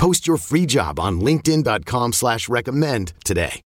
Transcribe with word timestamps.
Post 0.00 0.26
your 0.26 0.38
free 0.38 0.64
job 0.64 0.98
on 0.98 1.20
linkedin.com 1.20 2.14
slash 2.14 2.48
recommend 2.48 3.12
today. 3.22 3.60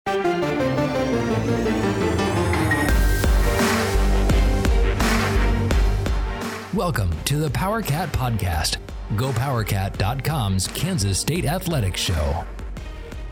Welcome 6.74 7.10
to 7.26 7.36
the 7.36 7.50
PowerCat 7.50 8.08
Podcast, 8.08 8.78
GoPowerCat.com's 9.14 10.66
Kansas 10.66 11.20
State 11.20 11.44
Athletics 11.44 12.00
Show. 12.00 12.44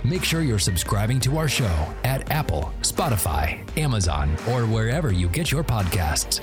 Make 0.05 0.23
sure 0.23 0.43
you're 0.43 0.61
subscribing 0.61 1.19
to 1.21 1.39
our 1.39 1.49
show 1.49 1.93
at 2.05 2.31
Apple, 2.31 2.73
Spotify, 2.83 3.67
Amazon, 3.77 4.37
or 4.49 4.63
wherever 4.65 5.11
you 5.11 5.27
get 5.27 5.51
your 5.51 5.65
podcasts. 5.65 6.41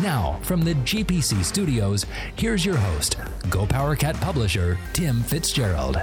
Now, 0.00 0.40
from 0.42 0.62
the 0.62 0.72
GPC 0.72 1.44
studios, 1.44 2.06
here's 2.36 2.64
your 2.64 2.78
host, 2.78 3.18
GoPowerCat 3.48 4.18
publisher, 4.22 4.78
Tim 4.94 5.22
Fitzgerald. 5.22 6.00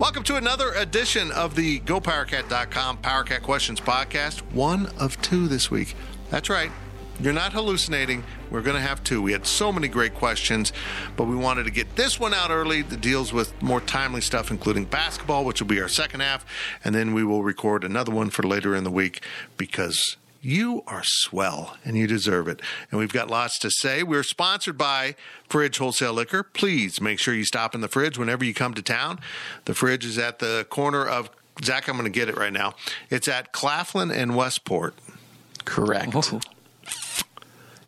Welcome 0.00 0.24
to 0.24 0.34
another 0.34 0.72
edition 0.72 1.30
of 1.30 1.54
the 1.54 1.78
GoPowerCat.com 1.80 2.98
PowerCat 2.98 3.42
Questions 3.42 3.80
Podcast. 3.80 4.40
One 4.52 4.86
of 4.98 5.20
two 5.22 5.46
this 5.46 5.70
week. 5.70 5.94
That's 6.30 6.50
right. 6.50 6.72
You're 7.20 7.32
not 7.32 7.52
hallucinating. 7.52 8.24
We're 8.50 8.62
going 8.62 8.76
to 8.76 8.82
have 8.82 9.04
two. 9.04 9.22
We 9.22 9.30
had 9.30 9.46
so 9.46 9.70
many 9.70 9.86
great 9.86 10.14
questions, 10.14 10.72
but 11.16 11.24
we 11.24 11.36
wanted 11.36 11.64
to 11.64 11.70
get 11.70 11.94
this 11.94 12.18
one 12.18 12.34
out 12.34 12.50
early 12.50 12.82
that 12.82 13.00
deals 13.00 13.32
with 13.32 13.62
more 13.62 13.80
timely 13.80 14.22
stuff, 14.22 14.50
including 14.50 14.86
basketball, 14.86 15.44
which 15.44 15.60
will 15.60 15.68
be 15.68 15.80
our 15.80 15.88
second 15.88 16.18
half. 16.20 16.44
And 16.82 16.96
then 16.96 17.14
we 17.14 17.22
will 17.22 17.44
record 17.44 17.84
another 17.84 18.10
one 18.10 18.30
for 18.30 18.42
later 18.42 18.74
in 18.74 18.82
the 18.82 18.90
week 18.90 19.22
because 19.56 20.16
you 20.40 20.82
are 20.86 21.02
swell 21.04 21.76
and 21.84 21.96
you 21.96 22.06
deserve 22.06 22.48
it. 22.48 22.60
And 22.90 22.98
we've 22.98 23.12
got 23.12 23.28
lots 23.28 23.58
to 23.60 23.70
say. 23.70 24.02
We're 24.02 24.22
sponsored 24.22 24.78
by 24.78 25.14
Fridge 25.48 25.78
Wholesale 25.78 26.14
Liquor. 26.14 26.42
Please 26.42 27.00
make 27.00 27.18
sure 27.18 27.34
you 27.34 27.44
stop 27.44 27.74
in 27.74 27.80
the 27.80 27.88
fridge 27.88 28.18
whenever 28.18 28.44
you 28.44 28.54
come 28.54 28.74
to 28.74 28.82
town. 28.82 29.20
The 29.66 29.74
fridge 29.74 30.04
is 30.04 30.18
at 30.18 30.38
the 30.38 30.66
corner 30.70 31.06
of 31.06 31.30
Zach, 31.62 31.88
I'm 31.88 31.96
going 31.96 32.10
to 32.10 32.18
get 32.18 32.28
it 32.28 32.36
right 32.36 32.52
now. 32.52 32.74
It's 33.10 33.28
at 33.28 33.52
Claflin 33.52 34.10
and 34.10 34.34
Westport. 34.34 34.94
Correct. 35.64 36.14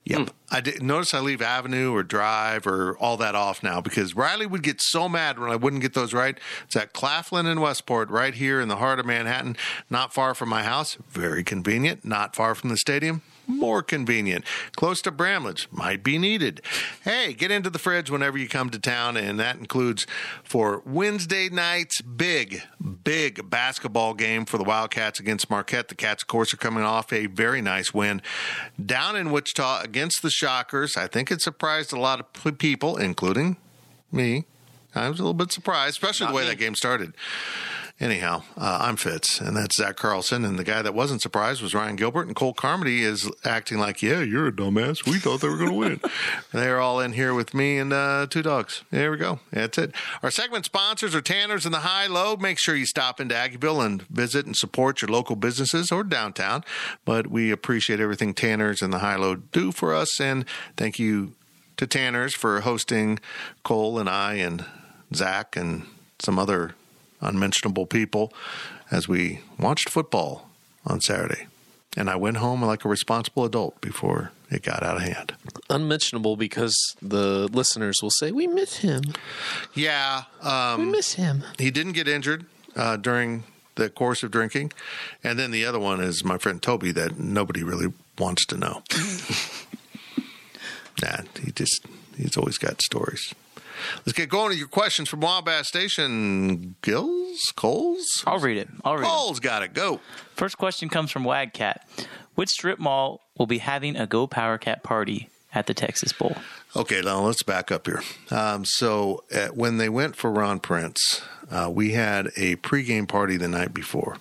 Yep. 0.04 0.30
I 0.52 0.60
did 0.60 0.82
notice 0.82 1.14
I 1.14 1.20
leave 1.20 1.40
Avenue 1.40 1.94
or 1.94 2.02
Drive 2.02 2.66
or 2.66 2.94
all 2.98 3.16
that 3.16 3.34
off 3.34 3.62
now 3.62 3.80
because 3.80 4.14
Riley 4.14 4.44
would 4.44 4.62
get 4.62 4.82
so 4.82 5.08
mad 5.08 5.38
when 5.38 5.50
I 5.50 5.56
wouldn't 5.56 5.80
get 5.80 5.94
those 5.94 6.12
right. 6.12 6.38
It's 6.66 6.76
at 6.76 6.92
Claflin 6.92 7.46
and 7.46 7.62
Westport, 7.62 8.10
right 8.10 8.34
here 8.34 8.60
in 8.60 8.68
the 8.68 8.76
heart 8.76 8.98
of 8.98 9.06
Manhattan, 9.06 9.56
not 9.88 10.12
far 10.12 10.34
from 10.34 10.50
my 10.50 10.62
house. 10.62 10.98
Very 11.08 11.42
convenient. 11.42 12.04
Not 12.04 12.36
far 12.36 12.54
from 12.54 12.68
the 12.68 12.76
stadium 12.76 13.22
more 13.46 13.82
convenient. 13.82 14.44
Close 14.76 15.02
to 15.02 15.10
Bramlage, 15.10 15.68
might 15.70 16.02
be 16.02 16.18
needed. 16.18 16.60
Hey, 17.02 17.32
get 17.32 17.50
into 17.50 17.70
the 17.70 17.78
fridge 17.78 18.10
whenever 18.10 18.38
you 18.38 18.48
come 18.48 18.70
to 18.70 18.78
town, 18.78 19.16
and 19.16 19.38
that 19.40 19.56
includes 19.56 20.06
for 20.44 20.82
Wednesday 20.86 21.48
night's 21.48 22.00
big, 22.00 22.62
big 23.04 23.48
basketball 23.50 24.14
game 24.14 24.44
for 24.44 24.58
the 24.58 24.64
Wildcats 24.64 25.20
against 25.20 25.50
Marquette. 25.50 25.88
The 25.88 25.94
Cats, 25.94 26.22
of 26.22 26.28
course, 26.28 26.54
are 26.54 26.58
coming 26.58 26.84
off 26.84 27.12
a 27.12 27.26
very 27.26 27.60
nice 27.60 27.92
win 27.92 28.22
down 28.84 29.16
in 29.16 29.30
Wichita 29.30 29.82
against 29.82 30.22
the 30.22 30.30
Shockers. 30.30 30.96
I 30.96 31.06
think 31.06 31.30
it 31.30 31.40
surprised 31.42 31.92
a 31.92 32.00
lot 32.00 32.20
of 32.20 32.58
people, 32.58 32.96
including 32.96 33.56
me. 34.10 34.44
I 34.94 35.08
was 35.08 35.18
a 35.18 35.22
little 35.22 35.34
bit 35.34 35.50
surprised, 35.52 35.92
especially 35.96 36.26
Not 36.26 36.32
the 36.32 36.36
way 36.36 36.42
me. 36.44 36.48
that 36.50 36.56
game 36.56 36.74
started. 36.74 37.14
Anyhow, 38.02 38.42
uh, 38.56 38.78
I'm 38.80 38.96
Fitz, 38.96 39.40
and 39.40 39.56
that's 39.56 39.76
Zach 39.76 39.94
Carlson. 39.94 40.44
And 40.44 40.58
the 40.58 40.64
guy 40.64 40.82
that 40.82 40.92
wasn't 40.92 41.22
surprised 41.22 41.62
was 41.62 41.72
Ryan 41.72 41.94
Gilbert. 41.94 42.26
And 42.26 42.34
Cole 42.34 42.52
Carmody 42.52 43.04
is 43.04 43.30
acting 43.44 43.78
like, 43.78 44.02
yeah, 44.02 44.22
you're 44.22 44.48
a 44.48 44.52
dumbass. 44.52 45.06
We 45.06 45.20
thought 45.20 45.40
they 45.40 45.48
were 45.48 45.56
going 45.56 45.70
to 45.70 45.76
win. 45.76 46.00
They're 46.52 46.80
all 46.80 46.98
in 46.98 47.12
here 47.12 47.32
with 47.32 47.54
me 47.54 47.78
and 47.78 47.92
uh, 47.92 48.26
two 48.28 48.42
dogs. 48.42 48.82
There 48.90 49.12
we 49.12 49.18
go. 49.18 49.38
That's 49.52 49.78
it. 49.78 49.94
Our 50.20 50.32
segment 50.32 50.64
sponsors 50.64 51.14
are 51.14 51.20
Tanner's 51.20 51.64
and 51.64 51.72
the 51.72 51.78
High 51.78 52.08
Low. 52.08 52.34
Make 52.34 52.58
sure 52.58 52.74
you 52.74 52.86
stop 52.86 53.20
into 53.20 53.36
Aggieville 53.36 53.86
and 53.86 54.02
visit 54.08 54.46
and 54.46 54.56
support 54.56 55.00
your 55.00 55.08
local 55.08 55.36
businesses 55.36 55.92
or 55.92 56.02
downtown. 56.02 56.64
But 57.04 57.28
we 57.28 57.52
appreciate 57.52 58.00
everything 58.00 58.34
Tanner's 58.34 58.82
and 58.82 58.92
the 58.92 58.98
High 58.98 59.14
Low 59.14 59.36
do 59.36 59.70
for 59.70 59.94
us. 59.94 60.20
And 60.20 60.44
thank 60.76 60.98
you 60.98 61.34
to 61.76 61.86
Tanner's 61.86 62.34
for 62.34 62.62
hosting 62.62 63.20
Cole 63.62 64.00
and 64.00 64.08
I 64.08 64.34
and 64.34 64.64
Zach 65.14 65.54
and 65.54 65.86
some 66.18 66.36
other 66.36 66.74
unmentionable 67.22 67.86
people 67.86 68.32
as 68.90 69.08
we 69.08 69.40
watched 69.58 69.88
football 69.88 70.50
on 70.84 71.00
Saturday. 71.00 71.46
And 71.96 72.08
I 72.08 72.16
went 72.16 72.38
home 72.38 72.62
like 72.62 72.84
a 72.84 72.88
responsible 72.88 73.44
adult 73.44 73.80
before 73.80 74.32
it 74.50 74.62
got 74.62 74.82
out 74.82 74.96
of 74.96 75.02
hand. 75.02 75.34
Unmentionable 75.68 76.36
because 76.36 76.74
the 77.02 77.48
listeners 77.52 77.98
will 78.02 78.10
say, 78.10 78.32
We 78.32 78.46
miss 78.46 78.78
him. 78.78 79.02
Yeah. 79.74 80.24
Um, 80.40 80.86
we 80.86 80.90
miss 80.90 81.14
him. 81.14 81.44
He 81.58 81.70
didn't 81.70 81.92
get 81.92 82.08
injured 82.08 82.46
uh, 82.76 82.96
during 82.96 83.44
the 83.74 83.90
course 83.90 84.22
of 84.22 84.30
drinking. 84.30 84.72
And 85.22 85.38
then 85.38 85.50
the 85.50 85.64
other 85.64 85.78
one 85.78 86.00
is 86.00 86.24
my 86.24 86.38
friend 86.38 86.62
Toby 86.62 86.92
that 86.92 87.18
nobody 87.18 87.62
really 87.62 87.92
wants 88.18 88.46
to 88.46 88.56
know. 88.56 88.82
nah, 91.02 91.22
he 91.42 91.52
just, 91.52 91.84
he's 92.16 92.36
always 92.36 92.58
got 92.58 92.82
stories. 92.82 93.34
Let's 93.98 94.12
get 94.12 94.28
going 94.28 94.52
to 94.52 94.56
your 94.58 94.68
questions 94.68 95.08
from 95.08 95.20
Wabash 95.20 95.66
Station. 95.68 96.76
Gills? 96.82 97.52
Coles? 97.56 98.24
I'll 98.26 98.38
read 98.38 98.56
it. 98.58 98.68
I'll 98.84 98.96
read 98.96 99.06
Coles 99.06 99.38
it. 99.38 99.42
got 99.42 99.62
it. 99.62 99.74
Go. 99.74 100.00
First 100.34 100.58
question 100.58 100.88
comes 100.88 101.10
from 101.10 101.24
Wagcat. 101.24 101.78
Which 102.34 102.50
strip 102.50 102.78
mall 102.78 103.20
will 103.36 103.46
be 103.46 103.58
having 103.58 103.96
a 103.96 104.06
Go 104.06 104.26
Power 104.26 104.58
Cat 104.58 104.82
party 104.82 105.28
at 105.54 105.66
the 105.66 105.74
Texas 105.74 106.12
Bowl? 106.12 106.36
Okay, 106.74 107.02
now 107.02 107.20
let's 107.20 107.42
back 107.42 107.70
up 107.70 107.86
here. 107.86 108.02
Um, 108.30 108.64
so 108.64 109.24
uh, 109.34 109.48
when 109.48 109.76
they 109.76 109.88
went 109.90 110.16
for 110.16 110.30
Ron 110.30 110.58
Prince, 110.60 111.20
uh, 111.50 111.70
we 111.70 111.92
had 111.92 112.28
a 112.36 112.56
pregame 112.56 113.06
party 113.06 113.36
the 113.36 113.48
night 113.48 113.74
before 113.74 114.16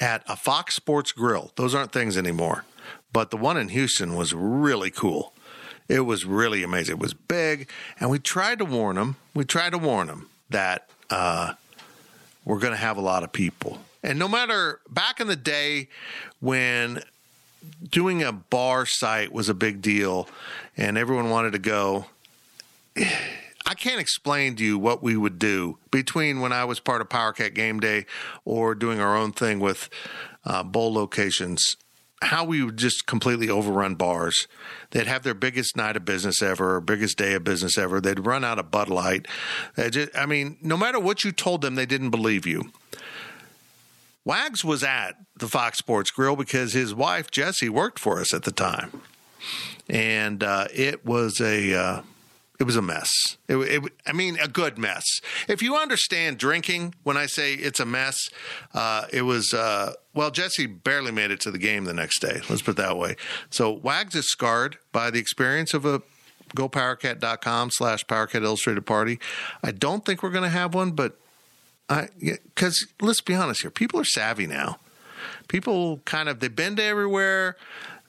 at 0.00 0.22
a 0.28 0.34
Fox 0.34 0.74
Sports 0.74 1.12
Grill. 1.12 1.52
Those 1.56 1.74
aren't 1.74 1.92
things 1.92 2.16
anymore, 2.16 2.64
but 3.12 3.30
the 3.30 3.36
one 3.36 3.56
in 3.56 3.68
Houston 3.68 4.16
was 4.16 4.34
really 4.34 4.90
cool. 4.90 5.32
It 5.88 6.00
was 6.00 6.24
really 6.24 6.62
amazing. 6.62 6.96
It 6.96 7.00
was 7.00 7.14
big, 7.14 7.68
and 7.98 8.10
we 8.10 8.18
tried 8.18 8.58
to 8.58 8.64
warn 8.64 8.96
them. 8.96 9.16
We 9.34 9.44
tried 9.44 9.70
to 9.70 9.78
warn 9.78 10.08
them 10.08 10.28
that 10.50 10.88
uh, 11.10 11.54
we're 12.44 12.58
going 12.58 12.72
to 12.72 12.78
have 12.78 12.96
a 12.96 13.00
lot 13.02 13.22
of 13.22 13.32
people. 13.32 13.78
And 14.02 14.18
no 14.18 14.28
matter 14.28 14.80
back 14.88 15.20
in 15.20 15.26
the 15.26 15.36
day 15.36 15.88
when 16.40 17.02
doing 17.90 18.22
a 18.22 18.32
bar 18.32 18.86
site 18.86 19.32
was 19.32 19.48
a 19.48 19.54
big 19.54 19.82
deal 19.82 20.28
and 20.76 20.96
everyone 20.96 21.30
wanted 21.30 21.52
to 21.52 21.58
go, 21.58 22.06
I 22.96 23.74
can't 23.74 24.00
explain 24.00 24.56
to 24.56 24.64
you 24.64 24.78
what 24.78 25.02
we 25.02 25.16
would 25.16 25.38
do 25.38 25.78
between 25.90 26.40
when 26.40 26.52
I 26.52 26.64
was 26.64 26.80
part 26.80 27.00
of 27.00 27.08
PowerCat 27.08 27.54
Game 27.54 27.80
Day 27.80 28.06
or 28.44 28.74
doing 28.74 29.00
our 29.00 29.16
own 29.16 29.32
thing 29.32 29.58
with 29.58 29.88
uh, 30.44 30.62
bowl 30.62 30.92
locations 30.92 31.76
how 32.22 32.44
we 32.44 32.62
would 32.62 32.76
just 32.76 33.06
completely 33.06 33.48
overrun 33.48 33.94
bars. 33.94 34.48
They'd 34.90 35.06
have 35.06 35.22
their 35.22 35.34
biggest 35.34 35.76
night 35.76 35.96
of 35.96 36.04
business 36.04 36.42
ever, 36.42 36.76
or 36.76 36.80
biggest 36.80 37.16
day 37.16 37.34
of 37.34 37.44
business 37.44 37.78
ever. 37.78 38.00
They'd 38.00 38.26
run 38.26 38.44
out 38.44 38.58
of 38.58 38.70
Bud 38.70 38.88
Light. 38.88 39.26
Just, 39.76 40.16
I 40.16 40.26
mean, 40.26 40.56
no 40.60 40.76
matter 40.76 40.98
what 40.98 41.24
you 41.24 41.32
told 41.32 41.62
them, 41.62 41.74
they 41.74 41.86
didn't 41.86 42.10
believe 42.10 42.46
you. 42.46 42.72
Wags 44.24 44.64
was 44.64 44.82
at 44.82 45.12
the 45.38 45.48
Fox 45.48 45.78
Sports 45.78 46.10
Grill 46.10 46.36
because 46.36 46.72
his 46.72 46.94
wife 46.94 47.30
Jessie 47.30 47.70
worked 47.70 47.98
for 47.98 48.20
us 48.20 48.34
at 48.34 48.42
the 48.42 48.50
time, 48.50 49.00
and 49.88 50.42
uh, 50.42 50.66
it 50.74 51.06
was 51.06 51.40
a 51.40 51.74
uh, 51.74 52.02
it 52.58 52.64
was 52.64 52.76
a 52.76 52.82
mess. 52.82 53.08
It, 53.46 53.56
it, 53.56 53.92
I 54.06 54.12
mean, 54.12 54.38
a 54.40 54.48
good 54.48 54.78
mess. 54.78 55.04
If 55.46 55.62
you 55.62 55.76
understand 55.76 56.38
drinking, 56.38 56.94
when 57.04 57.16
I 57.16 57.26
say 57.26 57.54
it's 57.54 57.78
a 57.78 57.86
mess, 57.86 58.16
uh, 58.74 59.06
it 59.12 59.22
was, 59.22 59.54
uh, 59.54 59.92
well, 60.12 60.30
Jesse 60.30 60.66
barely 60.66 61.12
made 61.12 61.30
it 61.30 61.40
to 61.42 61.50
the 61.50 61.58
game 61.58 61.84
the 61.84 61.94
next 61.94 62.20
day. 62.20 62.40
Let's 62.48 62.62
put 62.62 62.72
it 62.72 62.76
that 62.78 62.96
way. 62.96 63.16
So 63.50 63.70
Wags 63.70 64.16
is 64.16 64.28
scarred 64.28 64.78
by 64.90 65.10
the 65.10 65.20
experience 65.20 65.72
of 65.72 65.84
a 65.84 66.02
gopowercat.com 66.56 67.70
slash 67.72 68.04
powercat 68.06 68.42
illustrated 68.42 68.84
party. 68.86 69.20
I 69.62 69.70
don't 69.70 70.04
think 70.04 70.22
we're 70.22 70.30
going 70.30 70.44
to 70.44 70.48
have 70.48 70.74
one, 70.74 70.92
but 70.92 71.16
I, 71.88 72.08
because 72.18 72.86
let's 73.00 73.20
be 73.20 73.34
honest 73.34 73.62
here, 73.62 73.70
people 73.70 74.00
are 74.00 74.04
savvy 74.04 74.46
now. 74.46 74.78
People 75.48 75.98
kind 76.04 76.28
of, 76.28 76.40
they've 76.40 76.54
been 76.54 76.76
to 76.76 76.82
everywhere 76.82 77.56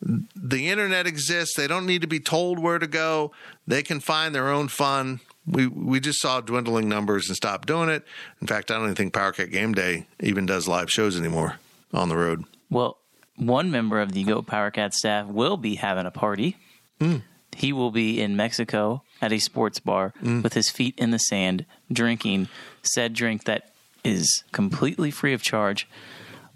the 0.01 0.69
internet 0.69 1.07
exists. 1.07 1.55
They 1.55 1.67
don't 1.67 1.85
need 1.85 2.01
to 2.01 2.07
be 2.07 2.19
told 2.19 2.59
where 2.59 2.79
to 2.79 2.87
go. 2.87 3.31
They 3.67 3.83
can 3.83 3.99
find 3.99 4.33
their 4.33 4.49
own 4.49 4.67
fun 4.67 5.19
we 5.49 5.67
we 5.67 5.99
just 5.99 6.21
saw 6.21 6.41
dwindling 6.41 6.87
numbers 6.87 7.27
and 7.27 7.35
stopped 7.35 7.67
doing 7.67 7.89
it. 7.89 8.05
In 8.41 8.47
fact, 8.47 8.71
I 8.71 8.75
don't 8.75 8.83
even 8.83 8.95
think 8.95 9.13
Power 9.13 9.31
Cat 9.31 9.51
Game 9.51 9.73
Day 9.73 10.07
even 10.19 10.45
does 10.45 10.67
live 10.67 10.91
shows 10.91 11.17
anymore 11.17 11.59
on 11.93 12.09
the 12.09 12.17
road. 12.17 12.45
Well, 12.69 12.97
one 13.35 13.71
member 13.71 13.99
of 13.99 14.11
the 14.11 14.23
Go 14.23 14.41
Power 14.41 14.71
Cat 14.71 14.93
staff 14.93 15.27
will 15.27 15.57
be 15.57 15.75
having 15.75 16.05
a 16.05 16.11
party. 16.11 16.57
Hmm. 16.99 17.17
He 17.55 17.73
will 17.73 17.91
be 17.91 18.21
in 18.21 18.35
Mexico 18.35 19.03
at 19.21 19.33
a 19.33 19.39
sports 19.39 19.79
bar 19.79 20.13
hmm. 20.19 20.41
with 20.41 20.53
his 20.53 20.69
feet 20.69 20.93
in 20.97 21.11
the 21.11 21.17
sand, 21.17 21.65
drinking 21.91 22.47
said 22.83 23.13
drink 23.13 23.45
that 23.45 23.71
is 24.03 24.43
completely 24.51 25.11
free 25.11 25.33
of 25.33 25.41
charge, 25.41 25.87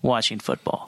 watching 0.04 0.38
football. 0.38 0.88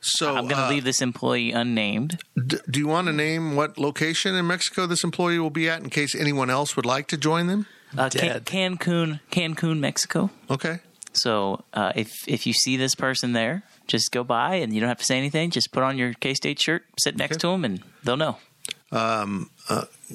So 0.00 0.30
I'm 0.34 0.44
going 0.48 0.56
to 0.56 0.64
uh, 0.64 0.70
leave 0.70 0.82
this 0.84 1.00
employee 1.00 1.52
unnamed. 1.52 2.18
D- 2.36 2.58
do 2.68 2.80
you 2.80 2.88
want 2.88 3.06
to 3.06 3.12
name 3.12 3.54
what 3.54 3.78
location 3.78 4.34
in 4.34 4.46
Mexico 4.48 4.86
this 4.86 5.04
employee 5.04 5.38
will 5.38 5.50
be 5.50 5.68
at 5.68 5.80
in 5.82 5.90
case 5.90 6.14
anyone 6.16 6.50
else 6.50 6.74
would 6.74 6.86
like 6.86 7.06
to 7.08 7.16
join 7.16 7.46
them? 7.46 7.66
Uh, 7.96 8.08
Can- 8.10 8.40
Cancun, 8.40 9.20
Cancun, 9.30 9.78
Mexico. 9.78 10.30
Okay. 10.50 10.80
So 11.12 11.64
uh, 11.74 11.92
if 11.96 12.12
if 12.28 12.46
you 12.46 12.52
see 12.52 12.76
this 12.76 12.94
person 12.94 13.32
there, 13.32 13.62
just 13.86 14.10
go 14.12 14.22
by 14.24 14.56
and 14.56 14.72
you 14.74 14.80
don't 14.80 14.88
have 14.88 14.98
to 14.98 15.04
say 15.04 15.16
anything. 15.18 15.50
Just 15.50 15.72
put 15.72 15.82
on 15.82 15.96
your 15.98 16.12
K 16.14 16.34
State 16.34 16.60
shirt, 16.60 16.84
sit 16.98 17.16
next 17.16 17.36
Okay. 17.36 17.40
to 17.40 17.48
them, 17.48 17.64
and 17.64 17.82
they'll 18.04 18.16
know. 18.16 18.36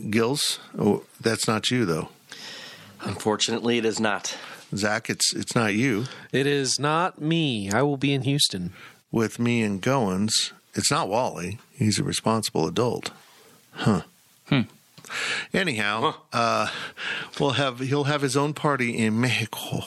Gills, 0.09 0.59
oh, 0.77 1.03
that's 1.21 1.47
not 1.47 1.69
you 1.71 1.85
though. 1.85 2.09
Unfortunately, 3.01 3.77
it 3.77 3.85
is 3.85 3.99
not. 3.99 4.37
Zach, 4.77 5.09
it's 5.09 5.33
it's 5.33 5.55
not 5.55 5.73
you. 5.73 6.05
It 6.31 6.47
is 6.47 6.79
not 6.79 7.21
me. 7.21 7.71
I 7.71 7.81
will 7.81 7.97
be 7.97 8.13
in 8.13 8.23
Houston. 8.23 8.73
With 9.11 9.39
me 9.39 9.61
and 9.61 9.81
Goins, 9.81 10.51
it's 10.73 10.89
not 10.89 11.09
Wally. 11.09 11.59
He's 11.71 11.99
a 11.99 12.03
responsible 12.03 12.67
adult. 12.67 13.11
Huh. 13.71 14.01
Hmm. 14.47 14.61
Anyhow, 15.53 16.15
uh, 16.31 16.69
we'll 17.39 17.51
have 17.51 17.79
he'll 17.79 18.05
have 18.05 18.21
his 18.21 18.35
own 18.35 18.53
party 18.53 18.97
in 18.97 19.19
Mexico. 19.19 19.85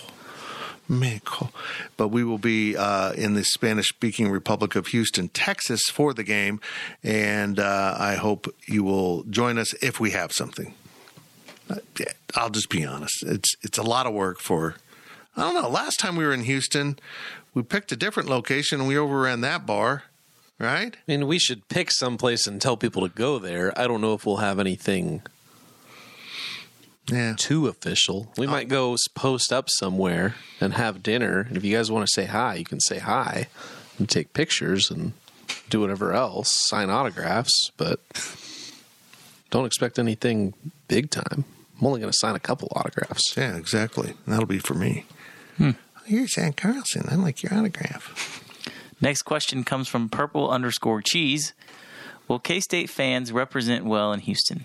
Mexico. 0.88 1.50
But 1.96 2.08
we 2.08 2.22
will 2.22 2.38
be 2.38 2.76
uh, 2.76 3.12
in 3.12 3.34
the 3.34 3.44
Spanish 3.44 3.88
speaking 3.88 4.30
Republic 4.30 4.76
of 4.76 4.88
Houston, 4.88 5.28
Texas 5.28 5.82
for 5.90 6.14
the 6.14 6.22
game. 6.22 6.60
And 7.02 7.58
uh, 7.58 7.96
I 7.98 8.14
hope 8.14 8.54
you 8.66 8.84
will 8.84 9.24
join 9.24 9.58
us 9.58 9.72
if 9.82 9.98
we 9.98 10.12
have 10.12 10.32
something. 10.32 10.74
Uh, 11.68 11.76
I'll 12.34 12.50
just 12.50 12.68
be 12.70 12.84
honest. 12.84 13.22
It's 13.24 13.54
it's 13.62 13.78
a 13.78 13.82
lot 13.82 14.06
of 14.06 14.12
work 14.14 14.40
for 14.40 14.76
I 15.36 15.42
don't 15.42 15.54
know. 15.54 15.68
Last 15.68 15.98
time 15.98 16.16
we 16.16 16.24
were 16.24 16.32
in 16.32 16.44
Houston, 16.44 16.98
we 17.54 17.62
picked 17.62 17.92
a 17.92 17.96
different 17.96 18.28
location 18.28 18.80
and 18.80 18.88
we 18.88 18.96
overran 18.96 19.40
that 19.42 19.66
bar, 19.66 20.04
right? 20.58 20.94
I 20.96 20.98
mean, 21.06 21.26
we 21.26 21.38
should 21.38 21.68
pick 21.68 21.90
someplace 21.90 22.46
and 22.46 22.60
tell 22.60 22.76
people 22.76 23.02
to 23.06 23.14
go 23.14 23.38
there. 23.38 23.78
I 23.78 23.86
don't 23.86 24.00
know 24.00 24.14
if 24.14 24.24
we'll 24.24 24.36
have 24.38 24.58
anything 24.58 25.22
Yeah. 27.08 27.34
too 27.36 27.66
official. 27.68 28.32
We 28.36 28.46
might 28.46 28.68
go 28.68 28.96
post 29.14 29.52
up 29.52 29.68
somewhere 29.70 30.34
and 30.60 30.74
have 30.74 31.02
dinner. 31.02 31.40
And 31.48 31.56
if 31.56 31.64
you 31.64 31.76
guys 31.76 31.90
want 31.90 32.06
to 32.06 32.12
say 32.12 32.26
hi, 32.26 32.54
you 32.56 32.64
can 32.64 32.80
say 32.80 32.98
hi 32.98 33.48
and 33.98 34.08
take 34.08 34.32
pictures 34.32 34.90
and 34.90 35.12
do 35.70 35.80
whatever 35.80 36.12
else, 36.12 36.50
sign 36.68 36.90
autographs, 36.90 37.70
but 37.76 38.00
don't 39.50 39.66
expect 39.66 39.98
anything 39.98 40.54
big 40.88 41.10
time. 41.10 41.44
I'm 41.78 41.86
only 41.86 42.00
going 42.00 42.10
to 42.10 42.18
sign 42.18 42.34
a 42.34 42.40
couple 42.40 42.68
autographs. 42.74 43.36
Yeah, 43.36 43.56
exactly. 43.56 44.14
That'll 44.26 44.46
be 44.46 44.58
for 44.58 44.74
me. 44.74 45.04
Hmm. 45.56 45.72
You're 46.06 46.26
Zach 46.26 46.56
Carlson. 46.56 47.06
I 47.10 47.16
like 47.16 47.42
your 47.42 47.52
autograph. 47.54 48.42
Next 49.00 49.22
question 49.22 49.64
comes 49.64 49.88
from 49.88 50.08
purple 50.08 50.50
underscore 50.50 51.02
cheese. 51.02 51.52
Will 52.28 52.38
K 52.38 52.60
State 52.60 52.88
fans 52.88 53.32
represent 53.32 53.84
well 53.84 54.12
in 54.12 54.20
Houston? 54.20 54.64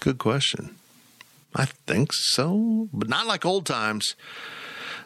Good 0.00 0.18
question. 0.18 0.76
I 1.54 1.66
think 1.86 2.12
so, 2.12 2.88
but 2.92 3.08
not 3.08 3.26
like 3.26 3.44
old 3.44 3.66
times. 3.66 4.16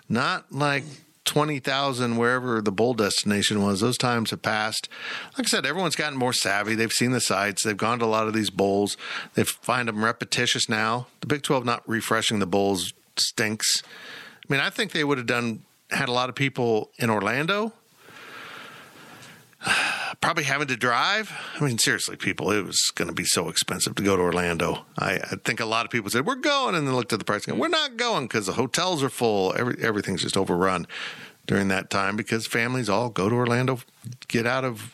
Not 0.08 0.50
like 0.50 0.84
20,000 1.28 2.16
wherever 2.16 2.62
the 2.62 2.72
bowl 2.72 2.94
destination 2.94 3.62
was. 3.62 3.80
Those 3.80 3.98
times 3.98 4.30
have 4.30 4.40
passed. 4.40 4.88
Like 5.36 5.46
I 5.46 5.48
said, 5.48 5.66
everyone's 5.66 5.94
gotten 5.94 6.18
more 6.18 6.32
savvy. 6.32 6.74
They've 6.74 6.90
seen 6.90 7.12
the 7.12 7.20
sites. 7.20 7.62
They've 7.62 7.76
gone 7.76 7.98
to 7.98 8.06
a 8.06 8.06
lot 8.06 8.26
of 8.26 8.32
these 8.32 8.48
bowls. 8.48 8.96
They 9.34 9.44
find 9.44 9.88
them 9.88 10.02
repetitious 10.02 10.70
now. 10.70 11.06
The 11.20 11.26
Big 11.26 11.42
12 11.42 11.66
not 11.66 11.86
refreshing 11.86 12.38
the 12.38 12.46
bowls 12.46 12.94
stinks. 13.18 13.82
I 13.84 14.52
mean, 14.52 14.60
I 14.60 14.70
think 14.70 14.92
they 14.92 15.04
would 15.04 15.18
have 15.18 15.26
done 15.26 15.64
had 15.90 16.08
a 16.08 16.12
lot 16.12 16.30
of 16.30 16.34
people 16.34 16.90
in 16.98 17.10
Orlando 17.10 17.72
probably 20.28 20.44
having 20.44 20.68
to 20.68 20.76
drive. 20.76 21.32
I 21.58 21.64
mean, 21.64 21.78
seriously, 21.78 22.14
people, 22.14 22.50
it 22.50 22.62
was 22.62 22.92
going 22.94 23.08
to 23.08 23.14
be 23.14 23.24
so 23.24 23.48
expensive 23.48 23.94
to 23.94 24.02
go 24.02 24.14
to 24.14 24.20
Orlando. 24.22 24.84
I, 24.98 25.12
I 25.14 25.36
think 25.42 25.58
a 25.58 25.64
lot 25.64 25.86
of 25.86 25.90
people 25.90 26.10
said, 26.10 26.26
We're 26.26 26.34
going. 26.34 26.74
And 26.74 26.86
then 26.86 26.94
looked 26.94 27.14
at 27.14 27.18
the 27.18 27.24
price 27.24 27.46
and 27.46 27.56
go, 27.56 27.62
We're 27.62 27.68
not 27.68 27.96
going 27.96 28.26
because 28.26 28.44
the 28.44 28.52
hotels 28.52 29.02
are 29.02 29.08
full. 29.08 29.54
Every, 29.56 29.82
everything's 29.82 30.20
just 30.20 30.36
overrun 30.36 30.86
during 31.46 31.68
that 31.68 31.88
time 31.88 32.14
because 32.14 32.46
families 32.46 32.90
all 32.90 33.08
go 33.08 33.30
to 33.30 33.34
Orlando, 33.34 33.78
get 34.28 34.44
out 34.46 34.66
of 34.66 34.92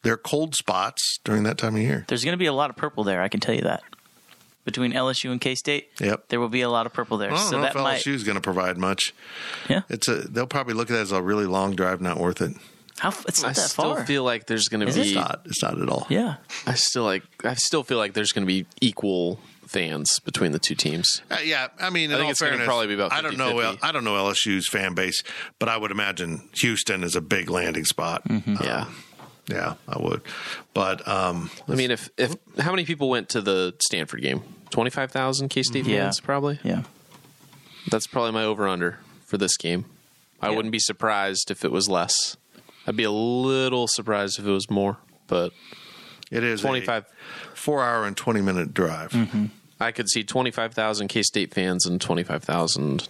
their 0.00 0.16
cold 0.16 0.54
spots 0.54 1.18
during 1.24 1.42
that 1.42 1.58
time 1.58 1.76
of 1.76 1.82
year. 1.82 2.06
There's 2.08 2.24
going 2.24 2.32
to 2.32 2.38
be 2.38 2.46
a 2.46 2.52
lot 2.54 2.70
of 2.70 2.76
purple 2.76 3.04
there, 3.04 3.20
I 3.20 3.28
can 3.28 3.40
tell 3.40 3.54
you 3.54 3.60
that. 3.64 3.82
Between 4.64 4.94
LSU 4.94 5.30
and 5.30 5.42
K 5.42 5.56
State, 5.56 5.90
Yep. 6.00 6.28
there 6.28 6.40
will 6.40 6.48
be 6.48 6.62
a 6.62 6.70
lot 6.70 6.86
of 6.86 6.94
purple 6.94 7.18
there. 7.18 7.30
I 7.30 7.36
don't 7.36 7.50
so 7.50 7.56
know 7.56 7.62
that 7.64 7.76
if 7.76 7.82
might, 7.82 8.00
LSU 8.00 8.14
is 8.14 8.24
going 8.24 8.36
to 8.36 8.40
provide 8.40 8.78
much. 8.78 9.12
yeah. 9.68 9.82
It's 9.90 10.08
a 10.08 10.14
they'll 10.14 10.46
probably 10.46 10.72
look 10.72 10.90
at 10.90 10.96
it 10.96 11.00
as 11.00 11.12
a 11.12 11.20
really 11.20 11.44
long 11.44 11.76
drive, 11.76 12.00
not 12.00 12.18
worth 12.18 12.40
it. 12.40 12.56
How 13.00 13.08
it's 13.26 13.42
not 13.42 13.48
I 13.50 13.52
that 13.54 13.60
still 13.70 13.94
far. 13.96 14.04
feel 14.06 14.24
like 14.24 14.46
there's 14.46 14.68
going 14.68 14.86
to 14.86 14.92
be. 14.92 15.00
It's 15.00 15.14
not. 15.14 15.40
It's 15.46 15.62
not 15.62 15.80
at 15.80 15.88
all. 15.88 16.06
yeah, 16.10 16.36
I 16.66 16.74
still 16.74 17.04
like. 17.04 17.22
I 17.44 17.54
still 17.54 17.82
feel 17.82 17.98
like 17.98 18.12
there's 18.12 18.32
going 18.32 18.42
to 18.46 18.46
be 18.46 18.66
equal 18.80 19.40
fans 19.66 20.18
between 20.20 20.52
the 20.52 20.58
two 20.58 20.74
teams. 20.74 21.22
Uh, 21.30 21.38
yeah, 21.44 21.68
I 21.80 21.90
mean, 21.90 22.10
in 22.10 22.14
I 22.14 22.16
think 22.18 22.24
all 22.26 22.30
it's 22.32 22.40
gonna 22.40 22.50
fairness, 22.52 22.66
probably 22.66 22.86
be 22.88 22.94
about 22.94 23.12
I 23.12 23.22
don't 23.22 23.36
know. 23.38 23.54
50-50. 23.54 23.78
I 23.82 23.92
don't 23.92 24.04
know 24.04 24.14
LSU's 24.14 24.68
fan 24.68 24.94
base, 24.94 25.22
but 25.58 25.68
I 25.68 25.76
would 25.76 25.90
imagine 25.90 26.48
Houston 26.60 27.02
is 27.04 27.16
a 27.16 27.20
big 27.20 27.48
landing 27.50 27.84
spot. 27.84 28.22
Yeah. 28.28 28.86
Yeah, 29.48 29.74
I 29.88 29.98
would. 29.98 30.20
But 30.74 31.06
um, 31.08 31.50
I 31.68 31.74
mean, 31.74 31.90
if 31.90 32.08
if 32.18 32.36
how 32.58 32.70
many 32.70 32.84
people 32.84 33.08
went 33.08 33.30
to 33.30 33.40
the 33.40 33.74
Stanford 33.82 34.20
game? 34.22 34.42
Twenty 34.70 34.90
five 34.90 35.10
thousand 35.10 35.48
K 35.48 35.62
State 35.64 35.86
Yeah. 35.86 36.02
fans, 36.04 36.20
probably. 36.20 36.60
yeah. 36.62 36.82
That's 37.90 38.06
probably 38.06 38.32
my 38.32 38.44
over 38.44 38.68
under 38.68 38.98
for 39.24 39.38
this 39.38 39.56
game. 39.56 39.86
I 40.40 40.50
Yeah. 40.50 40.56
wouldn't 40.56 40.70
be 40.72 40.78
surprised 40.78 41.50
if 41.50 41.64
it 41.64 41.72
was 41.72 41.88
less. 41.88 42.36
I'd 42.90 42.96
be 42.96 43.04
a 43.04 43.10
little 43.12 43.86
surprised 43.86 44.40
if 44.40 44.44
it 44.44 44.50
was 44.50 44.68
more, 44.68 44.96
but 45.28 45.52
it 46.28 46.42
is 46.42 46.60
twenty 46.60 46.80
five. 46.80 47.04
a 47.04 47.56
four-hour 47.56 48.04
and 48.04 48.16
twenty-minute 48.16 48.74
drive. 48.74 49.12
Mm-hmm. 49.12 49.44
I 49.78 49.92
could 49.92 50.08
see 50.08 50.24
twenty 50.24 50.50
five 50.50 50.74
thousand 50.74 51.06
K 51.06 51.22
State 51.22 51.54
fans 51.54 51.86
and 51.86 52.00
twenty 52.00 52.24
five 52.24 52.42
thousand 52.42 53.06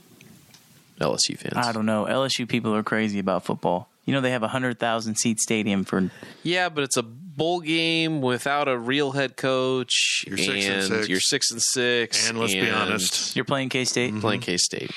LSU 1.01 1.39
fans. 1.39 1.55
I 1.57 1.73
don't 1.73 1.87
know. 1.87 2.05
LSU 2.05 2.47
people 2.47 2.75
are 2.75 2.83
crazy 2.83 3.19
about 3.21 3.47
football. 3.47 3.89
You 4.05 4.13
know 4.13 4.21
they 4.21 4.33
have 4.33 4.43
a 4.43 4.49
hundred 4.49 4.79
thousand 4.79 5.15
seat 5.15 5.41
stadium 5.41 5.85
for 5.85 6.11
Yeah, 6.43 6.69
but 6.69 6.85
it's 6.85 6.99
a 6.99 7.03
bowl 7.03 7.61
game 7.61 8.21
without 8.21 8.69
a 8.69 8.77
real 8.77 9.13
head 9.13 9.39
coach. 9.39 10.27
You're 10.27 10.37
six 10.37 10.67
and 10.67 10.85
six. 10.85 11.09
You're 11.09 11.21
six 11.21 11.51
and 11.53 11.63
six. 11.63 12.29
And 12.29 12.39
let's 12.39 12.53
be 12.53 12.69
honest, 12.69 13.35
you're 13.35 13.47
playing 13.47 13.71
K 13.71 13.87
State. 13.87 14.15
playing 14.21 14.41
mm-hmm. 14.41 14.51
K 14.51 14.57
State. 14.59 14.91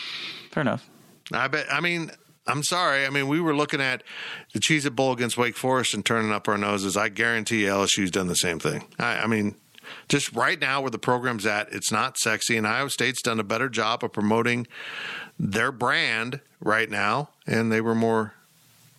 Fair 0.51 0.59
enough. 0.59 0.85
I 1.31 1.47
bet. 1.47 1.67
I 1.71 1.79
mean, 1.79 2.11
I'm 2.45 2.63
sorry. 2.63 3.05
I 3.05 3.09
mean, 3.09 3.27
we 3.27 3.39
were 3.39 3.55
looking 3.55 3.81
at 3.81 4.03
the 4.53 4.59
Cheez 4.59 4.85
It 4.85 4.95
Bowl 4.95 5.13
against 5.13 5.37
Wake 5.37 5.55
Forest 5.55 5.93
and 5.93 6.05
turning 6.05 6.31
up 6.31 6.47
our 6.47 6.57
noses. 6.57 6.97
I 6.97 7.09
guarantee 7.09 7.63
LSU's 7.63 8.11
done 8.11 8.27
the 8.27 8.35
same 8.35 8.59
thing. 8.59 8.85
I, 8.99 9.19
I 9.19 9.27
mean, 9.27 9.55
just 10.09 10.33
right 10.33 10.59
now 10.59 10.81
where 10.81 10.89
the 10.89 10.99
program's 10.99 11.45
at, 11.45 11.71
it's 11.71 11.91
not 11.91 12.17
sexy, 12.17 12.57
and 12.57 12.67
Iowa 12.67 12.89
State's 12.89 13.21
done 13.21 13.39
a 13.39 13.43
better 13.43 13.69
job 13.69 14.03
of 14.03 14.11
promoting 14.11 14.67
their 15.39 15.71
brand 15.71 16.41
right 16.59 16.89
now, 16.89 17.29
and 17.47 17.71
they 17.71 17.81
were 17.81 17.95
more 17.95 18.33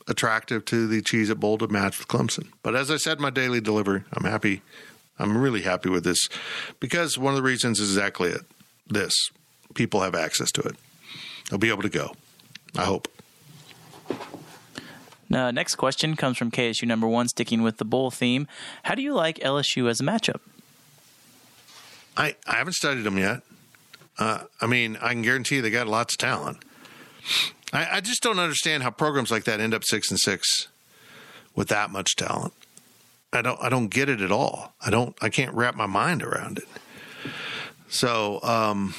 attractive 0.08 0.64
to 0.66 0.86
the 0.86 1.02
Cheez 1.02 1.30
It 1.30 1.40
Bowl 1.40 1.58
to 1.58 1.68
match 1.68 1.98
with 1.98 2.08
Clemson. 2.08 2.48
But 2.62 2.74
as 2.74 2.90
I 2.90 2.96
said, 2.96 3.20
my 3.20 3.30
daily 3.30 3.60
delivery, 3.60 4.04
I'm 4.12 4.24
happy. 4.24 4.62
I'm 5.18 5.36
really 5.36 5.62
happy 5.62 5.88
with 5.88 6.04
this 6.04 6.28
because 6.80 7.16
one 7.16 7.34
of 7.34 7.36
the 7.36 7.42
reasons 7.42 7.78
is 7.78 7.96
exactly 7.96 8.30
it. 8.30 8.42
This 8.86 9.14
people 9.74 10.00
have 10.00 10.14
access 10.14 10.50
to 10.52 10.62
it. 10.62 10.76
They'll 11.48 11.58
be 11.58 11.70
able 11.70 11.82
to 11.82 11.88
go. 11.88 12.14
I 12.76 12.84
hope. 12.84 13.08
Now, 15.28 15.50
next 15.50 15.76
question 15.76 16.16
comes 16.16 16.36
from 16.36 16.50
KSU 16.50 16.86
number 16.86 17.08
one, 17.08 17.28
sticking 17.28 17.62
with 17.62 17.78
the 17.78 17.84
bowl 17.84 18.10
theme. 18.10 18.46
How 18.84 18.94
do 18.94 19.02
you 19.02 19.14
like 19.14 19.38
LSU 19.38 19.88
as 19.88 20.00
a 20.00 20.04
matchup? 20.04 20.40
I, 22.16 22.36
I 22.46 22.56
haven't 22.56 22.74
studied 22.74 23.02
them 23.02 23.18
yet. 23.18 23.42
Uh, 24.18 24.44
I 24.60 24.66
mean, 24.66 24.96
I 25.02 25.10
can 25.10 25.22
guarantee 25.22 25.60
they 25.60 25.70
got 25.70 25.88
lots 25.88 26.14
of 26.14 26.18
talent. 26.18 26.58
I, 27.72 27.96
I 27.96 28.00
just 28.00 28.22
don't 28.22 28.38
understand 28.38 28.82
how 28.82 28.90
programs 28.90 29.30
like 29.30 29.44
that 29.44 29.60
end 29.60 29.74
up 29.74 29.84
six 29.84 30.10
and 30.10 30.20
six 30.20 30.68
with 31.54 31.68
that 31.68 31.90
much 31.90 32.16
talent. 32.16 32.52
I 33.32 33.42
don't 33.42 33.60
I 33.60 33.68
don't 33.68 33.88
get 33.88 34.08
it 34.08 34.20
at 34.20 34.30
all. 34.30 34.74
I 34.80 34.90
don't 34.90 35.16
I 35.20 35.28
can't 35.28 35.52
wrap 35.54 35.74
my 35.74 35.86
mind 35.86 36.22
around 36.22 36.58
it. 36.58 36.68
So 37.88 38.40
um, 38.42 38.94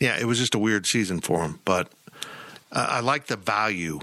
yeah, 0.00 0.16
it 0.18 0.26
was 0.26 0.38
just 0.38 0.54
a 0.54 0.58
weird 0.58 0.86
season 0.86 1.20
for 1.20 1.42
them, 1.42 1.60
but 1.64 1.90
I, 2.74 3.00
like 3.00 3.26
the 3.26 3.36
value 3.36 4.00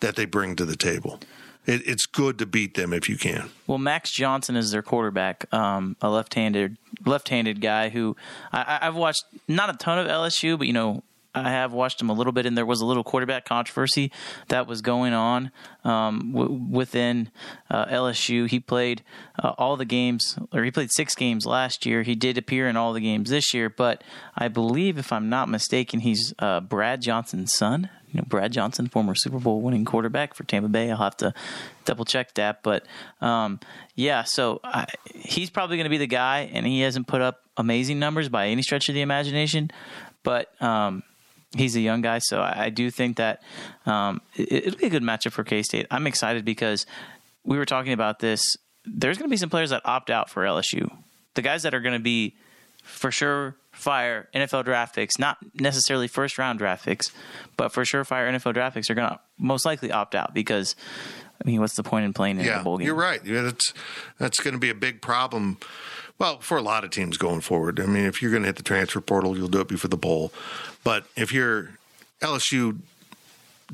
that 0.00 0.16
they 0.16 0.24
bring 0.24 0.56
to 0.56 0.64
the 0.64 0.76
table. 0.76 1.20
it, 1.66 1.86
it's 1.86 2.06
good 2.06 2.38
to 2.40 2.46
beat 2.46 2.74
them 2.74 2.92
if 2.92 3.08
you 3.08 3.16
can. 3.16 3.50
Well, 3.66 3.78
Max 3.78 4.10
Johnson 4.10 4.56
is 4.56 4.70
their 4.72 4.82
quarterback, 4.82 5.52
um, 5.54 5.96
a 6.00 6.10
left-handed 6.10 6.76
left-handed 7.06 7.60
guy 7.60 7.88
who 7.88 8.16
I, 8.52 8.80
I've 8.82 8.96
watched 8.96 9.24
not 9.48 9.70
a 9.70 9.74
ton 9.74 9.98
of 9.98 10.06
LSU, 10.06 10.58
but 10.58 10.66
you 10.66 10.72
know 10.72 11.02
I 11.34 11.50
have 11.50 11.72
watched 11.72 12.00
him 12.00 12.10
a 12.10 12.12
little 12.12 12.32
bit, 12.32 12.44
and 12.44 12.56
there 12.56 12.66
was 12.66 12.80
a 12.80 12.86
little 12.86 13.04
quarterback 13.04 13.44
controversy 13.46 14.12
that 14.48 14.66
was 14.66 14.82
going 14.82 15.14
on 15.14 15.50
um, 15.82 16.32
w- 16.32 16.52
within 16.70 17.30
uh, 17.70 17.86
LSU. 17.86 18.48
He 18.48 18.60
played 18.60 19.02
uh, 19.42 19.54
all 19.56 19.76
the 19.76 19.86
games, 19.86 20.38
or 20.52 20.62
he 20.62 20.70
played 20.70 20.92
six 20.92 21.14
games 21.14 21.46
last 21.46 21.86
year. 21.86 22.02
He 22.02 22.14
did 22.14 22.36
appear 22.36 22.68
in 22.68 22.76
all 22.76 22.92
the 22.92 23.00
games 23.00 23.30
this 23.30 23.54
year, 23.54 23.70
but 23.70 24.04
I 24.36 24.48
believe, 24.48 24.98
if 24.98 25.10
I'm 25.10 25.30
not 25.30 25.48
mistaken, 25.48 26.00
he's 26.00 26.34
uh, 26.38 26.60
Brad 26.60 27.00
Johnson's 27.00 27.54
son. 27.54 27.88
You 28.10 28.18
know, 28.18 28.24
Brad 28.28 28.52
Johnson, 28.52 28.88
former 28.88 29.14
Super 29.14 29.38
Bowl 29.38 29.62
winning 29.62 29.86
quarterback 29.86 30.34
for 30.34 30.44
Tampa 30.44 30.68
Bay. 30.68 30.90
I'll 30.90 30.98
have 30.98 31.16
to 31.18 31.32
double 31.86 32.04
check 32.04 32.34
that, 32.34 32.62
but 32.62 32.84
um, 33.22 33.58
yeah. 33.94 34.24
So 34.24 34.60
I, 34.62 34.84
he's 35.14 35.48
probably 35.48 35.78
going 35.78 35.84
to 35.84 35.90
be 35.90 35.96
the 35.96 36.06
guy, 36.06 36.50
and 36.52 36.66
he 36.66 36.82
hasn't 36.82 37.06
put 37.06 37.22
up 37.22 37.40
amazing 37.56 37.98
numbers 37.98 38.28
by 38.28 38.48
any 38.48 38.60
stretch 38.60 38.90
of 38.90 38.94
the 38.94 39.00
imagination, 39.00 39.70
but. 40.22 40.60
Um, 40.62 41.04
he's 41.56 41.76
a 41.76 41.80
young 41.80 42.00
guy, 42.00 42.18
so 42.18 42.40
I, 42.40 42.64
I 42.64 42.70
do 42.70 42.90
think 42.90 43.16
that 43.16 43.42
um, 43.86 44.20
it, 44.34 44.64
will 44.66 44.78
be 44.78 44.86
a 44.86 44.90
good 44.90 45.02
matchup 45.02 45.32
for 45.32 45.44
K 45.44 45.62
State. 45.62 45.86
I'm 45.90 46.06
excited 46.06 46.44
because 46.44 46.86
we 47.44 47.58
were 47.58 47.64
talking 47.66 47.92
about 47.92 48.18
this. 48.20 48.56
There's 48.84 49.18
going 49.18 49.28
to 49.28 49.32
be 49.32 49.36
some 49.36 49.50
players 49.50 49.70
that 49.70 49.82
opt 49.84 50.10
out 50.10 50.28
for 50.28 50.42
LSU. 50.42 50.90
The 51.34 51.42
guys 51.42 51.62
that 51.62 51.74
are 51.74 51.80
going 51.80 51.94
to 51.94 52.02
be 52.02 52.34
for 52.82 53.10
sure 53.10 53.56
fire 53.70 54.28
NFL 54.34 54.64
draft 54.64 54.94
picks, 54.94 55.18
not 55.18 55.38
necessarily 55.54 56.08
first 56.08 56.38
round 56.38 56.58
draft 56.58 56.84
picks, 56.84 57.12
but 57.56 57.72
for 57.72 57.84
sure 57.84 58.04
fire 58.04 58.30
NFL 58.30 58.54
draft 58.54 58.74
picks 58.74 58.90
are 58.90 58.94
going 58.94 59.08
to 59.08 59.20
most 59.38 59.64
likely 59.64 59.92
opt 59.92 60.14
out 60.14 60.34
because. 60.34 60.74
I 61.44 61.48
mean, 61.48 61.60
what's 61.60 61.74
the 61.74 61.82
point 61.82 62.04
in 62.04 62.12
playing 62.12 62.38
in 62.38 62.46
yeah, 62.46 62.60
a 62.60 62.62
bowl 62.62 62.78
game? 62.78 62.86
You're 62.86 62.94
right. 62.94 63.20
Yeah, 63.24 63.42
that's 63.42 63.72
that's 64.16 64.38
going 64.38 64.54
to 64.54 64.60
be 64.60 64.70
a 64.70 64.76
big 64.76 65.02
problem. 65.02 65.58
Well, 66.22 66.38
for 66.38 66.56
a 66.56 66.62
lot 66.62 66.84
of 66.84 66.90
teams 66.90 67.16
going 67.16 67.40
forward. 67.40 67.80
I 67.80 67.86
mean, 67.86 68.04
if 68.04 68.22
you're 68.22 68.30
going 68.30 68.44
to 68.44 68.46
hit 68.46 68.54
the 68.54 68.62
transfer 68.62 69.00
portal, 69.00 69.36
you'll 69.36 69.48
do 69.48 69.60
it 69.60 69.66
before 69.66 69.88
the 69.88 69.96
bowl. 69.96 70.32
But 70.84 71.04
if 71.16 71.32
you're 71.32 71.70
LSU 72.20 72.78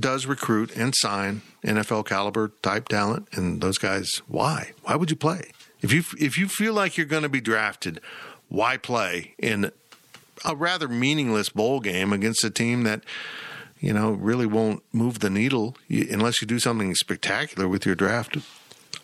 does 0.01 0.25
recruit 0.25 0.75
and 0.75 0.95
sign 0.97 1.43
NFL 1.63 2.07
caliber 2.07 2.53
type 2.63 2.89
talent, 2.89 3.29
and 3.33 3.61
those 3.61 3.77
guys, 3.77 4.23
why? 4.29 4.73
Why 4.85 4.97
would 4.97 5.11
you 5.11 5.17
play? 5.17 5.51
If 5.83 5.93
you 5.93 6.03
if 6.19 6.39
you 6.39 6.49
feel 6.49 6.73
like 6.73 6.97
you're 6.97 7.05
going 7.05 7.23
to 7.23 7.29
be 7.29 7.43
drafted, 7.43 8.01
why 8.49 8.79
play 8.79 9.35
in 9.39 9.71
a 10.43 10.57
rather 10.57 10.89
meaningless 10.89 11.51
bowl 11.51 11.81
game 11.81 12.15
against 12.15 12.43
a 12.45 12.51
team 12.51 12.85
that 12.85 13.03
you 13.79 13.93
know 13.93 14.13
really 14.13 14.47
won't 14.47 14.83
move 14.91 15.19
the 15.19 15.29
needle 15.29 15.77
unless 15.91 16.41
you 16.41 16.47
do 16.47 16.59
something 16.59 16.95
spectacular 16.95 17.69
with 17.69 17.85
your 17.85 17.95
draft 17.95 18.39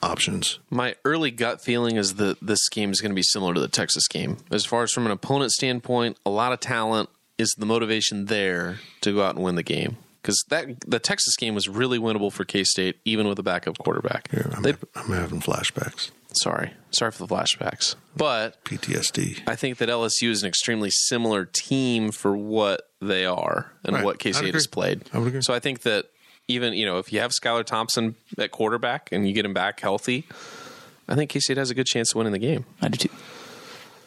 options. 0.05 0.59
My 0.71 0.95
early 1.05 1.31
gut 1.31 1.61
feeling 1.61 1.97
is 1.97 2.15
that 2.15 2.39
this 2.41 2.69
game 2.69 2.91
is 2.91 3.01
going 3.01 3.11
to 3.11 3.17
be 3.17 3.23
similar 3.23 3.55
to 3.55 3.61
the 3.61 3.69
Texas 3.69 4.07
game. 4.09 4.37
As 4.51 4.65
far 4.65 4.83
as 4.83 4.93
from 4.93 5.07
an 5.07 5.13
opponent 5.13 5.53
standpoint, 5.53 6.19
a 6.25 6.31
lot 6.31 6.53
of 6.53 6.61
talent, 6.61 7.09
is 7.39 7.55
the 7.59 7.67
motivation 7.67 8.27
there 8.27 8.79
to 9.01 9.13
go 9.13 9.23
out 9.23 9.35
and 9.35 9.45
win 9.45 9.57
the 9.57 9.63
game? 9.63 9.97
Because 10.23 10.43
that 10.49 10.81
the 10.87 10.99
Texas 10.99 11.37
game 11.37 11.55
was 11.55 11.69
really 11.69 11.99
winnable 11.99 12.33
for 12.33 12.45
K 12.45 12.65
State, 12.65 12.97
even 13.05 13.29
with 13.29 13.39
a 13.39 13.43
backup 13.43 13.77
quarterback. 13.79 14.31
Here, 14.31 14.51
I'm, 14.55 14.63
they, 14.63 14.75
I'm 14.95 15.11
having 15.11 15.41
flashbacks. 15.41 16.11
Sorry, 16.33 16.73
sorry 16.91 17.13
for 17.13 17.27
the 17.27 17.33
flashbacks, 17.33 17.95
but 18.17 18.65
PTSD. 18.65 19.43
I 19.47 19.55
think 19.55 19.79
that 19.79 19.89
LSU 19.89 20.31
is 20.31 20.43
an 20.43 20.49
extremely 20.49 20.91
similar 20.91 21.45
team 21.45 22.11
for 22.11 22.37
what 22.37 22.89
they 23.01 23.25
are 23.27 23.71
and 23.85 23.97
right. 23.97 24.05
what 24.05 24.19
K 24.19 24.33
State 24.33 24.55
has 24.55 24.67
played. 24.67 25.03
I 25.13 25.19
would 25.19 25.29
agree. 25.29 25.43
So 25.43 25.53
I 25.53 25.61
think 25.61 25.83
that 25.83 26.07
even 26.49 26.73
you 26.75 26.87
know 26.87 26.99
if 26.99 27.13
you 27.13 27.21
have 27.21 27.31
Skylar 27.33 27.65
Thompson 27.65 28.17
at 28.39 28.51
quarterback 28.51 29.09
and 29.13 29.27
you 29.27 29.35
get 29.35 29.45
him 29.45 29.55
back 29.55 29.81
healthy, 29.81 30.27
I 31.09 31.15
think 31.15 31.31
K 31.31 31.41
State 31.41 31.57
has 31.57 31.71
a 31.71 31.75
good 31.75 31.87
chance 31.87 32.13
of 32.13 32.17
winning 32.17 32.33
the 32.33 32.39
game. 32.39 32.65
I 32.81 32.89
do 32.89 33.09
too. 33.09 33.15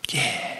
Yeah. 0.09 0.57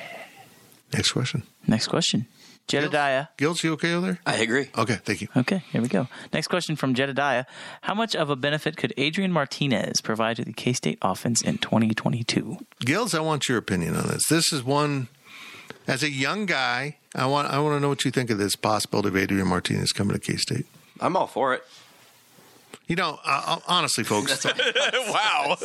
Next 0.94 1.12
question. 1.12 1.44
Next 1.68 1.88
question. 1.88 2.28
Jedediah. 2.68 3.28
Gills, 3.38 3.64
you 3.64 3.72
okay 3.74 3.94
over 3.94 4.08
there? 4.08 4.20
I 4.26 4.36
agree. 4.38 4.70
Okay, 4.78 4.96
thank 4.96 5.22
you. 5.22 5.30
Okay, 5.38 5.64
here 5.72 5.82
we 5.82 5.88
go. 5.88 6.08
Next 6.34 6.48
question 6.48 6.76
from 6.76 6.94
Jedediah. 6.94 7.46
How 7.82 7.94
much 7.94 8.14
of 8.14 8.30
a 8.30 8.36
benefit 8.36 8.76
could 8.76 8.94
Adrian 8.98 9.32
Martinez 9.32 10.02
provide 10.02 10.36
to 10.36 10.44
the 10.44 10.52
K 10.52 10.74
State 10.74 10.98
offense 11.02 11.42
in 11.42 11.60
2022? 11.60 12.58
Gills, 12.82 13.14
I 13.16 13.22
want 13.22 13.48
your 13.48 13.58
opinion 13.58 13.96
on 13.96 14.08
this. 14.08 14.28
This 14.28 14.52
is 14.52 14.64
one, 14.64 15.08
as 15.88 16.04
a 16.04 16.10
young 16.10 16.46
guy, 16.46 16.98
I 17.16 17.26
want, 17.26 17.48
I 17.48 17.60
want 17.60 17.78
to 17.78 17.80
know 17.80 17.88
what 17.90 18.04
you 18.04 18.12
think 18.12 18.30
of 18.30 18.38
this 18.38 18.58
possibility 18.58 19.08
of 19.08 19.16
Adrian 19.16 19.48
Martinez 19.48 19.94
coming 19.94 20.14
to 20.14 20.20
K 20.20 20.36
State. 20.36 20.66
I'm 21.02 21.16
all 21.16 21.28
for 21.28 21.54
it. 21.54 21.64
You 22.88 22.96
know, 22.96 23.20
uh, 23.26 23.60
honestly, 23.68 24.06
folks. 24.06 24.46
wow. 24.94 25.58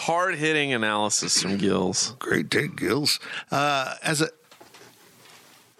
Hard 0.00 0.34
hitting 0.34 0.72
analysis 0.72 1.40
from 1.40 1.56
Gills. 1.56 2.16
Great 2.18 2.50
take, 2.50 2.76
Gills. 2.76 3.20
Uh, 3.50 3.94
as 4.02 4.20
a 4.20 4.28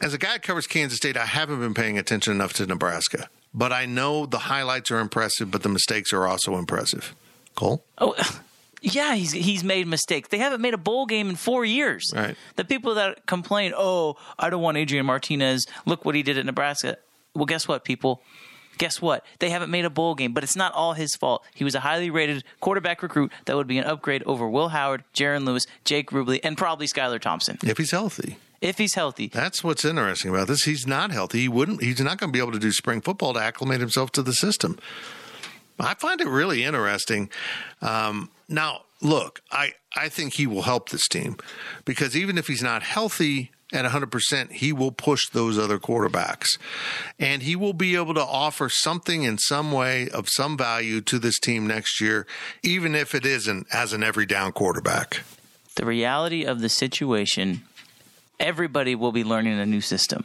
as 0.00 0.14
a 0.14 0.18
guy 0.18 0.34
that 0.34 0.42
covers 0.42 0.66
Kansas 0.66 0.96
State, 0.98 1.16
I 1.16 1.26
haven't 1.26 1.60
been 1.60 1.74
paying 1.74 1.98
attention 1.98 2.32
enough 2.32 2.52
to 2.54 2.66
Nebraska, 2.66 3.28
but 3.52 3.72
I 3.72 3.86
know 3.86 4.26
the 4.26 4.38
highlights 4.38 4.90
are 4.90 5.00
impressive, 5.00 5.50
but 5.50 5.62
the 5.62 5.68
mistakes 5.68 6.12
are 6.12 6.26
also 6.26 6.56
impressive. 6.56 7.14
Cole? 7.56 7.84
Oh, 7.98 8.14
yeah, 8.82 9.14
he's 9.14 9.32
he's 9.32 9.64
made 9.64 9.88
mistakes. 9.88 10.28
They 10.28 10.38
haven't 10.38 10.60
made 10.60 10.74
a 10.74 10.78
bowl 10.78 11.06
game 11.06 11.28
in 11.28 11.36
four 11.36 11.64
years. 11.64 12.12
Right. 12.14 12.36
The 12.54 12.64
people 12.64 12.94
that 12.94 13.26
complain, 13.26 13.72
oh, 13.76 14.16
I 14.38 14.48
don't 14.50 14.62
want 14.62 14.76
Adrian 14.76 15.06
Martinez. 15.06 15.66
Look 15.86 16.04
what 16.04 16.14
he 16.14 16.22
did 16.22 16.38
at 16.38 16.46
Nebraska. 16.46 16.98
Well, 17.34 17.46
guess 17.46 17.66
what, 17.66 17.84
people? 17.84 18.22
Guess 18.78 19.00
what? 19.00 19.24
They 19.38 19.50
haven't 19.50 19.70
made 19.70 19.84
a 19.84 19.90
bowl 19.90 20.14
game, 20.14 20.32
but 20.32 20.44
it's 20.44 20.56
not 20.56 20.72
all 20.72 20.94
his 20.94 21.14
fault. 21.16 21.44
He 21.54 21.64
was 21.64 21.74
a 21.74 21.80
highly 21.80 22.10
rated 22.10 22.44
quarterback 22.60 23.02
recruit 23.02 23.32
that 23.44 23.56
would 23.56 23.66
be 23.66 23.78
an 23.78 23.84
upgrade 23.84 24.22
over 24.24 24.48
Will 24.48 24.68
Howard, 24.68 25.04
Jaren 25.14 25.44
Lewis, 25.44 25.66
Jake 25.84 26.10
Rubley, 26.10 26.40
and 26.42 26.56
probably 26.56 26.86
Skylar 26.86 27.20
Thompson. 27.20 27.58
If 27.62 27.78
he's 27.78 27.90
healthy 27.90 28.36
if 28.60 28.78
he's 28.78 28.94
healthy. 28.94 29.28
That's 29.28 29.62
what's 29.62 29.84
interesting 29.84 30.30
about 30.30 30.48
this. 30.48 30.64
He's 30.64 30.86
not 30.86 31.10
healthy. 31.10 31.40
He 31.40 31.48
wouldn't. 31.48 31.82
He's 31.82 32.00
not 32.00 32.16
going 32.16 32.30
to 32.30 32.32
be 32.32 32.38
able 32.38 32.52
to 32.52 32.58
do 32.58 32.72
spring 32.72 33.02
football 33.02 33.34
to 33.34 33.40
acclimate 33.40 33.80
himself 33.80 34.10
to 34.12 34.22
the 34.22 34.32
system. 34.32 34.78
I 35.78 35.92
find 35.94 36.20
it 36.22 36.28
really 36.28 36.64
interesting. 36.64 37.28
Um, 37.82 38.30
now, 38.48 38.82
look, 39.02 39.42
I 39.50 39.74
I 39.94 40.08
think 40.08 40.34
he 40.34 40.46
will 40.46 40.62
help 40.62 40.88
this 40.88 41.06
team 41.08 41.36
because 41.84 42.16
even 42.16 42.38
if 42.38 42.46
he's 42.46 42.62
not 42.62 42.82
healthy 42.82 43.50
at 43.72 43.84
100%, 43.84 44.52
he 44.52 44.72
will 44.72 44.92
push 44.92 45.28
those 45.30 45.58
other 45.58 45.78
quarterbacks. 45.78 46.58
And 47.18 47.42
he 47.42 47.56
will 47.56 47.72
be 47.72 47.96
able 47.96 48.14
to 48.14 48.24
offer 48.24 48.68
something 48.68 49.22
in 49.22 49.38
some 49.38 49.72
way 49.72 50.08
of 50.10 50.28
some 50.28 50.56
value 50.56 51.00
to 51.02 51.18
this 51.18 51.38
team 51.38 51.66
next 51.66 52.00
year, 52.00 52.26
even 52.62 52.94
if 52.94 53.14
it 53.14 53.24
isn't 53.24 53.66
as 53.72 53.92
an 53.92 54.02
every 54.02 54.26
down 54.26 54.52
quarterback. 54.52 55.22
The 55.76 55.86
reality 55.86 56.44
of 56.44 56.60
the 56.60 56.68
situation 56.68 57.62
everybody 58.38 58.94
will 58.94 59.12
be 59.12 59.24
learning 59.24 59.58
a 59.58 59.66
new 59.66 59.80
system, 59.80 60.24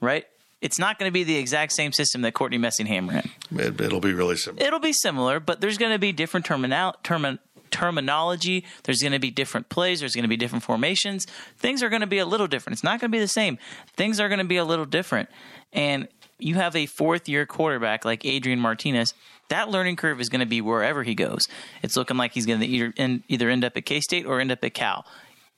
right? 0.00 0.26
It's 0.60 0.78
not 0.78 0.98
going 0.98 1.08
to 1.08 1.12
be 1.12 1.24
the 1.24 1.36
exact 1.36 1.72
same 1.72 1.92
system 1.92 2.20
that 2.22 2.32
Courtney 2.32 2.58
Messingham 2.58 3.08
ran. 3.08 3.30
It, 3.56 3.92
will 3.92 4.00
be 4.00 4.12
really 4.12 4.36
similar. 4.36 4.66
It'll 4.66 4.80
be 4.80 4.92
similar, 4.92 5.40
but 5.40 5.60
there's 5.60 5.78
going 5.78 5.92
to 5.92 5.98
be 5.98 6.12
different 6.12 6.44
terminal, 6.44 6.94
term, 7.02 7.38
terminology. 7.70 8.64
There's 8.84 9.00
going 9.00 9.12
to 9.12 9.18
be 9.18 9.30
different 9.30 9.68
plays. 9.68 10.00
There's 10.00 10.14
going 10.14 10.24
to 10.24 10.28
be 10.28 10.36
different 10.36 10.64
formations. 10.64 11.26
Things 11.58 11.82
are 11.82 11.88
going 11.88 12.00
to 12.00 12.06
be 12.06 12.18
a 12.18 12.26
little 12.26 12.46
different. 12.46 12.74
It's 12.74 12.84
not 12.84 13.00
going 13.00 13.10
to 13.10 13.16
be 13.16 13.20
the 13.20 13.28
same. 13.28 13.58
Things 13.96 14.20
are 14.20 14.28
going 14.28 14.38
to 14.38 14.44
be 14.44 14.56
a 14.56 14.64
little 14.64 14.86
different. 14.86 15.28
And 15.72 16.08
you 16.38 16.54
have 16.56 16.74
a 16.74 16.86
fourth 16.86 17.28
year 17.28 17.46
quarterback 17.46 18.04
like 18.04 18.24
Adrian 18.24 18.60
Martinez. 18.60 19.14
That 19.48 19.68
learning 19.68 19.96
curve 19.96 20.20
is 20.20 20.28
going 20.28 20.40
to 20.40 20.46
be 20.46 20.60
wherever 20.60 21.02
he 21.02 21.14
goes. 21.14 21.42
It's 21.82 21.96
looking 21.96 22.16
like 22.16 22.32
he's 22.32 22.46
going 22.46 22.60
to 22.60 22.66
either 22.66 22.92
end, 22.96 23.24
either 23.28 23.50
end 23.50 23.64
up 23.64 23.76
at 23.76 23.84
K 23.84 24.00
State 24.00 24.26
or 24.26 24.40
end 24.40 24.52
up 24.52 24.64
at 24.64 24.74
Cal 24.74 25.04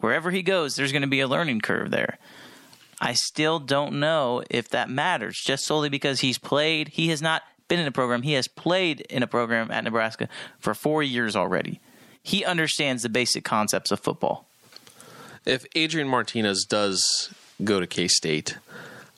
wherever 0.02 0.30
he 0.30 0.42
goes, 0.42 0.74
there's 0.74 0.92
going 0.92 1.02
to 1.02 1.08
be 1.08 1.20
a 1.20 1.28
learning 1.28 1.60
curve 1.60 1.90
there. 1.90 2.18
I 3.00 3.14
still 3.14 3.58
don't 3.58 3.98
know 3.98 4.42
if 4.50 4.68
that 4.70 4.90
matters 4.90 5.40
just 5.44 5.64
solely 5.64 5.88
because 5.88 6.20
he's 6.20 6.38
played. 6.38 6.88
He 6.88 7.08
has 7.08 7.22
not 7.22 7.42
been 7.68 7.80
in 7.80 7.86
a 7.86 7.92
program. 7.92 8.22
He 8.22 8.34
has 8.34 8.48
played 8.48 9.00
in 9.02 9.22
a 9.22 9.26
program 9.26 9.70
at 9.70 9.84
Nebraska 9.84 10.28
for 10.58 10.74
four 10.74 11.02
years 11.02 11.34
already. 11.34 11.80
He 12.22 12.44
understands 12.44 13.02
the 13.02 13.08
basic 13.08 13.44
concepts 13.44 13.90
of 13.90 14.00
football. 14.00 14.46
If 15.44 15.66
Adrian 15.74 16.08
Martinez 16.08 16.64
does 16.64 17.32
go 17.64 17.80
to 17.80 17.86
K 17.86 18.08
State, 18.08 18.58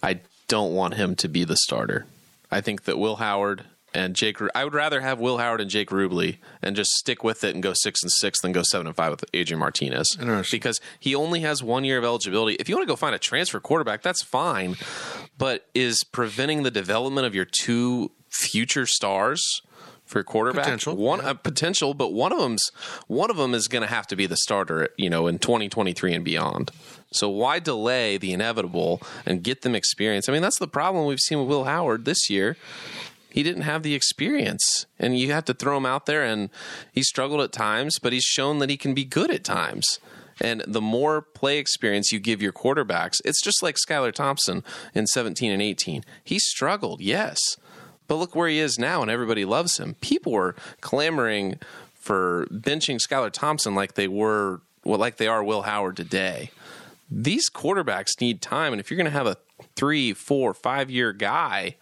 I 0.02 0.20
don't 0.48 0.74
want 0.74 0.94
him 0.94 1.14
to 1.16 1.28
be 1.28 1.44
the 1.44 1.56
starter. 1.56 2.06
I 2.50 2.60
think 2.60 2.84
that 2.84 2.98
Will 2.98 3.16
Howard 3.16 3.64
and 3.92 4.16
Jake. 4.16 4.38
I 4.54 4.64
would 4.64 4.74
rather 4.74 5.00
have 5.00 5.20
Will 5.20 5.38
Howard 5.38 5.60
and 5.60 5.70
Jake 5.70 5.90
Rubley 5.90 6.38
and 6.62 6.74
just 6.74 6.90
stick 6.92 7.22
with 7.22 7.44
it 7.44 7.54
and 7.54 7.62
go 7.62 7.72
six 7.74 8.02
and 8.02 8.10
six 8.10 8.40
than 8.40 8.52
go 8.52 8.62
seven 8.62 8.86
and 8.86 8.96
five 8.96 9.10
with 9.10 9.24
Adrian 9.32 9.60
Martinez 9.60 10.16
because 10.50 10.80
he 10.98 11.14
only 11.14 11.40
has 11.40 11.62
one 11.62 11.84
year 11.84 11.98
of 11.98 12.04
eligibility. 12.04 12.56
If 12.56 12.68
you 12.68 12.76
want 12.76 12.86
to 12.86 12.92
go 12.92 12.96
find 12.96 13.14
a 13.14 13.18
transfer 13.18 13.60
quarterback, 13.60 14.02
that's 14.02 14.22
fine, 14.22 14.76
but 15.38 15.66
is 15.74 16.04
preventing 16.04 16.64
the 16.64 16.70
development 16.70 17.26
of 17.26 17.34
your 17.34 17.44
two 17.44 18.10
future 18.30 18.86
stars 18.86 19.62
for 20.04 20.22
quarterback 20.22 20.64
potential, 20.64 20.96
one 20.96 21.20
yeah. 21.20 21.30
uh, 21.30 21.34
potential, 21.34 21.94
but 21.94 22.12
one 22.12 22.32
of 22.32 22.38
them's 22.38 22.70
one 23.06 23.30
of 23.30 23.36
them 23.36 23.54
is 23.54 23.68
going 23.68 23.82
to 23.82 23.88
have 23.88 24.06
to 24.08 24.16
be 24.16 24.26
the 24.26 24.36
starter, 24.36 24.88
you 24.96 25.08
know, 25.08 25.26
in 25.26 25.38
2023 25.38 26.14
and 26.14 26.24
beyond. 26.24 26.70
So 27.12 27.28
why 27.28 27.58
delay 27.58 28.18
the 28.18 28.32
inevitable 28.32 29.00
and 29.24 29.42
get 29.42 29.62
them 29.62 29.74
experience? 29.74 30.28
I 30.28 30.32
mean, 30.32 30.42
that's 30.42 30.58
the 30.58 30.68
problem 30.68 31.06
we've 31.06 31.20
seen 31.20 31.38
with 31.38 31.48
Will 31.48 31.64
Howard 31.64 32.04
this 32.04 32.28
year 32.28 32.56
he 33.34 33.42
didn't 33.42 33.62
have 33.62 33.82
the 33.82 33.96
experience, 33.96 34.86
and 34.96 35.18
you 35.18 35.32
have 35.32 35.44
to 35.46 35.54
throw 35.54 35.76
him 35.76 35.84
out 35.84 36.06
there. 36.06 36.22
And 36.22 36.50
he 36.92 37.02
struggled 37.02 37.40
at 37.40 37.50
times, 37.50 37.98
but 37.98 38.12
he's 38.12 38.22
shown 38.22 38.60
that 38.60 38.70
he 38.70 38.76
can 38.76 38.94
be 38.94 39.04
good 39.04 39.28
at 39.28 39.42
times. 39.42 39.98
And 40.40 40.62
the 40.68 40.80
more 40.80 41.20
play 41.20 41.58
experience 41.58 42.12
you 42.12 42.20
give 42.20 42.40
your 42.40 42.52
quarterbacks, 42.52 43.16
it's 43.24 43.42
just 43.42 43.60
like 43.60 43.74
Skylar 43.74 44.12
Thompson 44.12 44.62
in 44.94 45.08
17 45.08 45.50
and 45.50 45.60
18. 45.60 46.04
He 46.22 46.38
struggled, 46.38 47.00
yes, 47.00 47.40
but 48.06 48.16
look 48.16 48.34
where 48.34 48.48
he 48.48 48.58
is 48.58 48.78
now, 48.78 49.02
and 49.02 49.10
everybody 49.10 49.44
loves 49.44 49.78
him. 49.78 49.94
People 50.00 50.32
were 50.32 50.54
clamoring 50.80 51.58
for 51.94 52.46
benching 52.50 53.00
Skylar 53.00 53.30
Thompson 53.30 53.74
like 53.74 53.94
they 53.94 54.08
were, 54.08 54.60
well, 54.84 54.98
like 54.98 55.16
they 55.16 55.26
are 55.26 55.42
Will 55.42 55.62
Howard 55.62 55.96
today. 55.96 56.50
These 57.10 57.50
quarterbacks 57.50 58.20
need 58.20 58.42
time, 58.42 58.72
and 58.72 58.80
if 58.80 58.90
you're 58.90 58.96
going 58.96 59.04
to 59.06 59.10
have 59.10 59.26
a 59.26 59.36
three, 59.76 60.12
four, 60.12 60.54
five 60.54 60.90
year 60.90 61.12
guy, 61.12 61.76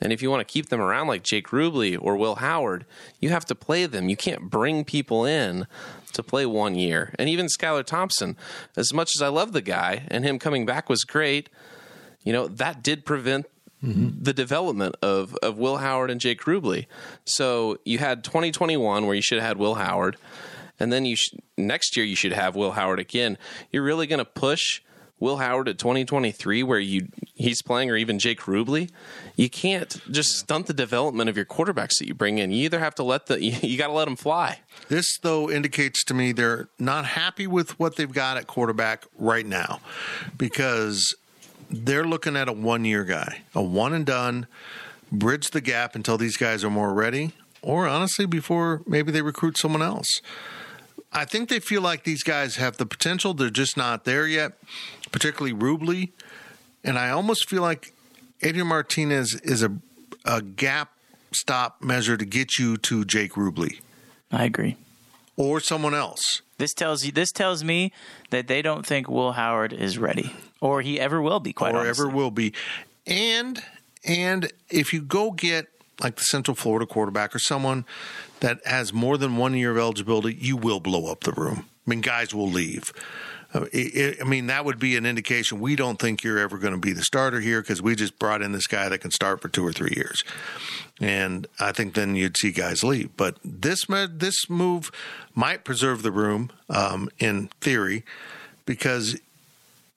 and 0.00 0.12
if 0.12 0.20
you 0.20 0.30
want 0.30 0.46
to 0.46 0.52
keep 0.52 0.68
them 0.68 0.80
around 0.80 1.06
like 1.06 1.22
Jake 1.22 1.48
Rubley 1.48 1.96
or 2.00 2.16
Will 2.16 2.36
Howard, 2.36 2.84
you 3.20 3.30
have 3.30 3.44
to 3.46 3.54
play 3.54 3.86
them. 3.86 4.08
You 4.08 4.16
can't 4.16 4.50
bring 4.50 4.84
people 4.84 5.24
in 5.24 5.66
to 6.12 6.22
play 6.24 6.44
one 6.44 6.74
year. 6.74 7.14
And 7.18 7.28
even 7.28 7.46
Skylar 7.46 7.84
Thompson, 7.84 8.36
as 8.76 8.92
much 8.92 9.12
as 9.16 9.22
I 9.22 9.28
love 9.28 9.52
the 9.52 9.62
guy 9.62 10.06
and 10.08 10.24
him 10.24 10.40
coming 10.40 10.66
back 10.66 10.88
was 10.88 11.04
great, 11.04 11.48
you 12.24 12.32
know, 12.32 12.48
that 12.48 12.82
did 12.82 13.04
prevent 13.04 13.46
Mm-hmm. 13.84 14.22
the 14.22 14.32
development 14.32 14.94
of, 15.02 15.34
of 15.42 15.58
Will 15.58 15.78
Howard 15.78 16.10
and 16.10 16.20
Jake 16.20 16.42
Rubley. 16.42 16.86
So 17.24 17.78
you 17.84 17.98
had 17.98 18.22
2021 18.22 19.06
where 19.06 19.14
you 19.16 19.22
should 19.22 19.38
have 19.38 19.46
had 19.48 19.56
Will 19.56 19.74
Howard, 19.74 20.16
and 20.78 20.92
then 20.92 21.04
you 21.04 21.16
sh- 21.16 21.34
next 21.58 21.96
year 21.96 22.06
you 22.06 22.14
should 22.14 22.32
have 22.32 22.54
Will 22.54 22.72
Howard 22.72 23.00
again. 23.00 23.36
You're 23.72 23.82
really 23.82 24.06
going 24.06 24.20
to 24.20 24.24
push 24.24 24.82
Will 25.22 25.36
Howard 25.36 25.68
at 25.68 25.78
2023 25.78 26.64
where 26.64 26.80
you 26.80 27.06
he's 27.34 27.62
playing 27.62 27.90
or 27.90 27.96
even 27.96 28.18
Jake 28.18 28.40
Rubley. 28.40 28.90
You 29.36 29.48
can't 29.48 30.00
just 30.10 30.30
stunt 30.30 30.66
the 30.66 30.74
development 30.74 31.30
of 31.30 31.36
your 31.36 31.46
quarterbacks 31.46 31.98
that 31.98 32.08
you 32.08 32.14
bring 32.14 32.38
in. 32.38 32.50
You 32.50 32.64
either 32.64 32.80
have 32.80 32.96
to 32.96 33.04
let 33.04 33.26
the 33.26 33.40
you, 33.42 33.52
you 33.62 33.78
got 33.78 33.86
to 33.86 33.92
let 33.92 34.06
them 34.06 34.16
fly. 34.16 34.60
This 34.88 35.18
though 35.22 35.48
indicates 35.48 36.02
to 36.04 36.14
me 36.14 36.32
they're 36.32 36.68
not 36.78 37.04
happy 37.04 37.46
with 37.46 37.78
what 37.78 37.94
they've 37.94 38.12
got 38.12 38.36
at 38.36 38.48
quarterback 38.48 39.04
right 39.16 39.46
now 39.46 39.80
because 40.36 41.14
they're 41.72 42.06
looking 42.06 42.36
at 42.36 42.48
a 42.48 42.52
one 42.52 42.84
year 42.84 43.04
guy, 43.04 43.42
a 43.54 43.62
one 43.62 43.92
and 43.94 44.06
done, 44.06 44.46
bridge 45.10 45.50
the 45.50 45.60
gap 45.60 45.94
until 45.94 46.18
these 46.18 46.36
guys 46.36 46.62
are 46.64 46.70
more 46.70 46.92
ready, 46.92 47.32
or 47.62 47.86
honestly, 47.86 48.26
before 48.26 48.82
maybe 48.86 49.10
they 49.10 49.22
recruit 49.22 49.56
someone 49.56 49.82
else. 49.82 50.20
I 51.12 51.24
think 51.24 51.48
they 51.48 51.60
feel 51.60 51.82
like 51.82 52.04
these 52.04 52.22
guys 52.22 52.56
have 52.56 52.78
the 52.78 52.86
potential. 52.86 53.34
They're 53.34 53.50
just 53.50 53.76
not 53.76 54.04
there 54.04 54.26
yet, 54.26 54.52
particularly 55.10 55.54
Rubley. 55.54 56.10
And 56.84 56.98
I 56.98 57.10
almost 57.10 57.48
feel 57.48 57.62
like 57.62 57.92
Adrian 58.42 58.66
Martinez 58.66 59.34
is 59.44 59.62
a, 59.62 59.72
a 60.24 60.40
gap 60.40 60.92
stop 61.32 61.82
measure 61.82 62.16
to 62.16 62.24
get 62.24 62.58
you 62.58 62.76
to 62.78 63.04
Jake 63.04 63.32
Rubley. 63.32 63.80
I 64.30 64.44
agree. 64.44 64.76
Or 65.36 65.60
someone 65.60 65.94
else. 65.94 66.42
This 66.58 66.72
tells 66.72 67.04
you. 67.04 67.12
This 67.12 67.30
tells 67.32 67.62
me 67.62 67.92
that 68.30 68.46
they 68.46 68.62
don't 68.62 68.86
think 68.86 69.08
Will 69.08 69.32
Howard 69.32 69.72
is 69.72 69.98
ready, 69.98 70.32
or 70.62 70.80
he 70.80 70.98
ever 70.98 71.20
will 71.20 71.40
be. 71.40 71.52
Quite 71.52 71.74
or 71.74 71.80
honestly. 71.80 72.06
ever 72.06 72.16
will 72.16 72.30
be. 72.30 72.54
And 73.06 73.62
and 74.04 74.50
if 74.70 74.94
you 74.94 75.02
go 75.02 75.32
get 75.32 75.66
like 76.00 76.16
the 76.16 76.24
Central 76.24 76.54
Florida 76.54 76.86
quarterback 76.86 77.34
or 77.34 77.38
someone 77.38 77.84
that 78.40 78.64
has 78.64 78.92
more 78.92 79.18
than 79.18 79.36
one 79.36 79.54
year 79.54 79.72
of 79.72 79.76
eligibility, 79.76 80.36
you 80.40 80.56
will 80.56 80.80
blow 80.80 81.10
up 81.10 81.24
the 81.24 81.32
room. 81.32 81.66
I 81.86 81.90
mean, 81.90 82.00
guys 82.00 82.34
will 82.34 82.48
leave. 82.48 82.92
Uh, 83.52 83.66
I 83.74 84.24
mean, 84.24 84.46
that 84.46 84.64
would 84.64 84.78
be 84.78 84.96
an 84.96 85.04
indication 85.04 85.60
we 85.60 85.76
don't 85.76 85.98
think 85.98 86.24
you're 86.24 86.38
ever 86.38 86.56
going 86.56 86.72
to 86.72 86.80
be 86.80 86.92
the 86.92 87.02
starter 87.02 87.40
here 87.40 87.60
because 87.60 87.82
we 87.82 87.94
just 87.94 88.18
brought 88.18 88.40
in 88.40 88.52
this 88.52 88.66
guy 88.66 88.88
that 88.88 88.98
can 88.98 89.10
start 89.10 89.42
for 89.42 89.48
two 89.48 89.66
or 89.66 89.72
three 89.72 89.92
years. 89.94 90.24
And 91.00 91.46
I 91.60 91.72
think 91.72 91.94
then 91.94 92.14
you'd 92.14 92.36
see 92.36 92.50
guys 92.50 92.82
leave. 92.82 93.14
But 93.16 93.36
this 93.44 93.84
this 93.88 94.48
move 94.48 94.90
might 95.34 95.64
preserve 95.64 96.02
the 96.02 96.12
room 96.12 96.50
um, 96.70 97.10
in 97.18 97.50
theory 97.60 98.04
because 98.64 99.20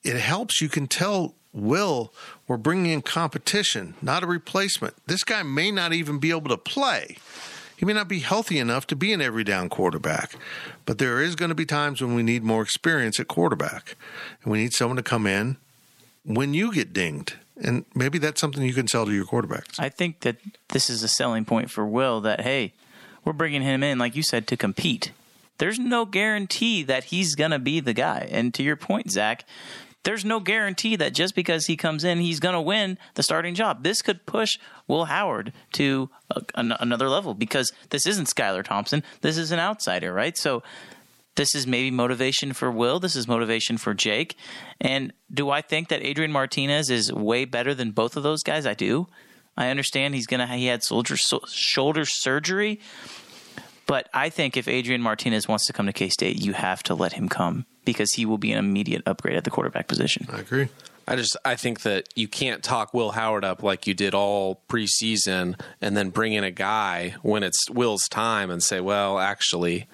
it 0.06 0.18
helps. 0.18 0.62
You 0.62 0.70
can 0.70 0.88
tell 0.88 1.36
Will 1.54 2.14
we're 2.48 2.58
bringing 2.58 2.92
in 2.92 3.02
competition, 3.02 3.96
not 4.02 4.24
a 4.24 4.28
replacement. 4.28 4.96
This 5.08 5.24
guy 5.24 5.42
may 5.44 5.72
not 5.72 5.94
even 5.94 6.20
be 6.20 6.32
able 6.32 6.50
to 6.50 6.58
play. 6.58 7.18
He 7.78 7.86
may 7.86 7.94
not 7.94 8.08
be 8.08 8.20
healthy 8.20 8.60
enough 8.60 8.88
to 8.88 8.96
be 8.96 9.12
an 9.12 9.22
every 9.22 9.44
down 9.44 9.70
quarterback, 9.70 10.36
but 10.86 10.98
there 10.98 11.22
is 11.22 11.36
going 11.36 11.50
to 11.50 11.56
be 11.56 11.66
times 11.66 12.02
when 12.02 12.16
we 12.16 12.24
need 12.24 12.44
more 12.44 12.62
experience 12.62 13.20
at 13.20 13.28
quarterback. 13.28 13.96
And 14.44 14.52
we 14.52 14.60
need 14.60 14.74
someone 14.74 14.98
to 14.98 15.04
come 15.04 15.28
in 15.28 15.58
when 16.24 16.54
you 16.54 16.74
get 16.74 16.94
dinged. 16.94 17.36
And 17.62 17.86
maybe 17.94 18.18
that's 18.18 18.42
something 18.42 18.64
you 18.64 18.74
can 18.74 18.88
sell 18.88 19.06
to 19.06 19.14
your 19.14 19.26
quarterbacks. 19.26 19.80
I 19.80 19.90
think 19.90 20.22
that 20.22 20.38
this 20.70 20.90
is 20.90 21.04
a 21.04 21.08
selling 21.08 21.46
point 21.46 21.72
for 21.72 21.86
Will 21.86 22.22
that, 22.22 22.42
hey, 22.42 22.74
we're 23.24 23.34
bringing 23.34 23.62
him 23.62 23.82
in, 23.82 23.98
like 23.98 24.16
you 24.16 24.24
said, 24.24 24.48
to 24.48 24.58
compete. 24.58 25.12
There's 25.58 25.80
no 25.80 26.06
guarantee 26.06 26.84
that 26.84 27.06
he's 27.06 27.34
going 27.34 27.52
to 27.52 27.60
be 27.60 27.80
the 27.80 27.94
guy. 27.94 28.28
And 28.30 28.54
to 28.56 28.64
your 28.64 28.76
point, 28.76 29.12
Zach, 29.12 29.46
there's 30.06 30.24
no 30.24 30.40
guarantee 30.40 30.96
that 30.96 31.14
just 31.14 31.36
because 31.36 31.66
he 31.66 31.76
comes 31.76 32.04
in, 32.04 32.20
he's 32.20 32.40
going 32.40 32.54
to 32.54 32.62
win 32.62 32.98
the 33.16 33.24
starting 33.24 33.56
job. 33.56 33.84
This 33.84 34.02
could 34.02 34.26
push 34.26 34.58
Will 34.88 35.06
Howard 35.06 35.52
to 35.74 36.10
a, 36.32 36.42
an, 36.56 36.74
another 36.80 37.10
level 37.10 37.34
because 37.34 37.72
this 37.90 38.08
isn't 38.08 38.28
Skylar 38.28 38.64
Thompson. 38.64 39.04
This 39.22 39.38
is 39.38 39.52
an 39.52 39.60
outsider, 39.60 40.14
right? 40.14 40.38
So 40.38 40.64
this 41.36 41.54
is 41.56 41.68
maybe 41.68 41.92
motivation 41.92 42.54
for 42.54 42.72
Will. 42.72 43.00
This 43.00 43.16
is 43.16 43.28
motivation 43.28 43.78
for 43.78 43.94
Jake. 43.94 44.38
And 44.80 45.12
do 45.34 45.50
I 45.50 45.62
think 45.62 45.90
that 45.90 46.06
Adrian 46.06 46.32
Martinez 46.32 46.90
is 46.90 47.12
way 47.12 47.46
better 47.46 47.74
than 47.74 47.92
both 47.92 48.16
of 48.16 48.24
those 48.24 48.44
guys? 48.44 48.66
I 48.66 48.76
do. 48.76 49.08
I 49.58 49.70
understand 49.70 50.16
he's 50.16 50.28
gonna 50.28 50.48
he 50.48 50.66
had 50.66 50.84
shoulder 50.84 51.16
shoulder 51.48 52.04
surgery, 52.06 52.82
but 53.88 54.10
I 54.14 54.30
think 54.30 54.58
if 54.58 54.68
Adrian 54.68 55.02
Martinez 55.02 55.48
wants 55.48 55.66
to 55.68 55.74
come 55.74 55.86
to 55.86 55.94
K 55.94 56.10
State, 56.10 56.44
you 56.44 56.52
have 56.52 56.84
to 56.84 56.94
let 56.94 57.14
him 57.14 57.30
come 57.30 57.66
because 57.86 58.12
he 58.14 58.26
will 58.26 58.38
be 58.38 58.52
an 58.52 58.58
immediate 58.58 59.04
upgrade 59.06 59.38
at 59.38 59.44
the 59.44 59.52
quarterback 59.52 59.88
position. 59.88 60.28
I 60.32 60.40
agree. 60.40 60.70
I 61.08 61.16
just 61.16 61.38
I 61.46 61.56
think 61.56 61.82
that 61.82 62.10
you 62.16 62.28
can't 62.28 62.64
talk 62.64 62.94
Will 62.94 63.12
Howard 63.12 63.46
up 63.46 63.62
like 63.62 63.86
you 63.86 63.94
did 63.94 64.16
all 64.16 64.62
preseason 64.68 65.60
and 65.80 65.96
then 65.96 66.10
bring 66.10 66.34
in 66.34 66.44
a 66.44 66.52
guy 66.52 67.16
when 67.22 67.44
it's 67.44 67.70
Will's 67.70 68.08
time 68.10 68.50
and 68.50 68.62
say, 68.64 68.82
well, 68.82 69.20
actually, 69.20 69.88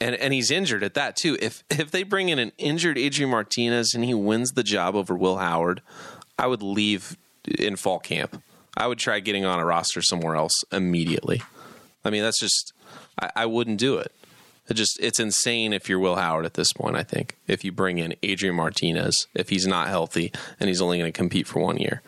and 0.00 0.14
and 0.14 0.32
he's 0.32 0.50
injured 0.50 0.82
at 0.82 0.94
that 0.94 1.14
too. 1.14 1.36
If 1.40 1.62
if 1.68 1.90
they 1.90 2.04
bring 2.04 2.30
in 2.30 2.38
an 2.38 2.52
injured 2.56 2.96
Adrian 2.96 3.30
Martinez 3.30 3.94
and 3.94 4.02
he 4.02 4.14
wins 4.14 4.52
the 4.52 4.62
job 4.62 4.94
over 4.94 5.14
Will 5.14 5.36
Howard, 5.36 5.82
I 6.38 6.46
would 6.46 6.62
leave 6.62 7.18
in 7.58 7.76
fall 7.76 7.98
camp. 7.98 8.42
I 8.78 8.86
would 8.86 8.98
try 8.98 9.20
getting 9.20 9.44
on 9.44 9.58
a 9.58 9.64
roster 9.64 10.02
somewhere 10.02 10.36
else 10.36 10.52
immediately. 10.72 11.42
I 12.04 12.10
mean, 12.10 12.22
that's 12.22 12.40
just 12.40 12.72
I, 13.20 13.30
I 13.36 13.46
wouldn't 13.46 13.78
do 13.78 13.98
it. 13.98 14.12
It 14.68 14.74
just 14.74 14.98
it's 15.00 15.20
insane 15.20 15.72
if 15.72 15.88
you're 15.88 15.98
Will 15.98 16.16
Howard 16.16 16.44
at 16.44 16.54
this 16.54 16.72
point. 16.72 16.96
I 16.96 17.02
think 17.02 17.36
if 17.46 17.64
you 17.64 17.72
bring 17.72 17.98
in 17.98 18.14
Adrian 18.22 18.56
Martinez 18.56 19.26
if 19.34 19.48
he's 19.48 19.66
not 19.66 19.88
healthy 19.88 20.32
and 20.58 20.68
he's 20.68 20.82
only 20.82 20.98
going 20.98 21.12
to 21.12 21.16
compete 21.16 21.46
for 21.46 21.60
one 21.60 21.78
year. 21.78 22.02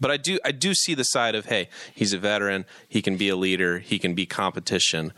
But 0.00 0.10
I 0.10 0.16
do 0.16 0.38
I 0.44 0.52
do 0.52 0.74
see 0.74 0.94
the 0.94 1.04
side 1.04 1.34
of 1.34 1.46
hey 1.46 1.68
he's 1.92 2.12
a 2.12 2.18
veteran 2.18 2.66
he 2.88 3.02
can 3.02 3.16
be 3.16 3.28
a 3.28 3.36
leader 3.36 3.78
he 3.78 3.98
can 3.98 4.14
be 4.14 4.26
competition. 4.26 5.12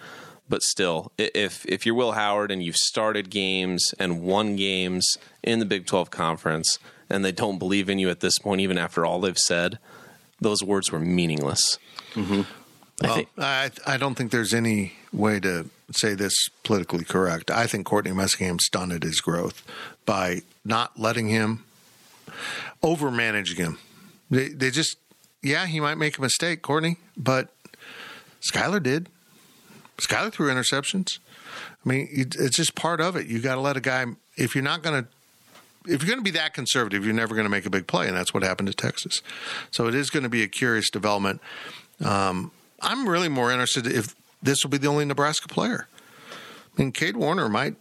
But 0.49 0.63
still, 0.63 1.13
if 1.19 1.67
if 1.67 1.85
you're 1.85 1.95
Will 1.95 2.13
Howard 2.13 2.51
and 2.51 2.63
you've 2.63 2.77
started 2.77 3.31
games 3.31 3.93
and 3.99 4.23
won 4.23 4.57
games 4.57 5.19
in 5.43 5.59
the 5.59 5.65
Big 5.65 5.87
12 5.87 6.11
conference 6.11 6.79
and 7.11 7.25
they 7.25 7.33
don't 7.33 7.59
believe 7.59 7.89
in 7.89 7.99
you 7.99 8.09
at 8.11 8.21
this 8.21 8.39
point, 8.39 8.61
even 8.61 8.79
after 8.79 9.05
all 9.05 9.21
they've 9.21 9.37
said, 9.37 9.79
those 10.41 10.63
words 10.63 10.93
were 10.93 11.01
meaningless. 11.01 11.79
Mm-hmm. 12.15 12.43
I, 13.03 13.07
well, 13.07 13.27
I, 13.39 13.71
I 13.87 13.97
don't 13.97 14.15
think 14.15 14.31
there's 14.31 14.55
any 14.55 14.95
way 15.13 15.39
to 15.41 15.69
say 15.93 16.15
this 16.15 16.49
politically 16.65 17.05
correct. 17.05 17.51
I 17.51 17.67
think 17.67 17.87
Courtney 17.87 18.13
Messingham 18.13 18.61
stunted 18.61 19.03
his 19.03 19.21
growth 19.21 19.63
by 20.05 20.43
not 20.65 20.99
letting 20.99 21.29
him 21.29 21.65
over 22.83 23.11
managing 23.11 23.57
him. 23.57 23.79
They, 24.31 24.49
they 24.49 24.71
just, 24.71 24.97
yeah, 25.43 25.67
he 25.67 25.79
might 25.79 25.97
make 25.97 26.19
a 26.19 26.21
mistake, 26.21 26.63
Courtney, 26.63 26.97
but 27.17 27.49
Skylar 28.53 28.83
did. 28.83 29.09
Skylar 29.99 30.33
threw 30.33 30.49
interceptions. 30.53 31.19
I 31.85 31.89
mean, 31.89 32.09
it's 32.11 32.57
just 32.57 32.75
part 32.75 33.01
of 33.01 33.15
it. 33.15 33.27
You 33.27 33.41
got 33.41 33.55
to 33.55 33.61
let 33.61 33.77
a 33.77 33.81
guy, 33.81 34.07
if 34.37 34.55
you're 34.55 34.65
not 34.65 34.83
going 34.83 35.05
to, 35.05 35.09
if 35.91 36.03
you're 36.03 36.09
going 36.09 36.19
to 36.19 36.25
be 36.25 36.37
that 36.37 36.53
conservative, 36.53 37.05
you're 37.05 37.15
never 37.15 37.35
going 37.35 37.45
to 37.45 37.51
make 37.51 37.65
a 37.65 37.71
big 37.71 37.87
play, 37.87 38.09
and 38.09 38.17
that's 38.17 38.35
what 38.35 38.43
happened 38.43 38.67
to 38.69 38.75
Texas. 38.75 39.23
So 39.71 39.87
it 39.87 39.95
is 39.95 40.11
going 40.11 40.25
to 40.25 40.29
be 40.29 40.43
a 40.43 40.49
curious 40.49 40.91
development. 40.91 41.41
Um, 42.05 42.51
I'm 42.87 43.09
really 43.09 43.29
more 43.29 43.51
interested 43.51 43.87
if 43.87 44.15
this 44.41 44.63
will 44.63 44.71
be 44.71 44.79
the 44.79 44.87
only 44.87 45.05
Nebraska 45.05 45.49
player. 45.49 45.89
I 46.31 46.81
mean, 46.81 46.93
Cade 46.93 47.17
Warner 47.17 47.49
might 47.49 47.75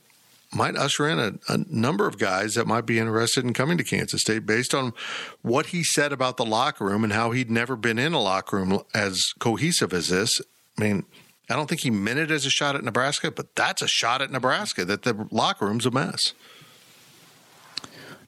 might 0.52 0.76
usher 0.76 1.08
in 1.08 1.20
a, 1.20 1.34
a, 1.50 1.58
number 1.70 2.08
of 2.08 2.18
guys 2.18 2.54
that 2.54 2.66
might 2.66 2.86
be 2.86 2.98
interested 2.98 3.44
in 3.44 3.52
coming 3.52 3.78
to 3.78 3.84
Kansas 3.84 4.22
State 4.22 4.46
based 4.46 4.74
on 4.74 4.94
what 5.42 5.68
he 5.68 5.84
said 5.84 6.14
about 6.14 6.38
the 6.38 6.46
locker 6.46 6.86
room 6.86 7.04
and 7.04 7.12
how 7.12 7.32
he'd 7.32 7.52
never 7.52 7.76
been 7.76 8.00
in 8.00 8.14
a 8.14 8.22
locker 8.22 8.58
room 8.58 8.82
as 8.94 9.22
cohesive 9.40 9.92
as 9.92 10.08
this. 10.08 10.40
I 10.78 10.82
mean, 10.82 11.04
I 11.50 11.56
don't 11.56 11.68
think 11.68 11.82
he 11.82 11.92
meant 11.92 12.20
it 12.20 12.32
as 12.32 12.46
a 12.46 12.50
shot 12.50 12.76
at 12.76 12.84
Nebraska, 12.84 13.32
but 13.32 13.54
that's 13.56 13.82
a 13.82 13.88
shot 13.88 14.22
at 14.22 14.32
Nebraska 14.32 14.86
that 14.86 15.04
the 15.04 15.28
locker 15.30 15.66
room's 15.66 15.86
a 15.86 15.92
mess. 15.92 16.34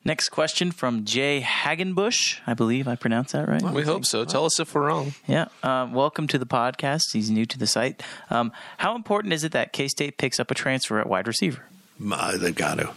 Next 0.07 0.29
question 0.29 0.71
from 0.71 1.03
Jay 1.03 1.41
Hagenbush. 1.41 2.39
I 2.47 2.53
believe 2.53 2.87
I 2.87 2.95
pronounced 2.95 3.33
that 3.33 3.49
right. 3.49 3.61
We 3.61 3.83
hope 3.83 4.05
so. 4.05 4.23
Tell 4.23 4.45
us 4.45 4.57
if 4.57 4.73
we're 4.73 4.87
wrong. 4.87 5.13
Yeah. 5.27 5.49
Uh, 5.61 5.89
welcome 5.91 6.27
to 6.27 6.37
the 6.37 6.45
podcast. 6.45 7.11
He's 7.11 7.29
new 7.29 7.45
to 7.45 7.59
the 7.59 7.67
site. 7.67 8.01
Um, 8.29 8.53
how 8.77 8.95
important 8.95 9.33
is 9.33 9.43
it 9.43 9.51
that 9.51 9.73
K 9.73 9.89
State 9.89 10.17
picks 10.17 10.39
up 10.39 10.49
a 10.49 10.55
transfer 10.55 10.97
at 10.97 11.09
wide 11.09 11.27
receiver? 11.27 11.65
Uh, 12.09 12.37
they've 12.37 12.55
got 12.55 12.75
to. 12.75 12.91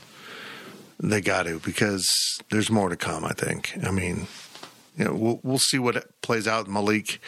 They 1.00 1.20
got 1.20 1.46
to 1.46 1.58
because 1.58 2.08
there's 2.52 2.70
more 2.70 2.88
to 2.88 2.96
come. 2.96 3.24
I 3.24 3.32
think. 3.32 3.76
I 3.82 3.90
mean, 3.90 4.28
you 4.96 5.04
know, 5.04 5.14
we'll 5.14 5.40
we'll 5.42 5.58
see 5.58 5.78
what 5.78 6.20
plays 6.20 6.46
out. 6.46 6.68
Malik, 6.68 7.20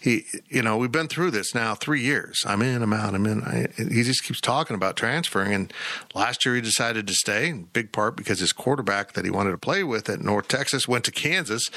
he, 0.00 0.24
you 0.48 0.62
know, 0.62 0.76
we've 0.76 0.90
been 0.90 1.06
through 1.06 1.30
this 1.30 1.54
now 1.54 1.74
three 1.74 2.00
years. 2.00 2.42
I'm 2.46 2.62
in, 2.62 2.82
I'm 2.82 2.92
out, 2.92 3.14
I'm 3.14 3.26
in. 3.26 3.42
I, 3.42 3.68
he 3.76 4.02
just 4.02 4.24
keeps 4.24 4.40
talking 4.40 4.74
about 4.74 4.96
transferring. 4.96 5.52
And 5.52 5.72
last 6.14 6.44
year 6.44 6.54
he 6.56 6.60
decided 6.60 7.06
to 7.06 7.12
stay, 7.14 7.48
in 7.50 7.64
big 7.72 7.92
part 7.92 8.16
because 8.16 8.40
his 8.40 8.52
quarterback 8.52 9.12
that 9.12 9.24
he 9.24 9.30
wanted 9.30 9.50
to 9.52 9.58
play 9.58 9.84
with 9.84 10.08
at 10.08 10.20
North 10.20 10.48
Texas 10.48 10.88
went 10.88 11.04
to 11.04 11.12
Kansas. 11.12 11.70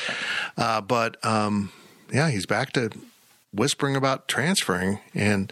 Uh, 0.58 0.82
but 0.82 1.24
um, 1.26 1.72
yeah, 2.12 2.30
he's 2.30 2.46
back 2.46 2.72
to 2.74 2.90
whispering 3.54 3.96
about 3.96 4.28
transferring 4.28 5.00
and 5.14 5.52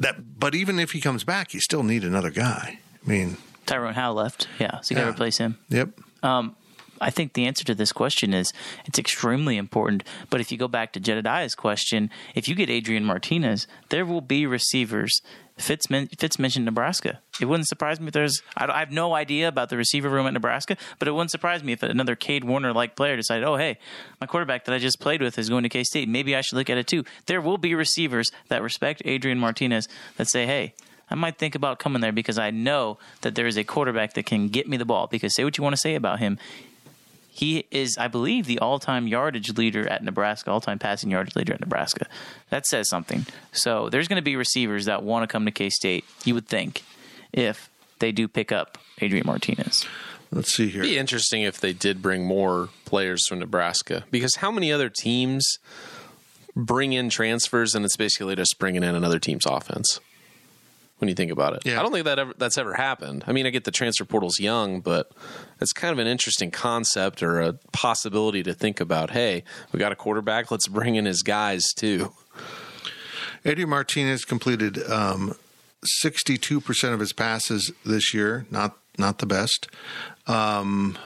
that. 0.00 0.38
But 0.38 0.54
even 0.54 0.78
if 0.78 0.92
he 0.92 1.00
comes 1.00 1.24
back, 1.24 1.52
you 1.52 1.60
still 1.60 1.82
need 1.82 2.04
another 2.04 2.30
guy. 2.30 2.78
I 3.04 3.08
mean, 3.08 3.36
Tyrone 3.66 3.94
Howell 3.94 4.14
left. 4.14 4.48
Yeah, 4.58 4.80
so 4.80 4.94
you 4.94 4.96
got 4.96 5.02
to 5.02 5.08
Yeah. 5.08 5.14
replace 5.14 5.38
him. 5.38 5.58
yep. 5.68 5.90
Um, 6.22 6.56
I 7.00 7.10
think 7.10 7.32
the 7.32 7.46
answer 7.46 7.64
to 7.64 7.74
this 7.74 7.92
question 7.92 8.34
is 8.34 8.52
it's 8.84 8.98
extremely 8.98 9.56
important. 9.56 10.04
But 10.30 10.40
if 10.40 10.50
you 10.52 10.58
go 10.58 10.68
back 10.68 10.92
to 10.92 11.00
Jedediah's 11.00 11.54
question, 11.54 12.10
if 12.34 12.48
you 12.48 12.54
get 12.54 12.70
Adrian 12.70 13.04
Martinez, 13.04 13.66
there 13.88 14.04
will 14.04 14.20
be 14.20 14.46
receivers. 14.46 15.20
Fitz, 15.56 15.86
Fitz 15.86 16.38
mentioned 16.38 16.64
Nebraska. 16.64 17.20
It 17.40 17.46
wouldn't 17.46 17.68
surprise 17.68 18.00
me 18.00 18.08
if 18.08 18.12
there's. 18.12 18.42
I, 18.56 18.66
I 18.66 18.78
have 18.78 18.92
no 18.92 19.14
idea 19.14 19.48
about 19.48 19.70
the 19.70 19.76
receiver 19.76 20.08
room 20.08 20.26
at 20.26 20.32
Nebraska, 20.32 20.76
but 20.98 21.08
it 21.08 21.12
wouldn't 21.12 21.32
surprise 21.32 21.64
me 21.64 21.72
if 21.72 21.82
another 21.82 22.14
Cade 22.14 22.44
Warner 22.44 22.72
like 22.72 22.94
player 22.94 23.16
decided, 23.16 23.44
oh, 23.44 23.56
hey, 23.56 23.78
my 24.20 24.26
quarterback 24.26 24.64
that 24.66 24.74
I 24.74 24.78
just 24.78 25.00
played 25.00 25.20
with 25.20 25.38
is 25.38 25.48
going 25.48 25.64
to 25.64 25.68
K 25.68 25.82
State. 25.82 26.08
Maybe 26.08 26.36
I 26.36 26.42
should 26.42 26.56
look 26.56 26.70
at 26.70 26.78
it 26.78 26.86
too. 26.86 27.04
There 27.26 27.40
will 27.40 27.58
be 27.58 27.74
receivers 27.74 28.30
that 28.48 28.62
respect 28.62 29.02
Adrian 29.04 29.38
Martinez 29.38 29.88
that 30.16 30.28
say, 30.28 30.46
hey, 30.46 30.74
I 31.10 31.14
might 31.14 31.38
think 31.38 31.54
about 31.54 31.78
coming 31.78 32.02
there 32.02 32.12
because 32.12 32.38
I 32.38 32.50
know 32.50 32.98
that 33.22 33.34
there 33.34 33.46
is 33.46 33.56
a 33.56 33.64
quarterback 33.64 34.14
that 34.14 34.26
can 34.26 34.48
get 34.48 34.68
me 34.68 34.76
the 34.76 34.84
ball. 34.84 35.06
Because 35.06 35.34
say 35.34 35.44
what 35.44 35.56
you 35.58 35.64
want 35.64 35.74
to 35.74 35.80
say 35.80 35.94
about 35.94 36.18
him, 36.18 36.38
he 37.38 37.66
is, 37.70 37.96
I 37.96 38.08
believe, 38.08 38.46
the 38.46 38.58
all-time 38.58 39.06
yardage 39.06 39.56
leader 39.56 39.88
at 39.88 40.02
Nebraska, 40.02 40.50
all-time 40.50 40.80
passing 40.80 41.08
yardage 41.08 41.36
leader 41.36 41.52
at 41.52 41.60
Nebraska. 41.60 42.08
That 42.50 42.66
says 42.66 42.88
something. 42.88 43.26
So 43.52 43.88
there's 43.90 44.08
going 44.08 44.16
to 44.16 44.22
be 44.22 44.34
receivers 44.34 44.86
that 44.86 45.04
want 45.04 45.22
to 45.22 45.28
come 45.28 45.44
to 45.44 45.52
K 45.52 45.70
State. 45.70 46.04
You 46.24 46.34
would 46.34 46.48
think 46.48 46.82
if 47.32 47.70
they 48.00 48.10
do 48.10 48.26
pick 48.26 48.50
up 48.50 48.76
Adrian 49.00 49.24
Martinez. 49.24 49.86
Let's 50.32 50.52
see 50.52 50.68
here. 50.68 50.82
It'd 50.82 50.90
be 50.90 50.98
interesting 50.98 51.42
if 51.42 51.60
they 51.60 51.72
did 51.72 52.02
bring 52.02 52.24
more 52.24 52.70
players 52.84 53.24
from 53.28 53.38
Nebraska 53.38 54.02
because 54.10 54.34
how 54.36 54.50
many 54.50 54.72
other 54.72 54.88
teams 54.88 55.58
bring 56.56 56.92
in 56.92 57.08
transfers 57.08 57.72
and 57.76 57.84
it's 57.84 57.96
basically 57.96 58.34
just 58.34 58.58
bringing 58.58 58.82
in 58.82 58.96
another 58.96 59.20
team's 59.20 59.46
offense? 59.46 60.00
When 60.98 61.08
you 61.08 61.14
think 61.14 61.30
about 61.30 61.54
it, 61.54 61.62
Yeah. 61.64 61.78
I 61.78 61.82
don't 61.82 61.92
think 61.92 62.06
that 62.06 62.18
ever, 62.18 62.34
that's 62.36 62.58
ever 62.58 62.74
happened. 62.74 63.22
I 63.28 63.32
mean, 63.32 63.46
I 63.46 63.50
get 63.50 63.62
the 63.62 63.70
transfer 63.70 64.04
portal's 64.04 64.40
young, 64.40 64.80
but 64.80 65.12
it's 65.60 65.72
kind 65.72 65.92
of 65.92 66.00
an 66.00 66.08
interesting 66.08 66.50
concept 66.50 67.22
or 67.22 67.40
a 67.40 67.52
possibility 67.72 68.42
to 68.42 68.52
think 68.52 68.80
about. 68.80 69.10
Hey, 69.10 69.44
we 69.72 69.78
got 69.78 69.92
a 69.92 69.96
quarterback, 69.96 70.50
let's 70.50 70.66
bring 70.66 70.96
in 70.96 71.04
his 71.04 71.22
guys 71.22 71.64
too. 71.76 72.12
Eddie 73.44 73.64
Martinez 73.64 74.24
completed 74.24 74.78
um, 74.90 75.34
62% 76.04 76.92
of 76.92 76.98
his 77.00 77.12
passes 77.12 77.72
this 77.84 78.12
year, 78.12 78.46
not 78.50 78.76
not 78.98 79.18
the 79.18 79.26
best. 79.26 79.68
Um, 80.26 80.98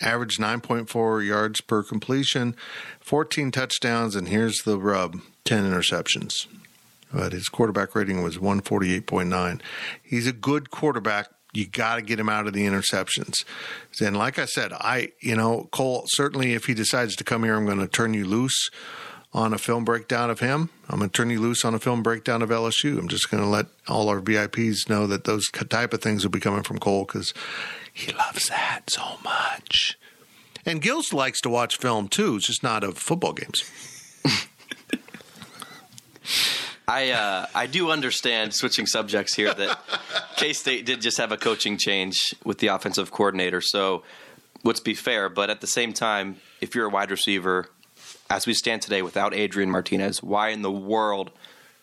averaged 0.00 0.40
9.4 0.40 1.26
yards 1.26 1.60
per 1.60 1.82
completion, 1.82 2.54
14 3.00 3.50
touchdowns, 3.50 4.14
and 4.14 4.28
here's 4.28 4.58
the 4.62 4.78
rub 4.78 5.20
10 5.44 5.64
interceptions. 5.64 6.46
But 7.12 7.32
his 7.32 7.48
quarterback 7.48 7.94
rating 7.94 8.22
was 8.22 8.38
148.9. 8.38 9.60
He's 10.02 10.26
a 10.26 10.32
good 10.32 10.70
quarterback. 10.70 11.28
You 11.52 11.66
got 11.66 11.96
to 11.96 12.02
get 12.02 12.18
him 12.18 12.30
out 12.30 12.46
of 12.46 12.54
the 12.54 12.66
interceptions. 12.66 13.44
And 14.00 14.16
like 14.16 14.38
I 14.38 14.46
said, 14.46 14.72
I, 14.72 15.12
you 15.20 15.36
know, 15.36 15.68
Cole, 15.70 16.04
certainly 16.06 16.54
if 16.54 16.64
he 16.64 16.74
decides 16.74 17.14
to 17.16 17.24
come 17.24 17.44
here, 17.44 17.56
I'm 17.56 17.66
going 17.66 17.78
to 17.78 17.88
turn 17.88 18.14
you 18.14 18.24
loose 18.24 18.70
on 19.34 19.52
a 19.52 19.58
film 19.58 19.84
breakdown 19.84 20.30
of 20.30 20.40
him. 20.40 20.70
I'm 20.88 20.98
going 20.98 21.10
to 21.10 21.16
turn 21.16 21.30
you 21.30 21.40
loose 21.40 21.64
on 21.64 21.74
a 21.74 21.78
film 21.78 22.02
breakdown 22.02 22.42
of 22.42 22.50
LSU. 22.50 22.98
I'm 22.98 23.08
just 23.08 23.30
going 23.30 23.42
to 23.42 23.48
let 23.48 23.66
all 23.88 24.08
our 24.08 24.20
VIPs 24.20 24.88
know 24.88 25.06
that 25.06 25.24
those 25.24 25.50
type 25.50 25.92
of 25.92 26.02
things 26.02 26.24
will 26.24 26.30
be 26.30 26.40
coming 26.40 26.62
from 26.62 26.78
Cole 26.78 27.04
because 27.04 27.34
he 27.92 28.12
loves 28.12 28.48
that 28.48 28.90
so 28.90 29.18
much. 29.24 29.98
And 30.64 30.80
Gills 30.80 31.12
likes 31.12 31.40
to 31.42 31.50
watch 31.50 31.76
film 31.76 32.08
too, 32.08 32.36
it's 32.36 32.46
just 32.46 32.62
not 32.62 32.84
of 32.84 32.96
football 32.96 33.32
games. 33.32 33.62
I 36.88 37.10
uh, 37.12 37.46
I 37.54 37.66
do 37.66 37.90
understand 37.90 38.54
switching 38.54 38.86
subjects 38.86 39.34
here 39.34 39.52
that 39.54 39.78
K 40.36 40.52
State 40.52 40.84
did 40.86 41.00
just 41.00 41.18
have 41.18 41.32
a 41.32 41.36
coaching 41.36 41.76
change 41.78 42.34
with 42.44 42.58
the 42.58 42.68
offensive 42.68 43.10
coordinator. 43.10 43.60
So 43.60 44.02
let's 44.64 44.80
be 44.80 44.94
fair, 44.94 45.28
but 45.28 45.48
at 45.50 45.60
the 45.60 45.66
same 45.66 45.92
time, 45.92 46.36
if 46.60 46.74
you're 46.74 46.86
a 46.86 46.90
wide 46.90 47.10
receiver, 47.10 47.68
as 48.28 48.46
we 48.46 48.54
stand 48.54 48.82
today 48.82 49.02
without 49.02 49.34
Adrian 49.34 49.70
Martinez, 49.70 50.22
why 50.22 50.48
in 50.48 50.62
the 50.62 50.72
world 50.72 51.30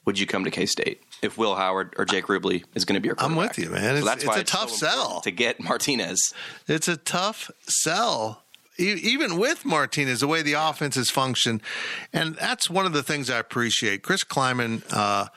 would 0.05 0.19
you 0.19 0.25
come 0.25 0.43
to 0.43 0.51
K 0.51 0.65
State 0.65 1.01
if 1.21 1.37
Will 1.37 1.55
Howard 1.55 1.93
or 1.97 2.05
Jake 2.05 2.25
Rubley 2.27 2.63
is 2.75 2.85
going 2.85 2.95
to 2.95 3.01
be 3.01 3.07
your 3.07 3.15
I'm 3.19 3.35
with 3.35 3.57
you, 3.57 3.69
man. 3.69 3.97
It's- 3.97 4.23
it's 4.23 4.35
a 4.37 4.43
tough 4.43 4.69
so 4.69 4.87
sell. 4.87 5.21
to 5.21 5.31
get 5.31 5.59
Martinez. 5.61 6.33
It's 6.67 6.87
a 6.87 6.97
tough 6.97 7.51
sell. 7.67 8.43
Even 8.79 9.37
with 9.37 9.65
Martinez, 9.65 10.21
the 10.21 10.27
way 10.27 10.41
the 10.41 10.53
offense 10.53 10.95
is 10.97 11.09
functioned, 11.09 11.61
and 12.13 12.35
that's 12.35 12.69
one 12.69 12.85
of 12.85 12.93
the 12.93 13.03
things 13.03 13.29
I 13.29 13.37
appreciate. 13.37 14.03
Chris 14.03 14.23
Klieman 14.23 14.83
uh, 14.91 15.27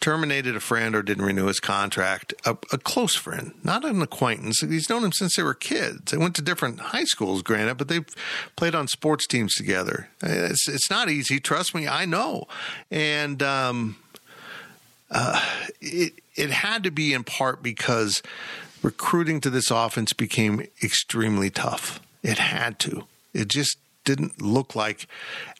terminated 0.00 0.54
a 0.54 0.60
friend 0.60 0.94
or 0.94 1.02
didn't 1.02 1.24
renew 1.24 1.46
his 1.46 1.60
contract, 1.60 2.34
a, 2.44 2.56
a 2.72 2.78
close 2.78 3.14
friend, 3.14 3.54
not 3.62 3.84
an 3.84 4.02
acquaintance. 4.02 4.60
He's 4.60 4.90
known 4.90 5.02
him 5.02 5.12
since 5.12 5.36
they 5.36 5.42
were 5.42 5.54
kids. 5.54 6.10
They 6.10 6.18
went 6.18 6.36
to 6.36 6.42
different 6.42 6.78
high 6.78 7.04
schools, 7.04 7.42
granted, 7.42 7.78
but 7.78 7.88
they've 7.88 8.06
played 8.54 8.74
on 8.74 8.86
sports 8.86 9.26
teams 9.26 9.54
together. 9.54 10.10
It's 10.22 10.68
it's 10.68 10.90
not 10.90 11.08
easy. 11.08 11.40
Trust 11.40 11.74
me, 11.74 11.88
I 11.88 12.04
know. 12.04 12.44
And 12.90 13.42
um, 13.42 13.96
it 15.80 16.14
it 16.34 16.50
had 16.50 16.82
to 16.84 16.90
be 16.90 17.14
in 17.14 17.24
part 17.24 17.62
because 17.62 18.22
recruiting 18.82 19.40
to 19.40 19.50
this 19.50 19.70
offense 19.70 20.12
became 20.12 20.66
extremely 20.82 21.50
tough. 21.50 22.00
It 22.24 22.38
had 22.38 22.80
to. 22.80 23.04
It 23.32 23.48
just 23.48 23.76
didn't 24.04 24.42
look 24.42 24.74
like 24.74 25.06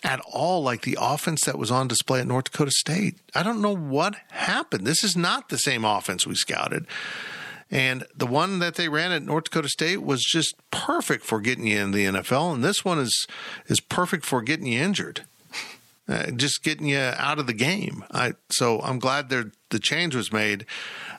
at 0.03 0.21
all 0.21 0.63
like 0.63 0.83
the 0.83 0.99
offense 1.01 1.45
that 1.45 1.59
was 1.59 1.71
on 1.71 1.89
display 1.89 2.21
at 2.21 2.27
North 2.27 2.51
Dakota 2.51 2.71
State. 2.71 3.17
I 3.35 3.43
don't 3.43 3.63
know 3.63 3.75
what 3.75 4.17
happened. 4.31 4.87
This 4.87 5.05
is 5.05 5.17
not 5.17 5.49
the 5.49 5.59
same 5.59 5.85
offense 5.85 6.27
we 6.27 6.35
scouted. 6.35 6.87
And 7.71 8.05
the 8.15 8.27
one 8.27 8.59
that 8.59 8.75
they 8.75 8.89
ran 8.89 9.13
at 9.13 9.23
North 9.23 9.45
Dakota 9.45 9.69
State 9.69 10.03
was 10.03 10.23
just 10.23 10.55
perfect 10.71 11.25
for 11.25 11.41
getting 11.41 11.67
you 11.67 11.79
in 11.79 11.91
the 11.93 12.05
NFL, 12.05 12.55
and 12.55 12.65
this 12.65 12.85
one 12.85 12.99
is 12.99 13.27
is 13.67 13.81
perfect 13.81 14.25
for 14.25 14.43
getting 14.43 14.67
you 14.67 14.81
injured 14.81 15.23
uh, 16.09 16.31
just 16.31 16.63
getting 16.63 16.87
you 16.87 16.99
out 16.99 17.39
of 17.39 17.47
the 17.47 17.55
game. 17.55 18.05
I 18.11 18.35
so 18.51 18.81
I'm 18.81 18.99
glad 18.99 19.29
there 19.29 19.51
the 19.71 19.79
change 19.79 20.15
was 20.15 20.33
made. 20.33 20.67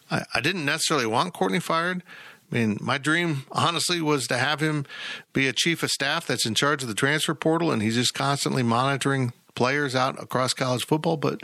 I, 0.09 0.23
I 0.35 0.41
didn't 0.41 0.65
necessarily 0.65 1.07
want 1.07 1.33
Courtney 1.33 1.59
fired. 1.59 2.03
I 2.51 2.55
mean, 2.55 2.77
my 2.79 2.97
dream, 2.97 3.45
honestly, 3.51 4.01
was 4.01 4.27
to 4.27 4.37
have 4.37 4.59
him 4.59 4.85
be 5.33 5.47
a 5.47 5.53
chief 5.53 5.83
of 5.83 5.91
staff 5.91 6.27
that's 6.27 6.45
in 6.45 6.53
charge 6.53 6.83
of 6.83 6.87
the 6.87 6.95
transfer 6.95 7.33
portal, 7.33 7.71
and 7.71 7.81
he's 7.81 7.95
just 7.95 8.13
constantly 8.13 8.63
monitoring 8.63 9.33
players 9.55 9.95
out 9.95 10.21
across 10.21 10.53
college 10.53 10.85
football. 10.85 11.17
But 11.17 11.41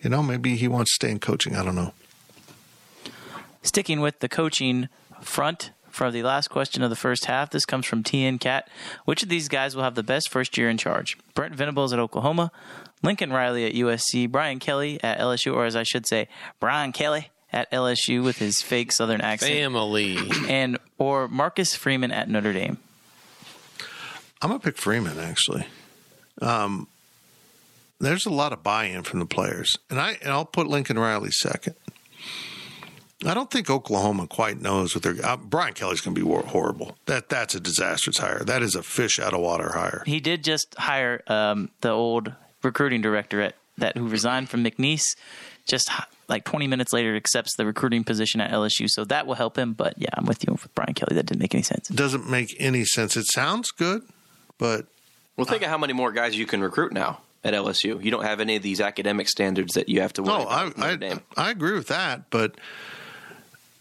you 0.00 0.10
know, 0.10 0.22
maybe 0.22 0.56
he 0.56 0.68
wants 0.68 0.90
to 0.92 0.94
stay 0.94 1.10
in 1.10 1.20
coaching. 1.20 1.54
I 1.54 1.64
don't 1.64 1.76
know. 1.76 1.92
Sticking 3.62 4.00
with 4.00 4.18
the 4.18 4.28
coaching 4.28 4.88
front 5.20 5.70
for 5.88 6.10
the 6.10 6.22
last 6.22 6.48
question 6.48 6.82
of 6.82 6.90
the 6.90 6.96
first 6.96 7.26
half, 7.26 7.50
this 7.50 7.64
comes 7.64 7.86
from 7.86 8.02
TN 8.02 8.40
Cat. 8.40 8.68
Which 9.04 9.22
of 9.22 9.28
these 9.28 9.48
guys 9.48 9.76
will 9.76 9.84
have 9.84 9.94
the 9.94 10.02
best 10.02 10.28
first 10.28 10.58
year 10.58 10.68
in 10.68 10.78
charge? 10.78 11.16
Brent 11.34 11.54
Venables 11.54 11.92
at 11.92 12.00
Oklahoma, 12.00 12.50
Lincoln 13.02 13.32
Riley 13.32 13.66
at 13.66 13.74
USC, 13.74 14.28
Brian 14.28 14.58
Kelly 14.58 14.98
at 15.04 15.20
LSU, 15.20 15.54
or 15.54 15.64
as 15.64 15.76
I 15.76 15.84
should 15.84 16.06
say, 16.06 16.28
Brian 16.58 16.92
Kelly 16.92 17.30
at 17.52 17.70
LSU 17.70 18.22
with 18.24 18.38
his 18.38 18.62
fake 18.62 18.92
Southern 18.92 19.20
accent, 19.20 19.52
Family. 19.52 20.18
and 20.48 20.78
or 20.98 21.28
Marcus 21.28 21.74
Freeman 21.74 22.10
at 22.12 22.28
Notre 22.28 22.52
Dame. 22.52 22.78
I'm 24.40 24.48
gonna 24.50 24.58
pick 24.60 24.76
Freeman 24.76 25.18
actually. 25.18 25.66
Um, 26.40 26.88
there's 28.00 28.26
a 28.26 28.30
lot 28.30 28.52
of 28.52 28.62
buy-in 28.64 29.02
from 29.04 29.20
the 29.20 29.26
players, 29.26 29.76
and 29.90 30.00
I 30.00 30.18
and 30.22 30.30
I'll 30.30 30.44
put 30.44 30.66
Lincoln 30.66 30.98
Riley 30.98 31.30
second. 31.30 31.76
I 33.24 33.34
don't 33.34 33.50
think 33.52 33.70
Oklahoma 33.70 34.26
quite 34.26 34.60
knows 34.60 34.96
what 34.96 35.04
they're. 35.04 35.14
Uh, 35.24 35.36
Brian 35.36 35.74
Kelly's 35.74 36.00
going 36.00 36.12
to 36.16 36.20
be 36.20 36.26
hor- 36.26 36.42
horrible. 36.42 36.96
That 37.06 37.28
that's 37.28 37.54
a 37.54 37.60
disastrous 37.60 38.18
hire. 38.18 38.42
That 38.42 38.62
is 38.62 38.74
a 38.74 38.82
fish 38.82 39.20
out 39.20 39.32
of 39.32 39.40
water 39.40 39.70
hire. 39.74 40.02
He 40.06 40.18
did 40.18 40.42
just 40.42 40.74
hire 40.76 41.22
um, 41.28 41.70
the 41.82 41.90
old 41.90 42.32
recruiting 42.64 43.00
director 43.00 43.40
at 43.40 43.54
that 43.78 43.96
who 43.96 44.08
resigned 44.08 44.48
from 44.48 44.64
McNeese, 44.64 45.04
just 45.66 45.90
like 46.28 46.44
20 46.44 46.66
minutes 46.66 46.92
later 46.92 47.14
accepts 47.16 47.56
the 47.56 47.64
recruiting 47.66 48.04
position 48.04 48.40
at 48.40 48.50
LSU. 48.50 48.88
So 48.88 49.04
that 49.06 49.26
will 49.26 49.34
help 49.34 49.56
him. 49.58 49.72
But 49.74 49.94
yeah, 49.96 50.08
I'm 50.14 50.24
with 50.26 50.44
you 50.46 50.52
with 50.52 50.74
Brian 50.74 50.94
Kelly. 50.94 51.14
That 51.14 51.26
didn't 51.26 51.40
make 51.40 51.54
any 51.54 51.62
sense. 51.62 51.88
Doesn't 51.88 52.28
make 52.28 52.54
any 52.58 52.84
sense. 52.84 53.16
It 53.16 53.26
sounds 53.26 53.70
good, 53.70 54.02
but 54.58 54.86
Well, 55.36 55.46
think 55.46 55.62
of 55.62 55.68
how 55.68 55.78
many 55.78 55.92
more 55.92 56.12
guys 56.12 56.36
you 56.36 56.46
can 56.46 56.60
recruit 56.62 56.92
now 56.92 57.20
at 57.44 57.54
LSU. 57.54 58.02
You 58.02 58.10
don't 58.10 58.24
have 58.24 58.40
any 58.40 58.56
of 58.56 58.62
these 58.62 58.80
academic 58.80 59.28
standards 59.28 59.74
that 59.74 59.88
you 59.88 60.00
have 60.00 60.12
to 60.14 60.22
worry 60.22 60.38
no, 60.38 60.44
about. 60.44 60.78
I 60.78 60.92
I, 60.92 61.20
I 61.36 61.50
agree 61.50 61.72
with 61.72 61.88
that. 61.88 62.30
But 62.30 62.54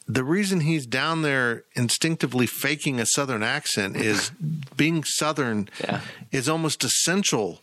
the 0.07 0.23
reason 0.23 0.61
he's 0.61 0.85
down 0.85 1.21
there 1.21 1.63
instinctively 1.73 2.45
faking 2.47 2.99
a 2.99 3.05
Southern 3.05 3.43
accent 3.43 3.95
is 3.95 4.31
being 4.77 5.03
Southern 5.03 5.69
Yeah. 5.79 6.01
is 6.31 6.49
almost 6.49 6.83
essential 6.83 7.61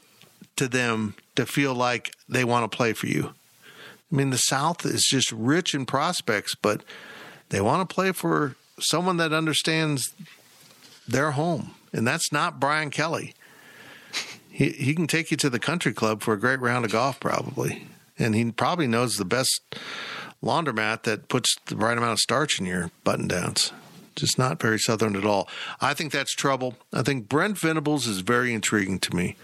to 0.56 0.66
them 0.68 1.14
to 1.36 1.46
feel 1.46 1.74
like 1.74 2.12
they 2.28 2.44
want 2.44 2.70
to 2.70 2.74
play 2.76 2.92
for 2.92 3.06
you. 3.06 3.34
I 4.10 4.14
mean, 4.14 4.30
the 4.30 4.38
South 4.38 4.86
is 4.86 5.06
just 5.08 5.30
rich 5.32 5.74
in 5.74 5.86
prospects, 5.86 6.54
but 6.54 6.82
they 7.50 7.60
want 7.60 7.88
to 7.88 7.94
play 7.94 8.12
for 8.12 8.56
someone 8.80 9.16
that 9.18 9.32
understands 9.32 10.14
their 11.06 11.32
home, 11.32 11.74
and 11.92 12.06
that's 12.06 12.32
not 12.32 12.60
Brian 12.60 12.90
Kelly. 12.90 13.34
He 14.50 14.70
he 14.70 14.94
can 14.94 15.06
take 15.06 15.30
you 15.30 15.36
to 15.38 15.50
the 15.50 15.58
country 15.58 15.92
club 15.92 16.22
for 16.22 16.34
a 16.34 16.40
great 16.40 16.60
round 16.60 16.84
of 16.84 16.92
golf, 16.92 17.20
probably, 17.20 17.86
and 18.18 18.34
he 18.34 18.50
probably 18.50 18.86
knows 18.86 19.16
the 19.16 19.24
best 19.24 19.60
laundromat 20.42 21.02
that 21.02 21.28
puts 21.28 21.54
the 21.66 21.76
right 21.76 21.96
amount 21.96 22.12
of 22.12 22.18
starch 22.18 22.60
in 22.60 22.66
your 22.66 22.90
button 23.04 23.28
downs. 23.28 23.72
Just 24.16 24.38
not 24.38 24.60
very 24.60 24.78
southern 24.78 25.16
at 25.16 25.24
all. 25.24 25.48
I 25.80 25.94
think 25.94 26.12
that's 26.12 26.34
trouble. 26.34 26.74
I 26.92 27.02
think 27.02 27.28
Brent 27.28 27.58
Venables 27.58 28.06
is 28.06 28.20
very 28.20 28.52
intriguing 28.52 28.98
to 29.00 29.14
me. 29.14 29.36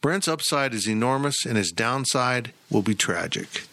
Brent's 0.00 0.28
upside 0.28 0.72
is 0.72 0.88
enormous, 0.88 1.44
and 1.44 1.56
his 1.56 1.72
downside 1.72 2.52
will 2.70 2.82
be 2.82 2.94
tragic. 2.94 3.67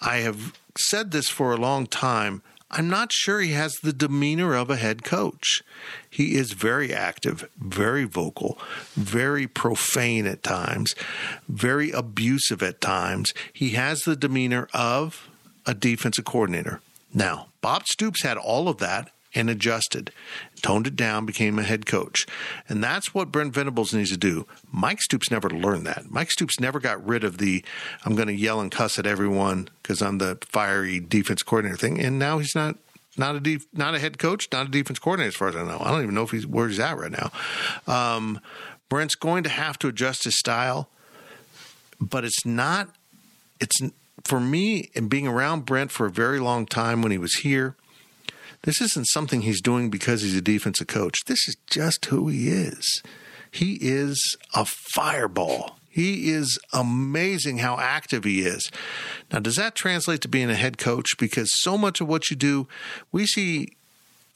I 0.00 0.18
have 0.18 0.52
said 0.78 1.10
this 1.10 1.28
for 1.28 1.52
a 1.52 1.56
long 1.56 1.86
time. 1.86 2.42
I'm 2.70 2.88
not 2.88 3.12
sure 3.12 3.40
he 3.40 3.52
has 3.52 3.74
the 3.74 3.92
demeanor 3.92 4.54
of 4.54 4.70
a 4.70 4.76
head 4.76 5.04
coach. 5.04 5.62
He 6.10 6.34
is 6.34 6.52
very 6.52 6.92
active, 6.92 7.48
very 7.58 8.04
vocal, 8.04 8.58
very 8.94 9.46
profane 9.46 10.26
at 10.26 10.42
times, 10.42 10.94
very 11.48 11.92
abusive 11.92 12.62
at 12.62 12.80
times. 12.80 13.32
He 13.52 13.70
has 13.70 14.00
the 14.00 14.16
demeanor 14.16 14.68
of 14.74 15.28
a 15.64 15.74
defensive 15.74 16.24
coordinator. 16.24 16.80
Now, 17.14 17.48
Bob 17.60 17.86
Stoops 17.86 18.22
had 18.22 18.36
all 18.36 18.68
of 18.68 18.78
that 18.78 19.10
and 19.36 19.50
adjusted, 19.50 20.10
toned 20.62 20.86
it 20.86 20.96
down, 20.96 21.26
became 21.26 21.58
a 21.58 21.62
head 21.62 21.84
coach. 21.84 22.26
And 22.68 22.82
that's 22.82 23.14
what 23.14 23.30
Brent 23.30 23.52
Venables 23.52 23.92
needs 23.92 24.10
to 24.10 24.16
do. 24.16 24.46
Mike 24.72 25.02
Stoops 25.02 25.30
never 25.30 25.50
learned 25.50 25.86
that. 25.86 26.10
Mike 26.10 26.30
Stoops 26.30 26.58
never 26.58 26.80
got 26.80 27.06
rid 27.06 27.22
of 27.22 27.36
the 27.36 27.62
I'm 28.04 28.16
going 28.16 28.28
to 28.28 28.34
yell 28.34 28.60
and 28.60 28.72
cuss 28.72 28.98
at 28.98 29.06
everyone 29.06 29.68
because 29.82 30.00
I'm 30.00 30.18
the 30.18 30.38
fiery 30.40 30.98
defense 30.98 31.42
coordinator 31.42 31.76
thing. 31.76 32.00
And 32.00 32.18
now 32.18 32.38
he's 32.38 32.54
not 32.54 32.78
not 33.18 33.36
a 33.36 33.40
def, 33.40 33.66
not 33.72 33.94
a 33.94 33.98
head 33.98 34.18
coach, 34.18 34.48
not 34.52 34.66
a 34.66 34.70
defense 34.70 34.98
coordinator 34.98 35.28
as 35.28 35.36
far 35.36 35.48
as 35.48 35.56
I 35.56 35.64
know. 35.64 35.78
I 35.80 35.90
don't 35.90 36.02
even 36.02 36.14
know 36.14 36.22
if 36.22 36.30
he's 36.30 36.46
where 36.46 36.68
he's 36.68 36.80
at 36.80 36.96
right 36.96 37.12
now. 37.12 37.30
Um, 37.86 38.40
Brent's 38.88 39.14
going 39.14 39.42
to 39.44 39.50
have 39.50 39.78
to 39.80 39.88
adjust 39.88 40.24
his 40.24 40.38
style, 40.38 40.88
but 42.00 42.24
it's 42.24 42.44
not. 42.46 42.88
It's 43.60 43.80
for 44.24 44.40
me 44.40 44.90
and 44.94 45.08
being 45.08 45.26
around 45.26 45.66
Brent 45.66 45.90
for 45.90 46.06
a 46.06 46.10
very 46.10 46.40
long 46.40 46.66
time 46.66 47.02
when 47.02 47.12
he 47.12 47.18
was 47.18 47.36
here. 47.36 47.76
This 48.62 48.80
isn't 48.80 49.08
something 49.08 49.42
he's 49.42 49.60
doing 49.60 49.90
because 49.90 50.22
he's 50.22 50.36
a 50.36 50.42
defensive 50.42 50.86
coach. 50.86 51.18
This 51.26 51.48
is 51.48 51.56
just 51.66 52.06
who 52.06 52.28
he 52.28 52.48
is. 52.48 53.02
He 53.50 53.78
is 53.80 54.36
a 54.54 54.64
fireball. 54.64 55.78
He 55.88 56.30
is 56.30 56.58
amazing 56.74 57.58
how 57.58 57.78
active 57.78 58.24
he 58.24 58.40
is. 58.40 58.70
Now, 59.32 59.38
does 59.38 59.56
that 59.56 59.74
translate 59.74 60.20
to 60.22 60.28
being 60.28 60.50
a 60.50 60.54
head 60.54 60.76
coach? 60.76 61.16
Because 61.18 61.48
so 61.60 61.78
much 61.78 62.02
of 62.02 62.08
what 62.08 62.28
you 62.28 62.36
do, 62.36 62.68
we 63.12 63.24
see 63.24 63.68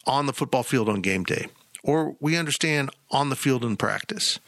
on 0.06 0.24
the 0.24 0.32
football 0.32 0.62
field 0.62 0.88
on 0.88 1.02
game 1.02 1.24
day, 1.24 1.48
or 1.82 2.16
we 2.18 2.36
understand 2.36 2.88
on 3.10 3.28
the 3.28 3.36
field 3.36 3.62
in 3.62 3.76
practice. 3.76 4.38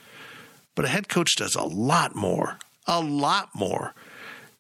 But 0.75 0.87
a 0.87 0.89
head 0.89 1.11
coach 1.11 1.37
does 1.37 1.55
a 1.55 1.65
lot 1.65 2.15
more, 2.15 2.59
a 2.87 3.03
lot 3.03 3.51
more. 3.55 3.95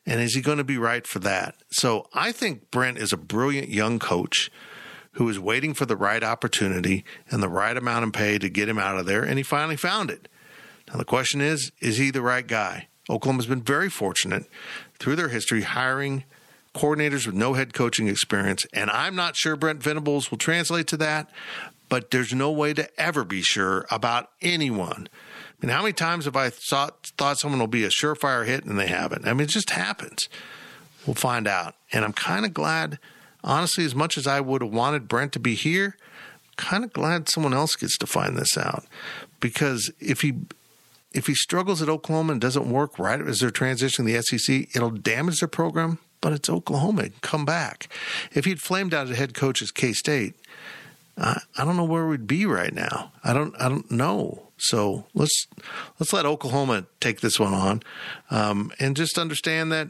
And 0.05 0.21
is 0.21 0.35
he 0.35 0.43
going 0.43 0.59
to 0.59 0.65
be 0.65 0.77
right 0.77 1.07
for 1.07 1.21
that? 1.21 1.55
So 1.71 2.07
I 2.13 2.33
think 2.33 2.71
Brent 2.71 2.99
is 2.99 3.13
a 3.13 3.17
brilliant 3.17 3.71
young 3.71 3.99
coach 3.99 4.51
who 5.13 5.25
was 5.25 5.39
waiting 5.39 5.75
for 5.75 5.87
the 5.87 5.97
right 5.97 6.23
opportunity 6.23 7.05
and 7.31 7.43
the 7.43 7.49
right 7.49 7.77
amount 7.77 8.05
of 8.05 8.13
pay 8.13 8.39
to 8.39 8.49
get 8.49 8.69
him 8.69 8.79
out 8.79 8.99
of 8.99 9.07
there, 9.07 9.23
and 9.23 9.39
he 9.39 9.43
finally 9.43 9.77
found 9.77 10.11
it. 10.11 10.29
Now, 10.89 10.97
the 10.99 11.05
question 11.05 11.41
is 11.41 11.73
is 11.81 11.99
he 11.99 12.11
the 12.11 12.23
right 12.23 12.47
guy? 12.47 12.89
Oklahoma's 13.11 13.47
been 13.47 13.63
very 13.63 13.91
fortunate 13.91 14.47
through 14.99 15.17
their 15.17 15.29
history 15.29 15.63
hiring 15.63 16.25
coordinators 16.75 17.27
with 17.27 17.35
no 17.35 17.55
head 17.55 17.75
coaching 17.75 18.09
experience, 18.09 18.67
and 18.73 18.91
I'm 18.91 19.15
not 19.15 19.37
sure 19.37 19.57
Brent 19.57 19.83
Venables 19.83 20.31
will 20.31 20.39
translate 20.39 20.87
to 20.89 20.97
that, 20.99 21.31
but 21.89 22.11
there's 22.11 22.33
no 22.33 22.51
way 22.51 22.73
to 22.73 22.89
ever 22.99 23.25
be 23.25 23.43
sure 23.43 23.87
about 23.91 24.31
anyone. 24.41 25.09
I 25.63 25.67
mean, 25.67 25.75
how 25.75 25.83
many 25.83 25.93
times 25.93 26.25
have 26.25 26.37
I 26.37 26.49
thought, 26.49 27.13
thought 27.19 27.39
someone 27.39 27.61
will 27.61 27.67
be 27.67 27.85
a 27.85 27.91
surefire 27.91 28.47
hit 28.47 28.65
and 28.65 28.79
they 28.79 28.87
haven't? 28.87 29.27
I 29.27 29.33
mean, 29.35 29.43
it 29.43 29.51
just 29.51 29.71
happens. 29.71 30.29
We'll 31.07 31.15
find 31.15 31.47
out. 31.47 31.75
And 31.93 32.05
I'm 32.05 32.15
kind 32.15 32.47
of 32.47 32.55
glad 32.55 32.99
honestly, 33.45 33.85
as 33.85 33.95
much 33.95 34.17
as 34.17 34.27
I 34.27 34.41
would 34.41 34.63
have 34.63 34.73
wanted 34.73 35.09
Brent 35.09 35.33
to 35.33 35.41
be 35.41 35.55
here, 35.55 35.97
kind 36.57 36.85
of 36.85 36.93
glad 36.93 37.29
someone 37.29 37.55
else 37.55 37.77
gets 37.77 37.97
to 37.99 38.07
find 38.07 38.37
this 38.37 38.57
out. 38.57 38.85
Because 39.41 39.91
if 40.01 40.21
he 40.21 40.35
if 41.13 41.27
he 41.27 41.35
struggles 41.35 41.83
at 41.83 41.89
Oklahoma 41.89 42.33
and 42.33 42.41
doesn't 42.41 42.71
work 42.71 42.99
right 42.99 43.21
as 43.21 43.41
they're 43.41 43.51
transitioning 43.51 44.07
the 44.07 44.23
SEC, 44.23 44.75
it'll 44.75 44.91
damage 44.91 45.41
their 45.41 45.49
program. 45.49 45.99
But 46.21 46.33
it's 46.33 46.49
Oklahoma; 46.49 47.09
come 47.21 47.45
back. 47.45 47.89
If 48.33 48.45
he'd 48.45 48.63
flamed 48.63 48.95
out 48.95 49.09
as 49.09 49.17
head 49.17 49.35
coach 49.35 49.61
at 49.61 49.75
K 49.75 49.93
State, 49.93 50.35
I, 51.19 51.41
I 51.59 51.65
don't 51.65 51.77
know 51.77 51.85
where 51.85 52.07
we'd 52.07 52.27
be 52.27 52.47
right 52.47 52.73
now. 52.73 53.13
I 53.25 53.33
don't 53.33 53.55
I 53.61 53.69
don't 53.69 53.91
know. 53.91 54.49
So 54.57 55.07
let's 55.15 55.49
let's 55.99 56.13
let 56.13 56.25
Oklahoma 56.25 56.87
take 57.01 57.21
this 57.21 57.41
one 57.41 57.53
on, 57.53 57.83
um, 58.31 58.73
and 58.79 58.97
just 58.97 59.19
understand 59.19 59.73
that 59.73 59.89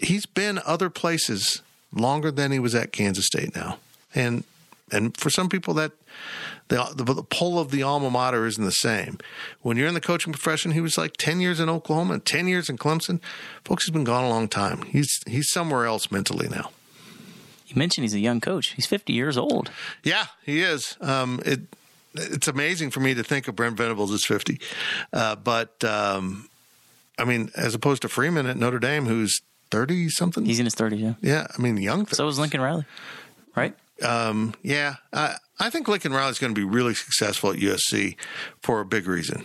he's 0.00 0.24
been 0.24 0.58
other 0.64 0.88
places 0.88 1.60
longer 1.92 2.30
than 2.30 2.52
he 2.52 2.58
was 2.58 2.74
at 2.74 2.92
Kansas 2.92 3.26
State 3.26 3.54
now. 3.54 3.78
And 4.14 4.44
and 4.92 5.16
for 5.16 5.30
some 5.30 5.48
people 5.48 5.74
that 5.74 5.92
the, 6.68 6.92
the 6.94 7.04
the 7.04 7.22
pull 7.22 7.58
of 7.58 7.70
the 7.70 7.82
alma 7.82 8.10
mater 8.10 8.46
isn't 8.46 8.64
the 8.64 8.70
same. 8.70 9.18
When 9.62 9.76
you're 9.76 9.88
in 9.88 9.94
the 9.94 10.00
coaching 10.00 10.32
profession, 10.32 10.72
he 10.72 10.80
was 10.80 10.96
like 10.98 11.14
10 11.16 11.40
years 11.40 11.60
in 11.60 11.68
Oklahoma 11.68 12.14
and 12.14 12.24
10 12.24 12.48
years 12.48 12.68
in 12.68 12.78
Clemson. 12.78 13.20
Folks, 13.64 13.84
he's 13.84 13.92
been 13.92 14.04
gone 14.04 14.24
a 14.24 14.28
long 14.28 14.48
time. 14.48 14.82
He's 14.82 15.20
he's 15.26 15.50
somewhere 15.50 15.86
else 15.86 16.10
mentally 16.10 16.48
now. 16.48 16.70
You 17.66 17.76
mentioned 17.76 18.04
he's 18.04 18.14
a 18.14 18.20
young 18.20 18.40
coach. 18.40 18.72
He's 18.72 18.86
50 18.86 19.12
years 19.12 19.38
old. 19.38 19.70
Yeah, 20.02 20.26
he 20.44 20.60
is. 20.60 20.96
Um, 21.00 21.40
it 21.44 21.60
it's 22.14 22.48
amazing 22.48 22.90
for 22.90 22.98
me 22.98 23.14
to 23.14 23.22
think 23.22 23.46
of 23.46 23.54
Brent 23.54 23.76
Venables 23.76 24.12
as 24.12 24.24
50. 24.24 24.60
Uh, 25.12 25.36
but 25.36 25.82
um, 25.84 26.48
I 27.18 27.24
mean, 27.24 27.50
as 27.56 27.74
opposed 27.74 28.02
to 28.02 28.08
Freeman 28.08 28.46
at 28.46 28.56
Notre 28.56 28.80
Dame, 28.80 29.06
who's 29.06 29.40
30 29.70 30.08
something. 30.10 30.44
He's 30.44 30.58
in 30.58 30.66
his 30.66 30.74
30s, 30.74 30.98
yeah. 31.00 31.14
yeah, 31.20 31.46
I 31.56 31.60
mean, 31.62 31.76
young. 31.76 32.06
So 32.08 32.26
is 32.28 32.38
Lincoln 32.38 32.60
Riley, 32.60 32.84
right? 33.56 33.74
Um, 34.02 34.54
yeah, 34.62 34.96
I, 35.12 35.36
I 35.58 35.70
think 35.70 35.86
Lincoln 35.88 36.12
Riley's 36.12 36.38
going 36.38 36.54
to 36.54 36.58
be 36.60 36.64
really 36.64 36.94
successful 36.94 37.50
at 37.50 37.56
USC 37.58 38.16
for 38.62 38.80
a 38.80 38.84
big 38.84 39.06
reason. 39.06 39.44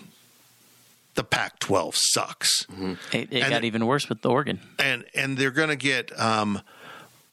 The 1.15 1.23
Pac-12 1.23 1.93
sucks, 1.95 2.65
It, 2.69 2.97
it 3.13 3.27
And 3.41 3.49
got 3.49 3.63
it- 3.63 3.65
even 3.65 3.85
worse 3.85 4.09
with 4.09 4.21
the 4.21 4.29
Oregon. 4.29 4.59
and 4.79 5.05
and 5.13 5.37
they're 5.37 5.51
going 5.51 5.69
to 5.69 5.75
get 5.77 6.17
um, 6.19 6.61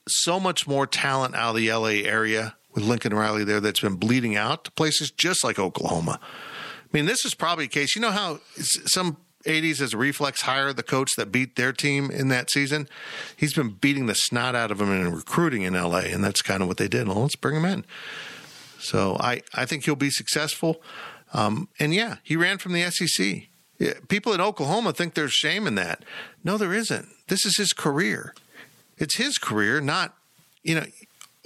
so 0.09 0.39
much 0.39 0.67
more 0.69 0.87
talent 0.87 1.35
out 1.35 1.51
of 1.51 1.57
the 1.57 1.73
LA 1.73 2.05
area 2.09 2.55
with 2.75 2.85
Lincoln 2.85 3.13
Riley 3.15 3.45
there 3.45 3.61
that's 3.61 3.81
been 3.81 3.97
bleeding 3.97 4.37
out 4.37 4.65
to 4.65 4.71
places 4.73 5.11
just 5.11 5.43
like 5.45 5.59
Oklahoma. 5.59 6.19
I 6.23 6.29
mean, 6.93 7.07
this 7.07 7.25
is 7.25 7.35
probably 7.35 7.65
a 7.65 7.69
case. 7.69 7.95
You 7.97 8.03
know 8.03 8.11
how 8.13 8.39
some 8.57 9.17
80s 9.45 9.81
as 9.81 9.95
a 9.95 9.99
reflex 9.99 10.43
hire 10.43 10.73
the 10.73 10.83
coach 10.83 11.11
that 11.17 11.33
beat 11.33 11.57
their 11.57 11.73
team 11.73 12.11
in 12.11 12.29
that 12.29 12.51
season? 12.51 12.89
He's 13.37 13.55
been 13.55 13.71
beating 13.71 14.07
the 14.07 14.15
snot 14.15 14.55
out 14.55 14.71
of 14.71 14.79
them 14.79 14.93
in 14.93 15.13
recruiting 15.13 15.63
in 15.63 15.75
LA, 15.75 15.99
and 15.99 16.23
that's 16.23 16.43
kind 16.43 16.63
of 16.63 16.69
what 16.69 16.77
they 16.77 16.89
did. 16.89 17.09
Well, 17.09 17.23
let's 17.23 17.37
bring 17.37 17.57
him 17.57 17.65
in. 17.65 17.85
So 18.79 19.17
I, 19.21 19.43
I 19.55 19.65
think 19.65 19.85
he'll 19.85 19.95
be 19.95 20.11
successful. 20.11 20.83
Um, 21.33 21.69
and 21.79 21.95
yeah, 21.95 22.17
he 22.23 22.37
ran 22.37 22.59
from 22.59 22.73
the 22.73 22.91
SEC. 22.91 23.49
Yeah, 23.79 23.95
people 24.09 24.33
in 24.33 24.41
Oklahoma 24.41 24.93
think 24.93 25.15
there's 25.15 25.33
shame 25.33 25.67
in 25.67 25.75
that. 25.77 26.05
No, 26.45 26.57
there 26.57 26.73
isn't. 26.73 27.09
This 27.29 27.45
is 27.45 27.57
his 27.57 27.73
career. 27.73 28.35
It's 28.99 29.17
his 29.17 29.39
career, 29.39 29.81
not, 29.81 30.15
you 30.63 30.75
know, 30.75 30.85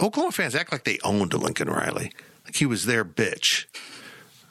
Oklahoma 0.01 0.33
fans 0.33 0.55
act 0.55 0.73
like 0.73 0.85
they 0.85 0.99
owned 1.05 1.33
Lincoln 1.33 1.71
Riley, 1.71 2.13
like 2.45 2.57
he 2.57 2.67
was 2.67 2.85
their 2.85 3.05
bitch. 3.05 3.67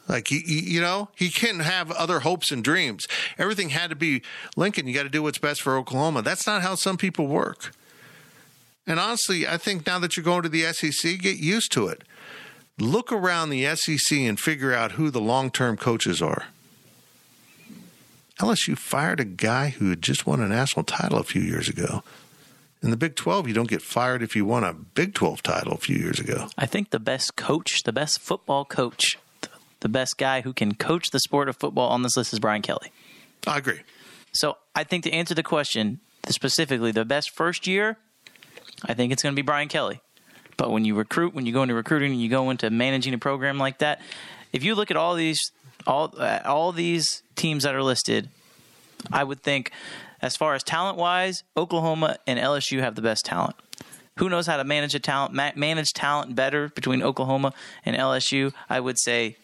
Like 0.07 0.27
he, 0.27 0.39
he- 0.39 0.73
you 0.73 0.81
know, 0.81 1.09
he 1.15 1.29
couldn't 1.29 1.61
have 1.61 1.91
other 1.91 2.19
hopes 2.21 2.51
and 2.51 2.63
dreams. 2.63 3.07
Everything 3.37 3.69
had 3.69 3.89
to 3.89 3.95
be 3.95 4.21
Lincoln. 4.55 4.87
You 4.87 4.93
got 4.93 5.03
to 5.03 5.09
do 5.09 5.23
what's 5.23 5.37
best 5.39 5.61
for 5.61 5.77
Oklahoma. 5.77 6.21
That's 6.21 6.45
not 6.45 6.61
how 6.61 6.75
some 6.75 6.97
people 6.97 7.27
work. 7.27 7.73
And 8.87 8.99
honestly, 8.99 9.47
I 9.47 9.57
think 9.57 9.87
now 9.87 9.97
that 9.99 10.15
you're 10.15 10.23
going 10.23 10.43
to 10.43 10.49
the 10.49 10.61
SEC, 10.73 11.17
get 11.19 11.37
used 11.37 11.71
to 11.71 11.87
it. 11.87 12.03
Look 12.77 13.11
around 13.11 13.49
the 13.49 13.73
SEC 13.75 14.17
and 14.19 14.39
figure 14.39 14.73
out 14.73 14.91
who 14.93 15.09
the 15.09 15.21
long-term 15.21 15.77
coaches 15.77 16.21
are. 16.21 16.45
LSU 18.39 18.77
fired 18.77 19.19
a 19.19 19.25
guy 19.25 19.69
who 19.69 19.89
had 19.89 20.01
just 20.01 20.27
won 20.27 20.41
a 20.41 20.47
national 20.47 20.83
title 20.83 21.17
a 21.19 21.23
few 21.23 21.41
years 21.41 21.69
ago. 21.69 22.03
In 22.83 22.91
the 22.91 22.97
Big 22.97 23.15
12, 23.15 23.47
you 23.47 23.53
don't 23.53 23.69
get 23.69 23.81
fired 23.81 24.21
if 24.21 24.35
you 24.35 24.45
won 24.45 24.63
a 24.63 24.73
Big 24.73 25.13
12 25.13 25.41
title 25.41 25.73
a 25.73 25.77
few 25.77 25.95
years 25.95 26.19
ago. 26.19 26.49
I 26.57 26.65
think 26.65 26.89
the 26.89 26.99
best 26.99 27.35
coach, 27.35 27.83
the 27.83 27.93
best 27.93 28.19
football 28.19 28.65
coach, 28.65 29.17
the 29.81 29.89
best 29.89 30.17
guy 30.17 30.41
who 30.41 30.53
can 30.53 30.75
coach 30.75 31.09
the 31.11 31.19
sport 31.19 31.49
of 31.49 31.57
football 31.57 31.89
on 31.89 32.01
this 32.01 32.17
list 32.17 32.33
is 32.33 32.39
Brian 32.39 32.61
Kelly. 32.61 32.91
I 33.47 33.57
agree. 33.57 33.81
So 34.33 34.57
I 34.73 34.83
think 34.83 35.03
to 35.03 35.11
answer 35.11 35.33
the 35.33 35.43
question 35.43 35.99
specifically, 36.27 36.91
the 36.91 37.05
best 37.05 37.29
first 37.29 37.67
year, 37.67 37.97
I 38.83 38.93
think 38.93 39.13
it's 39.13 39.23
going 39.23 39.33
to 39.33 39.35
be 39.35 39.45
Brian 39.45 39.67
Kelly. 39.67 40.01
But 40.57 40.71
when 40.71 40.85
you 40.85 40.95
recruit, 40.95 41.33
when 41.33 41.45
you 41.45 41.53
go 41.53 41.63
into 41.63 41.75
recruiting, 41.75 42.11
and 42.13 42.21
you 42.21 42.29
go 42.29 42.49
into 42.49 42.69
managing 42.69 43.13
a 43.13 43.17
program 43.17 43.57
like 43.57 43.79
that, 43.79 44.01
if 44.53 44.63
you 44.63 44.75
look 44.75 44.89
at 44.89 44.97
all 44.97 45.15
these 45.15 45.39
all 45.85 46.13
uh, 46.17 46.39
all 46.45 46.71
these 46.71 47.23
teams 47.35 47.63
that 47.63 47.75
are 47.75 47.83
listed, 47.83 48.29
I 49.11 49.23
would 49.23 49.43
think, 49.43 49.71
as 50.21 50.35
far 50.35 50.55
as 50.55 50.63
talent 50.63 50.97
wise, 50.97 51.43
Oklahoma 51.57 52.17
and 52.25 52.39
LSU 52.39 52.79
have 52.79 52.95
the 52.95 53.01
best 53.01 53.25
talent. 53.25 53.55
Who 54.17 54.29
knows 54.29 54.47
how 54.47 54.55
to 54.57 54.63
manage 54.63 54.95
a 54.95 54.99
talent, 54.99 55.33
manage 55.57 55.91
talent 55.91 56.35
better 56.35 56.69
between 56.69 57.03
Oklahoma 57.03 57.53
and 57.85 57.97
LSU? 57.97 58.53
I 58.69 58.79
would 58.79 58.97
say 58.97 59.35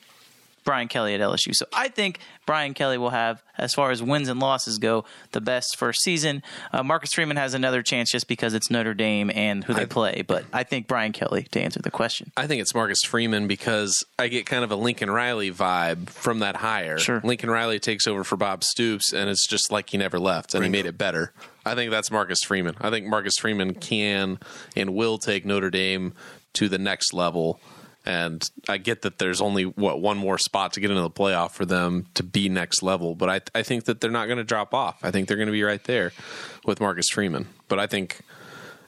Brian 0.64 0.88
Kelly 0.88 1.14
at 1.16 1.22
LSU. 1.22 1.54
So 1.54 1.66
I 1.74 1.88
think 1.88 2.20
Brian 2.46 2.74
Kelly 2.74 2.98
will 2.98 3.10
have, 3.10 3.42
as 3.58 3.74
far 3.74 3.92
as 3.92 4.02
wins 4.02 4.28
and 4.30 4.40
losses 4.40 4.78
go, 4.78 5.06
the 5.32 5.42
best 5.42 5.78
first 5.78 6.02
season. 6.04 6.44
Uh, 6.72 6.84
Marcus 6.84 7.12
Freeman 7.14 7.38
has 7.38 7.54
another 7.54 7.82
chance 7.82 8.12
just 8.12 8.28
because 8.28 8.54
it's 8.54 8.70
Notre 8.70 8.94
Dame 8.94 9.32
and 9.34 9.64
who 9.64 9.74
they 9.74 9.86
play. 9.86 10.24
But 10.26 10.46
I 10.54 10.64
think 10.64 10.88
Brian 10.88 11.12
Kelly 11.12 11.44
to 11.52 11.62
answer 11.62 11.82
the 11.82 11.92
question. 11.92 12.32
I 12.38 12.48
think 12.48 12.62
it's 12.62 12.74
Marcus 12.76 13.00
Freeman 13.06 13.48
because 13.48 14.04
I 14.20 14.28
get 14.28 14.46
kind 14.46 14.64
of 14.64 14.72
a 14.72 14.76
Lincoln 14.76 15.10
Riley 15.10 15.52
vibe 15.52 16.10
from 16.10 16.40
that 16.40 16.58
hire. 16.58 16.98
Sure. 16.98 17.22
Lincoln 17.24 17.50
Riley 17.50 17.80
takes 17.80 18.08
over 18.08 18.24
for 18.24 18.38
Bob 18.38 18.64
Stoops, 18.64 19.14
and 19.14 19.30
it's 19.30 19.48
just 19.48 19.72
like 19.72 19.90
he 19.90 19.98
never 19.98 20.20
left, 20.20 20.54
and 20.54 20.64
he 20.64 20.70
made 20.70 20.86
it 20.86 20.98
better. 20.98 21.34
I 21.66 21.76
think 21.76 21.92
that's 21.92 22.10
Marcus 22.12 22.40
Freeman. 22.44 22.76
I 22.82 22.90
think 22.90 23.06
Marcus 23.06 23.38
Freeman 23.38 23.76
can 23.76 24.40
and 24.76 24.96
will 24.96 25.18
take 25.18 25.46
Notre 25.46 25.70
Dame 25.70 26.14
to 26.54 26.68
the 26.68 26.80
next 26.80 27.14
level. 27.14 27.60
And 28.06 28.44
I 28.68 28.78
get 28.78 29.04
that 29.04 29.20
there's 29.20 29.42
only 29.42 29.64
what 29.64 30.02
one 30.02 30.18
more 30.18 30.38
spot 30.38 30.74
to 30.74 30.80
get 30.80 30.90
into 30.90 31.02
the 31.04 31.10
playoff 31.12 31.52
for 31.52 31.66
them 31.66 32.08
to 32.16 32.24
be 32.24 32.50
next 32.50 32.82
level, 32.82 33.14
but 33.16 33.30
I 33.30 33.60
I 33.60 33.64
think 33.64 33.86
that 33.86 34.02
they're 34.02 34.10
not 34.10 34.26
going 34.26 34.38
to 34.40 34.44
drop 34.44 34.74
off. 34.74 35.00
I 35.04 35.12
think 35.12 35.28
they're 35.28 35.38
going 35.38 35.48
to 35.48 35.52
be 35.54 35.64
right 35.64 35.84
there 35.84 36.12
with 36.66 36.80
Marcus 36.82 37.08
Freeman. 37.12 37.48
But 37.68 37.80
I 37.80 37.86
think 37.88 38.22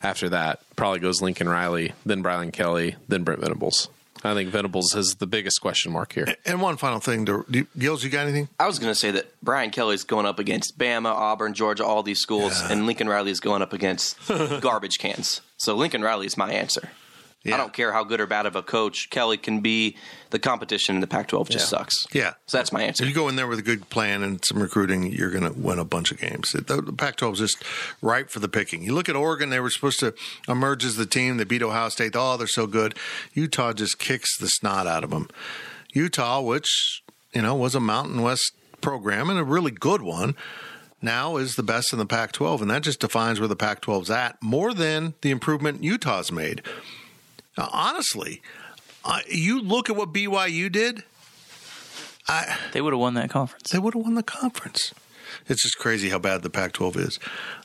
after 0.01 0.29
that 0.29 0.61
probably 0.75 0.99
goes 0.99 1.21
Lincoln 1.21 1.47
Riley, 1.47 1.93
then 2.05 2.21
Brian 2.21 2.51
Kelly, 2.51 2.95
then 3.07 3.23
Brent 3.23 3.39
Venables. 3.41 3.89
I 4.25 4.33
think 4.33 4.49
Venables 4.51 4.95
is 4.95 5.15
the 5.15 5.27
biggest 5.27 5.59
question 5.61 5.91
mark 5.91 6.13
here. 6.13 6.25
And 6.45 6.61
one 6.61 6.77
final 6.77 6.99
thing, 7.01 7.25
to, 7.25 7.45
do- 7.51 7.67
Gills, 7.77 8.05
you 8.05 8.09
got 8.09 8.23
anything? 8.25 8.47
I 8.57 8.67
was 8.67 8.79
going 8.79 8.91
to 8.91 8.95
say 8.97 9.11
that 9.11 9.27
Brian 9.41 9.69
Kelly's 9.69 10.05
going 10.05 10.25
up 10.25 10.39
against 10.39 10.77
Bama, 10.77 11.07
Auburn, 11.13 11.53
Georgia, 11.53 11.85
all 11.85 12.03
these 12.03 12.19
schools, 12.19 12.61
and 12.61 12.85
Lincoln 12.85 13.09
Riley 13.09 13.31
is 13.31 13.41
going 13.41 13.61
up 13.61 13.73
against 13.73 14.17
garbage 14.61 14.97
cans. 14.97 15.41
So 15.57 15.75
Lincoln 15.75 16.01
Riley 16.01 16.25
is 16.25 16.37
my 16.37 16.51
answer. 16.53 16.89
Yeah. 17.43 17.55
I 17.55 17.57
don't 17.57 17.73
care 17.73 17.91
how 17.91 18.05
good 18.05 18.21
or 18.21 18.25
bad 18.25 18.45
of 18.45 18.55
a 18.55 18.61
coach 18.61 19.09
Kelly 19.09 19.37
can 19.37 19.59
be. 19.59 19.97
The 20.29 20.39
competition 20.39 20.95
in 20.95 21.01
the 21.01 21.07
Pac-12 21.07 21.49
just 21.49 21.67
sucks. 21.69 22.07
Yeah. 22.13 22.33
So 22.45 22.57
that's 22.57 22.71
my 22.71 22.81
answer. 22.81 23.03
If 23.03 23.09
you 23.09 23.15
go 23.15 23.27
in 23.27 23.35
there 23.35 23.47
with 23.47 23.59
a 23.59 23.63
good 23.63 23.89
plan 23.89 24.23
and 24.23 24.43
some 24.45 24.61
recruiting, 24.61 25.11
you're 25.11 25.29
going 25.29 25.43
to 25.43 25.51
win 25.51 25.77
a 25.77 25.83
bunch 25.83 26.11
of 26.11 26.19
games. 26.19 26.53
The, 26.53 26.81
the 26.81 26.93
Pac-12 26.93 27.33
is 27.33 27.39
just 27.39 27.63
ripe 28.01 28.29
for 28.29 28.39
the 28.39 28.47
picking. 28.47 28.83
You 28.83 28.93
look 28.93 29.09
at 29.09 29.17
Oregon; 29.17 29.49
they 29.49 29.59
were 29.59 29.69
supposed 29.69 29.99
to 29.99 30.13
emerge 30.47 30.85
as 30.85 30.95
the 30.95 31.05
team. 31.05 31.35
They 31.35 31.43
beat 31.43 31.61
Ohio 31.61 31.89
State. 31.89 32.15
Oh, 32.15 32.37
they're 32.37 32.47
so 32.47 32.65
good. 32.65 32.95
Utah 33.33 33.73
just 33.73 33.99
kicks 33.99 34.37
the 34.37 34.47
snot 34.47 34.87
out 34.87 35.03
of 35.03 35.09
them. 35.09 35.29
Utah, 35.91 36.41
which 36.41 37.03
you 37.33 37.41
know 37.41 37.55
was 37.55 37.75
a 37.75 37.81
Mountain 37.81 38.21
West 38.21 38.53
program 38.79 39.29
and 39.29 39.37
a 39.37 39.43
really 39.43 39.71
good 39.71 40.01
one, 40.01 40.35
now 41.01 41.35
is 41.35 41.55
the 41.55 41.63
best 41.63 41.91
in 41.91 41.99
the 41.99 42.05
Pac-12, 42.05 42.61
and 42.61 42.71
that 42.71 42.83
just 42.83 42.99
defines 42.99 43.39
where 43.39 43.49
the 43.49 43.55
Pac-12's 43.55 44.09
at 44.09 44.41
more 44.41 44.73
than 44.73 45.13
the 45.21 45.31
improvement 45.31 45.83
Utah's 45.83 46.31
made. 46.31 46.61
Now, 47.57 47.69
honestly, 47.71 48.41
uh, 49.05 49.19
you 49.29 49.61
look 49.61 49.89
at 49.89 49.95
what 49.95 50.13
BYU 50.13 50.71
did. 50.71 51.03
I 52.27 52.57
They 52.71 52.81
would 52.81 52.93
have 52.93 52.99
won 52.99 53.15
that 53.15 53.29
conference. 53.29 53.69
they 53.71 53.79
would 53.79 53.93
have 53.93 54.03
won 54.03 54.15
the 54.15 54.23
conference. 54.23 54.93
It's 55.47 55.63
just 55.63 55.77
crazy 55.77 56.09
how 56.09 56.19
bad 56.19 56.41
the 56.41 56.49
Pac-12 56.49 56.97
is. 56.97 57.19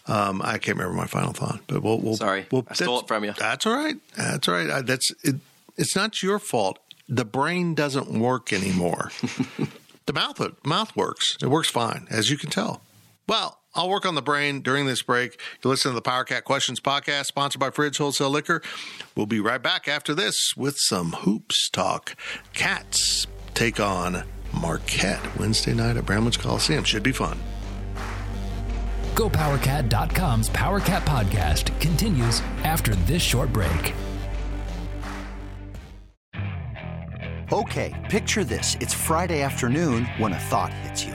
Um, 0.07 0.41
I 0.43 0.59
can't 0.59 0.77
remember 0.79 0.97
my 0.97 1.07
final 1.07 1.33
thought, 1.33 1.61
but 1.67 1.83
we'll. 1.83 2.01
we'll 2.01 2.17
Sorry, 2.17 2.47
we'll, 2.51 2.67
I 2.69 2.75
stole 2.75 3.01
it 3.01 3.09
from 3.09 3.25
you. 3.25 3.35
That's 3.39 3.67
all 3.67 3.75
right. 3.75 3.97
That's 4.17 4.49
all 4.49 4.55
right. 4.55 4.71
I, 4.71 4.83
that's 4.83 5.11
it. 5.23 5.37
It's 5.77 5.95
not 5.95 6.23
your 6.23 6.39
fault. 6.39 6.79
The 7.09 7.25
brain 7.25 7.75
doesn't 7.75 8.11
work 8.11 8.53
anymore. 8.53 9.11
the 10.07 10.13
mouth 10.13 10.41
mouth 10.65 10.97
works. 10.97 11.37
It 11.41 11.49
works 11.49 11.69
fine, 11.71 12.07
as 12.11 12.31
you 12.31 12.37
can 12.37 12.51
tell. 12.51 12.83
Well, 13.29 13.59
I'll 13.75 13.89
work 13.89 14.07
on 14.07 14.15
the 14.15 14.23
brain 14.23 14.61
during 14.61 14.87
this 14.87 15.03
break. 15.03 15.41
You 15.63 15.71
listen 15.71 15.91
to 15.91 15.95
the 15.95 16.03
Power 16.03 16.25
Cat 16.25 16.45
Questions 16.45 16.81
podcast, 16.81 17.27
sponsored 17.27 17.61
by 17.61 17.71
Fridge 17.71 17.99
Wholesale 17.99 18.31
Liquor. 18.31 18.63
We'll 19.15 19.27
be 19.27 19.41
right 19.41 19.63
back 19.63 19.87
after 19.89 20.15
this 20.15 20.53
with 20.57 20.77
some 20.79 21.13
hoops 21.13 21.69
talk. 21.71 22.17
Cats 22.55 23.27
take 23.55 23.79
on 23.79 24.25
Marquette 24.53 25.39
Wednesday 25.39 25.75
night 25.75 25.97
at 25.97 26.07
Bramlage 26.07 26.39
Coliseum. 26.39 26.85
Should 26.85 27.03
be 27.03 27.13
fun. 27.13 27.39
GoPowerCat.com's 29.15 30.49
PowerCat 30.51 31.03
podcast 31.03 31.79
continues 31.81 32.41
after 32.63 32.95
this 32.95 33.21
short 33.21 33.53
break. 33.53 33.93
Okay, 37.53 37.95
picture 38.11 38.45
this. 38.45 38.77
It's 38.81 38.95
Friday 38.95 39.43
afternoon 39.43 40.05
when 40.19 40.35
a 40.35 40.39
thought 40.39 40.73
hits 40.73 41.05
you. 41.05 41.15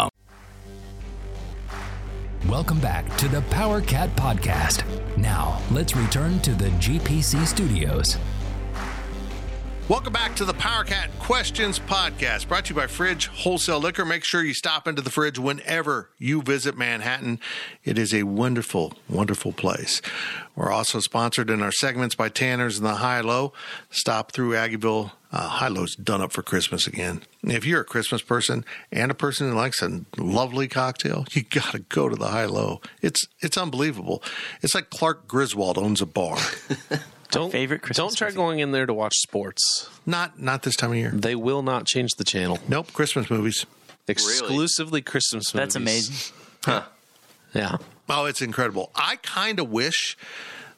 Welcome 2.49 2.79
back 2.79 3.15
to 3.17 3.27
the 3.27 3.41
Power 3.43 3.81
Cat 3.81 4.09
Podcast. 4.15 4.83
Now, 5.15 5.61
let's 5.69 5.95
return 5.95 6.39
to 6.39 6.55
the 6.55 6.69
GPC 6.79 7.45
studios. 7.45 8.17
Welcome 9.91 10.13
back 10.13 10.37
to 10.37 10.45
the 10.45 10.53
Power 10.53 10.85
Cat 10.85 11.09
Questions 11.19 11.77
Podcast, 11.77 12.47
brought 12.47 12.63
to 12.63 12.69
you 12.69 12.79
by 12.79 12.87
Fridge 12.87 13.27
Wholesale 13.27 13.81
Liquor. 13.81 14.05
Make 14.05 14.23
sure 14.23 14.41
you 14.41 14.53
stop 14.53 14.87
into 14.87 15.01
the 15.01 15.09
fridge 15.09 15.37
whenever 15.37 16.11
you 16.17 16.41
visit 16.41 16.77
Manhattan. 16.77 17.41
It 17.83 17.97
is 17.97 18.13
a 18.13 18.23
wonderful, 18.23 18.93
wonderful 19.09 19.51
place. 19.51 20.01
We're 20.55 20.71
also 20.71 21.01
sponsored 21.01 21.49
in 21.49 21.61
our 21.61 21.73
segments 21.73 22.15
by 22.15 22.29
Tanner's 22.29 22.77
and 22.77 22.85
the 22.85 22.95
High 22.95 23.19
Low. 23.19 23.51
Stop 23.89 24.31
through 24.31 24.51
Aggieville. 24.51 25.11
Uh, 25.29 25.49
High 25.49 25.67
Low's 25.67 25.97
done 25.97 26.21
up 26.21 26.31
for 26.31 26.41
Christmas 26.41 26.87
again. 26.87 27.23
If 27.43 27.65
you're 27.65 27.81
a 27.81 27.85
Christmas 27.85 28.21
person 28.21 28.63
and 28.93 29.11
a 29.11 29.13
person 29.13 29.49
who 29.49 29.57
likes 29.57 29.81
a 29.81 30.05
lovely 30.17 30.69
cocktail, 30.69 31.25
you 31.31 31.43
got 31.43 31.73
to 31.73 31.79
go 31.79 32.07
to 32.07 32.15
the 32.15 32.29
High 32.29 32.45
Low. 32.45 32.79
It's 33.01 33.27
it's 33.41 33.57
unbelievable. 33.57 34.23
It's 34.61 34.73
like 34.73 34.89
Clark 34.89 35.27
Griswold 35.27 35.77
owns 35.77 35.99
a 35.99 36.05
bar. 36.05 36.37
Don't 37.31 37.51
favorite 37.51 37.81
Christmas 37.81 37.97
Don't 37.97 38.15
try 38.17 38.27
movie. 38.27 38.35
going 38.35 38.59
in 38.59 38.71
there 38.71 38.85
to 38.85 38.93
watch 38.93 39.15
sports. 39.17 39.89
not 40.05 40.39
not 40.39 40.63
this 40.63 40.75
time 40.75 40.91
of 40.91 40.97
year. 40.97 41.11
They 41.11 41.35
will 41.35 41.61
not 41.63 41.85
change 41.85 42.11
the 42.17 42.23
channel. 42.23 42.59
Nope, 42.67 42.93
Christmas 42.93 43.29
movies. 43.29 43.65
Exclusively 44.07 45.01
Christmas 45.01 45.53
movies. 45.53 45.61
That's 45.65 45.75
amazing. 45.75 46.35
Huh. 46.65 46.83
Yeah. 47.53 47.77
Oh, 48.09 48.25
it's 48.25 48.41
incredible. 48.41 48.91
I 48.95 49.15
kind 49.17 49.59
of 49.59 49.69
wish 49.69 50.17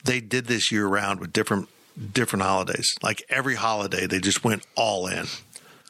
they 0.03 0.19
did 0.21 0.45
this 0.45 0.71
year 0.71 0.86
round 0.86 1.19
with 1.19 1.34
different 1.34 1.67
different 2.13 2.43
holidays. 2.43 2.93
Like 3.01 3.23
every 3.30 3.55
holiday, 3.55 4.07
they 4.07 4.19
just 4.19 4.43
went 4.43 4.65
all 4.75 5.07
in. 5.07 5.25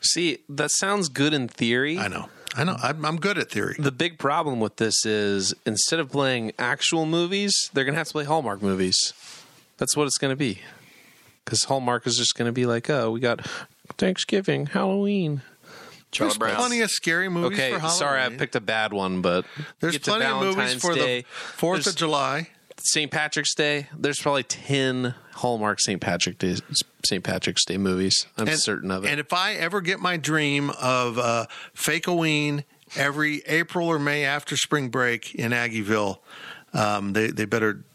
See, 0.02 0.40
that 0.50 0.72
sounds 0.72 1.10
good 1.10 1.34
in 1.34 1.48
theory. 1.48 1.98
I 1.98 2.08
know. 2.08 2.30
I 2.56 2.64
know. 2.66 2.76
I'm, 2.84 3.04
I'm 3.06 3.18
good 3.18 3.38
at 3.38 3.50
theory. 3.50 3.76
The 3.80 3.92
big 3.92 4.20
problem 4.20 4.60
with 4.60 4.76
this 4.76 5.06
is 5.06 5.54
instead 5.66 6.00
of 6.00 6.12
playing 6.12 6.52
actual 6.60 7.06
movies, 7.06 7.70
they're 7.74 7.84
going 7.86 7.94
to 7.96 7.98
have 7.98 8.08
to 8.08 8.14
play 8.14 8.26
Hallmark 8.26 8.62
movies. 8.62 9.14
That's 9.78 9.96
what 9.98 10.06
it's 10.08 10.18
going 10.18 10.32
to 10.32 10.38
be. 10.38 10.60
Because 11.46 11.64
Hallmark 11.66 12.08
is 12.08 12.18
just 12.18 12.36
going 12.36 12.46
to 12.48 12.52
be 12.54 12.66
like, 12.66 12.90
oh, 12.90 13.12
we 13.12 13.20
got 13.20 13.46
Thanksgiving, 13.98 14.68
Halloween. 14.68 15.42
Charlie 16.12 16.30
There's 16.30 16.38
Brown. 16.38 16.56
plenty 16.56 16.82
of 16.82 16.92
scary 16.92 17.28
movies 17.28 17.58
Okay, 17.60 17.72
for 17.74 17.80
Halloween. 17.80 17.98
sorry, 18.00 18.22
I 18.22 18.30
picked 18.30 18.56
a 18.56 18.62
bad 18.62 18.94
one, 18.94 19.22
but 19.22 19.46
There's 19.80 19.94
get 19.94 20.04
to 20.04 20.12
plenty 20.12 20.26
of 20.26 20.38
movies 20.40 20.56
Valentine's 20.56 20.82
for 20.82 20.94
Day. 20.94 21.22
the 21.22 21.26
Fourth 21.28 21.80
of 21.80 21.84
There's 21.86 21.96
July. 21.96 22.50
St. 22.78 23.10
Patrick's 23.12 23.56
Day. 23.56 23.88
There's 23.98 24.20
probably 24.20 24.44
ten 24.44 25.16
Hallmark 25.36 25.80
St. 25.80 26.00
Patrick 26.02 26.38
Day 26.38 26.58
St. 27.06 27.24
Patrick's 27.24 27.64
Day 27.66 27.78
movies. 27.78 28.26
I'm 28.38 28.48
certain 28.50 28.92
of 28.92 29.06
it. 29.06 29.10
And 29.10 29.20
if 29.20 29.32
I 29.34 29.54
ever 29.54 29.80
get 29.82 30.00
my 30.00 30.18
dream 30.18 30.70
of 30.82 31.18
uh, 31.18 31.46
fake 31.74 32.06
Halloween 32.06 32.64
every 32.96 33.42
April 33.48 33.88
or 33.88 34.00
May 34.00 34.26
after 34.26 34.56
spring 34.58 34.90
break 34.90 35.34
in 35.34 35.52
Aggieville, 35.52 36.18
um, 36.74 37.14
they 37.14 37.28
they 37.28 37.46
better 37.46 37.86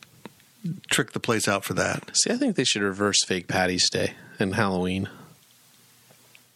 trick 0.91 1.13
the 1.13 1.21
place 1.21 1.47
out 1.49 1.65
for 1.65 1.75
that. 1.75 2.11
See, 2.17 2.31
I 2.31 2.37
think 2.37 2.57
they 2.57 2.65
should 2.65 2.83
reverse 2.83 3.25
fake 3.25 3.49
Patty's 3.49 3.89
Day 3.91 4.15
and 4.39 4.55
Halloween 4.55 5.09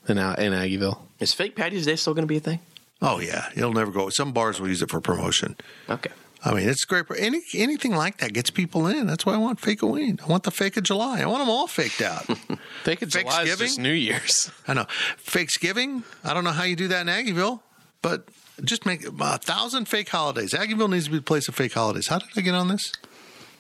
in, 0.08 0.18
A- 0.18 0.34
in 0.38 0.52
Aggieville. 0.52 0.98
Is 1.20 1.32
fake 1.32 1.56
Patty's 1.56 1.86
Day 1.86 1.96
still 1.96 2.14
going 2.14 2.24
to 2.24 2.28
be 2.28 2.36
a 2.36 2.40
thing? 2.40 2.60
Oh 3.00 3.18
yeah, 3.20 3.48
it'll 3.56 3.72
never 3.72 3.90
go. 3.90 4.08
Some 4.10 4.32
bars 4.32 4.60
will 4.60 4.68
use 4.68 4.82
it 4.82 4.90
for 4.90 5.00
promotion. 5.00 5.56
Okay. 5.88 6.10
I 6.44 6.54
mean, 6.54 6.68
it's 6.68 6.84
great. 6.84 7.04
Any 7.16 7.40
anything 7.54 7.94
like 7.94 8.18
that 8.18 8.32
gets 8.32 8.50
people 8.50 8.88
in. 8.88 9.06
That's 9.06 9.24
why 9.24 9.34
I 9.34 9.36
want 9.36 9.60
fake 9.60 9.80
Halloween. 9.80 10.18
I 10.24 10.26
want 10.26 10.42
the 10.42 10.50
fake 10.50 10.76
of 10.76 10.82
July. 10.82 11.20
I 11.20 11.26
want 11.26 11.40
them 11.40 11.48
all 11.48 11.68
faked 11.68 12.00
out. 12.02 12.24
Fake 12.82 13.00
of 13.02 13.10
July 13.10 13.22
is 13.22 13.34
Thanksgiving? 13.34 13.66
just 13.66 13.78
New 13.78 13.92
Year's. 13.92 14.50
I 14.68 14.74
know. 14.74 14.86
Fakesgiving. 15.24 16.02
I 16.24 16.34
don't 16.34 16.42
know 16.42 16.50
how 16.50 16.64
you 16.64 16.74
do 16.74 16.88
that 16.88 17.00
in 17.02 17.06
Aggieville, 17.06 17.60
but 18.02 18.26
just 18.64 18.84
make 18.86 19.04
a 19.06 19.38
thousand 19.38 19.86
fake 19.86 20.08
holidays. 20.08 20.52
Aggieville 20.52 20.90
needs 20.90 21.04
to 21.04 21.10
be 21.12 21.18
the 21.18 21.22
place 21.22 21.46
of 21.48 21.54
fake 21.54 21.72
holidays. 21.74 22.08
How 22.08 22.18
did 22.18 22.28
I 22.36 22.40
get 22.40 22.54
on 22.54 22.66
this? 22.68 22.92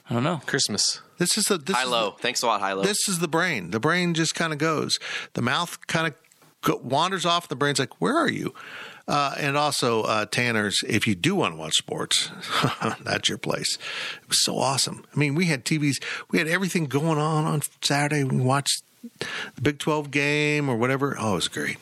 I 0.08 0.14
don't 0.14 0.24
know. 0.24 0.40
Christmas. 0.46 1.00
This 1.18 1.38
is 1.38 1.44
the 1.44 1.58
this 1.58 1.76
High 1.76 1.84
is 1.84 1.90
low. 1.90 2.12
Thanks 2.18 2.42
a 2.42 2.46
lot, 2.46 2.60
High 2.60 2.72
low. 2.72 2.82
This 2.82 3.08
is 3.08 3.20
the 3.20 3.28
brain. 3.28 3.70
The 3.70 3.80
brain 3.80 4.14
just 4.14 4.34
kind 4.34 4.52
of 4.52 4.58
goes. 4.58 4.98
The 5.34 5.42
mouth 5.42 5.78
kind 5.86 6.08
of 6.08 6.14
go, 6.62 6.76
wanders 6.82 7.24
off. 7.24 7.48
The 7.48 7.56
brain's 7.56 7.78
like, 7.78 8.00
"Where 8.00 8.16
are 8.16 8.30
you?" 8.30 8.54
Uh, 9.06 9.34
and 9.38 9.56
also, 9.56 10.02
uh, 10.02 10.26
Tanner's. 10.26 10.80
If 10.88 11.06
you 11.06 11.14
do 11.14 11.34
want 11.34 11.54
to 11.54 11.58
watch 11.58 11.74
sports, 11.74 12.30
that's 13.02 13.28
your 13.28 13.38
place. 13.38 13.76
It 14.22 14.28
was 14.28 14.42
so 14.42 14.58
awesome. 14.58 15.04
I 15.14 15.18
mean, 15.18 15.34
we 15.34 15.46
had 15.46 15.64
TVs. 15.64 16.02
We 16.30 16.38
had 16.38 16.48
everything 16.48 16.86
going 16.86 17.18
on 17.18 17.44
on 17.44 17.62
Saturday. 17.82 18.24
We 18.24 18.38
watched 18.40 18.82
the 19.54 19.60
Big 19.60 19.78
Twelve 19.78 20.10
game 20.10 20.68
or 20.68 20.76
whatever. 20.76 21.16
Oh, 21.18 21.32
it 21.32 21.34
was 21.36 21.48
great. 21.48 21.78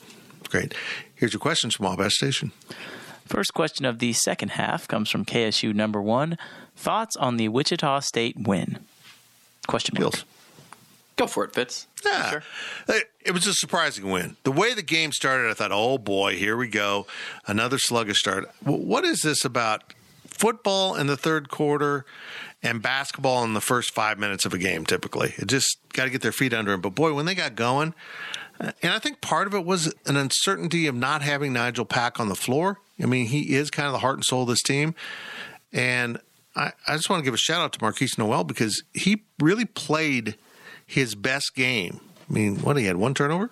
Great. 0.49 0.75
Here's 1.15 1.33
your 1.33 1.41
questions 1.41 1.77
from 1.77 1.87
Wabash 1.87 2.17
Station. 2.17 2.53
First 3.31 3.55
question 3.55 3.85
of 3.87 4.01
the 4.01 4.13
second 4.13 4.49
half 4.51 4.89
comes 4.89 5.09
from 5.09 5.25
KSU 5.25 5.73
number 5.73 6.03
one. 6.03 6.37
Thoughts 6.75 7.15
on 7.15 7.37
the 7.37 7.47
Wichita 7.49 8.01
State 8.01 8.37
win? 8.37 8.81
Question 9.69 9.95
mark. 10.01 10.15
Feels. 10.15 10.25
Go 11.15 11.29
for 11.29 11.45
it, 11.45 11.53
Fitz. 11.55 11.87
Yeah. 12.05 12.31
Sure. 12.31 12.43
It- 12.89 13.07
It 13.25 13.31
was 13.33 13.47
a 13.47 13.53
surprising 13.55 14.11
win. 14.11 14.37
The 14.43 14.51
way 14.51 14.75
the 14.75 14.83
game 14.83 15.13
started, 15.13 15.49
I 15.49 15.55
thought, 15.55 15.71
oh 15.73 15.97
boy, 15.99 16.37
here 16.37 16.57
we 16.57 16.67
go. 16.67 17.07
Another 17.47 17.79
sluggish 17.79 18.19
start. 18.19 18.51
What 18.65 19.05
is 19.05 19.21
this 19.21 19.45
about 19.45 19.93
football 20.27 20.97
in 20.97 21.07
the 21.07 21.17
third 21.19 21.51
quarter 21.51 22.05
and 22.63 22.81
basketball 22.83 23.45
in 23.45 23.53
the 23.55 23.61
first 23.61 23.93
five 23.95 24.19
minutes 24.19 24.45
of 24.45 24.55
a 24.55 24.59
game, 24.59 24.85
typically? 24.87 25.35
It 25.37 25.47
just 25.47 25.77
got 25.93 26.05
to 26.05 26.11
get 26.11 26.23
their 26.23 26.33
feet 26.33 26.53
under 26.55 26.73
them. 26.73 26.81
But 26.81 26.95
boy, 26.97 27.13
when 27.13 27.27
they 27.27 27.35
got 27.37 27.55
going, 27.55 27.95
and 28.61 28.93
I 28.93 28.99
think 28.99 29.21
part 29.21 29.47
of 29.47 29.55
it 29.55 29.65
was 29.65 29.93
an 30.07 30.17
uncertainty 30.17 30.87
of 30.87 30.95
not 30.95 31.23
having 31.23 31.53
Nigel 31.53 31.85
Pack 31.85 32.21
on 32.21 32.29
the 32.29 32.35
floor. 32.35 32.79
I 33.03 33.07
mean, 33.07 33.27
he 33.27 33.55
is 33.55 33.71
kind 33.71 33.87
of 33.87 33.93
the 33.93 33.99
heart 34.01 34.17
and 34.17 34.25
soul 34.25 34.43
of 34.43 34.49
this 34.49 34.63
team. 34.63 34.95
And 35.73 36.21
I, 36.55 36.73
I 36.87 36.97
just 36.97 37.09
want 37.09 37.21
to 37.21 37.25
give 37.25 37.35
a 37.35 37.39
shout 37.39 37.61
out 37.61 37.73
to 37.75 37.79
Markquis 37.79 38.19
Nowell 38.19 38.45
because 38.45 38.83
he 38.93 39.23
really 39.39 39.65
played 39.65 40.37
his 40.87 41.15
best 41.15 41.55
game. 41.55 42.01
I 42.29 42.33
mean, 42.33 42.59
what 42.59 42.77
he 42.77 42.85
had 42.85 42.97
one 42.97 43.15
turnover, 43.15 43.51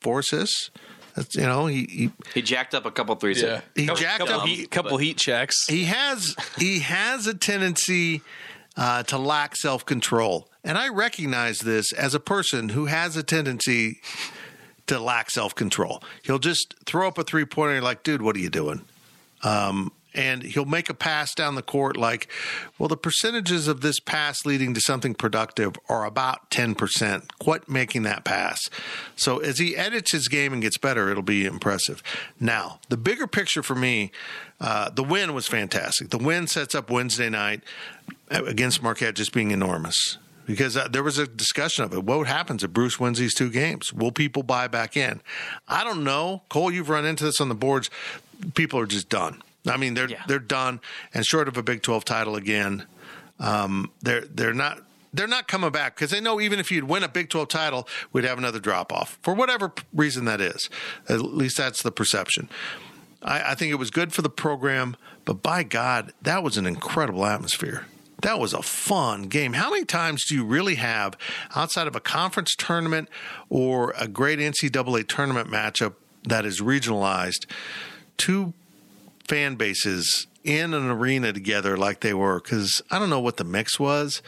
four 0.00 0.20
assists. 0.20 0.70
That's, 1.14 1.34
you 1.34 1.42
know, 1.42 1.66
he, 1.66 1.86
he 1.90 2.10
He 2.34 2.42
jacked 2.42 2.74
up 2.74 2.84
a 2.84 2.90
couple 2.90 3.14
threes. 3.16 3.42
Yeah. 3.42 3.62
he 3.74 3.86
couple, 3.86 4.00
jacked 4.00 4.18
couple 4.18 4.34
up. 4.34 4.46
heat, 4.46 4.70
couple 4.70 4.98
heat 4.98 5.16
checks. 5.16 5.56
He 5.66 5.84
has 5.84 6.36
he 6.58 6.80
has 6.80 7.26
a 7.26 7.34
tendency 7.34 8.20
uh, 8.76 9.02
to 9.04 9.16
lack 9.16 9.56
self 9.56 9.86
control, 9.86 10.50
and 10.62 10.76
I 10.76 10.90
recognize 10.90 11.60
this 11.60 11.90
as 11.94 12.14
a 12.14 12.20
person 12.20 12.68
who 12.68 12.84
has 12.84 13.16
a 13.16 13.22
tendency 13.22 14.02
to 14.86 14.98
lack 14.98 15.30
self 15.30 15.54
control. 15.54 16.02
He'll 16.22 16.38
just 16.38 16.74
throw 16.84 17.08
up 17.08 17.18
a 17.18 17.24
three 17.24 17.44
pointer, 17.44 17.80
like, 17.80 18.02
dude, 18.02 18.22
what 18.22 18.36
are 18.36 18.40
you 18.40 18.50
doing? 18.50 18.82
Um, 19.42 19.92
and 20.16 20.42
he'll 20.42 20.64
make 20.64 20.88
a 20.88 20.94
pass 20.94 21.34
down 21.34 21.54
the 21.54 21.62
court 21.62 21.96
like, 21.96 22.28
well, 22.78 22.88
the 22.88 22.96
percentages 22.96 23.68
of 23.68 23.82
this 23.82 24.00
pass 24.00 24.46
leading 24.46 24.72
to 24.74 24.80
something 24.80 25.14
productive 25.14 25.74
are 25.90 26.06
about 26.06 26.50
10%. 26.50 27.28
Quit 27.38 27.68
making 27.68 28.02
that 28.04 28.24
pass. 28.24 28.58
So 29.14 29.38
as 29.38 29.58
he 29.58 29.76
edits 29.76 30.12
his 30.12 30.28
game 30.28 30.54
and 30.54 30.62
gets 30.62 30.78
better, 30.78 31.10
it'll 31.10 31.22
be 31.22 31.44
impressive. 31.44 32.02
Now, 32.40 32.80
the 32.88 32.96
bigger 32.96 33.26
picture 33.26 33.62
for 33.62 33.74
me, 33.74 34.10
uh, 34.58 34.88
the 34.88 35.04
win 35.04 35.34
was 35.34 35.46
fantastic. 35.46 36.08
The 36.08 36.18
win 36.18 36.46
sets 36.46 36.74
up 36.74 36.90
Wednesday 36.90 37.28
night 37.28 37.62
against 38.30 38.82
Marquette 38.82 39.16
just 39.16 39.34
being 39.34 39.50
enormous 39.50 40.16
because 40.46 40.76
uh, 40.76 40.88
there 40.88 41.02
was 41.02 41.18
a 41.18 41.26
discussion 41.26 41.84
of 41.84 41.92
it. 41.92 42.04
What 42.04 42.26
happens 42.26 42.64
if 42.64 42.70
Bruce 42.72 42.98
wins 42.98 43.18
these 43.18 43.34
two 43.34 43.50
games? 43.50 43.92
Will 43.92 44.12
people 44.12 44.42
buy 44.42 44.68
back 44.68 44.96
in? 44.96 45.20
I 45.68 45.84
don't 45.84 46.04
know. 46.04 46.42
Cole, 46.48 46.70
you've 46.72 46.88
run 46.88 47.04
into 47.04 47.24
this 47.24 47.40
on 47.40 47.48
the 47.48 47.54
boards. 47.54 47.90
People 48.54 48.78
are 48.80 48.86
just 48.86 49.08
done. 49.08 49.42
I 49.68 49.76
mean, 49.76 49.94
they're 49.94 50.08
Yeah. 50.08 50.22
they're 50.28 50.38
done, 50.38 50.80
and 51.12 51.26
short 51.26 51.48
of 51.48 51.56
a 51.56 51.62
Big 51.62 51.82
Twelve 51.82 52.04
title 52.04 52.36
again, 52.36 52.86
um, 53.40 53.90
they're 54.02 54.22
they're 54.22 54.54
not. 54.54 54.82
They're 55.14 55.26
not 55.26 55.48
coming 55.48 55.70
back 55.70 55.94
because 55.94 56.10
they 56.10 56.20
know 56.20 56.42
even 56.42 56.58
if 56.58 56.70
you'd 56.70 56.84
win 56.84 57.02
a 57.02 57.08
Big 57.08 57.30
12 57.30 57.48
title, 57.48 57.88
we'd 58.12 58.24
have 58.24 58.36
another 58.36 58.58
drop 58.58 58.92
off 58.92 59.18
for 59.22 59.32
whatever 59.32 59.72
reason 59.94 60.26
that 60.26 60.42
is. 60.42 60.68
At 61.08 61.22
least 61.22 61.56
that's 61.56 61.82
the 61.82 61.90
perception. 61.90 62.50
I, 63.22 63.52
I 63.52 63.54
think 63.54 63.72
it 63.72 63.76
was 63.76 63.90
good 63.90 64.12
for 64.12 64.20
the 64.20 64.28
program, 64.28 64.94
but 65.24 65.42
by 65.42 65.62
God, 65.62 66.12
that 66.20 66.42
was 66.42 66.58
an 66.58 66.66
incredible 66.66 67.24
atmosphere. 67.24 67.86
That 68.22 68.38
was 68.38 68.52
a 68.54 68.62
fun 68.62 69.24
game. 69.24 69.52
How 69.52 69.70
many 69.70 69.84
times 69.84 70.24
do 70.24 70.34
you 70.34 70.44
really 70.44 70.76
have 70.76 71.16
outside 71.54 71.86
of 71.86 71.94
a 71.94 72.00
conference 72.00 72.54
tournament 72.56 73.08
or 73.50 73.92
a 73.98 74.08
great 74.08 74.38
NCAA 74.38 75.06
tournament 75.06 75.48
matchup 75.48 75.94
that 76.24 76.44
is 76.46 76.60
regionalized, 76.60 77.46
two 78.16 78.54
fan 79.28 79.56
bases 79.56 80.26
in 80.44 80.72
an 80.72 80.88
arena 80.88 81.32
together 81.32 81.76
like 81.76 82.00
they 82.00 82.14
were? 82.14 82.40
Because 82.40 82.80
I 82.90 82.98
don't 82.98 83.10
know 83.10 83.20
what 83.20 83.36
the 83.36 83.44
mix 83.44 83.78
was 83.78 84.22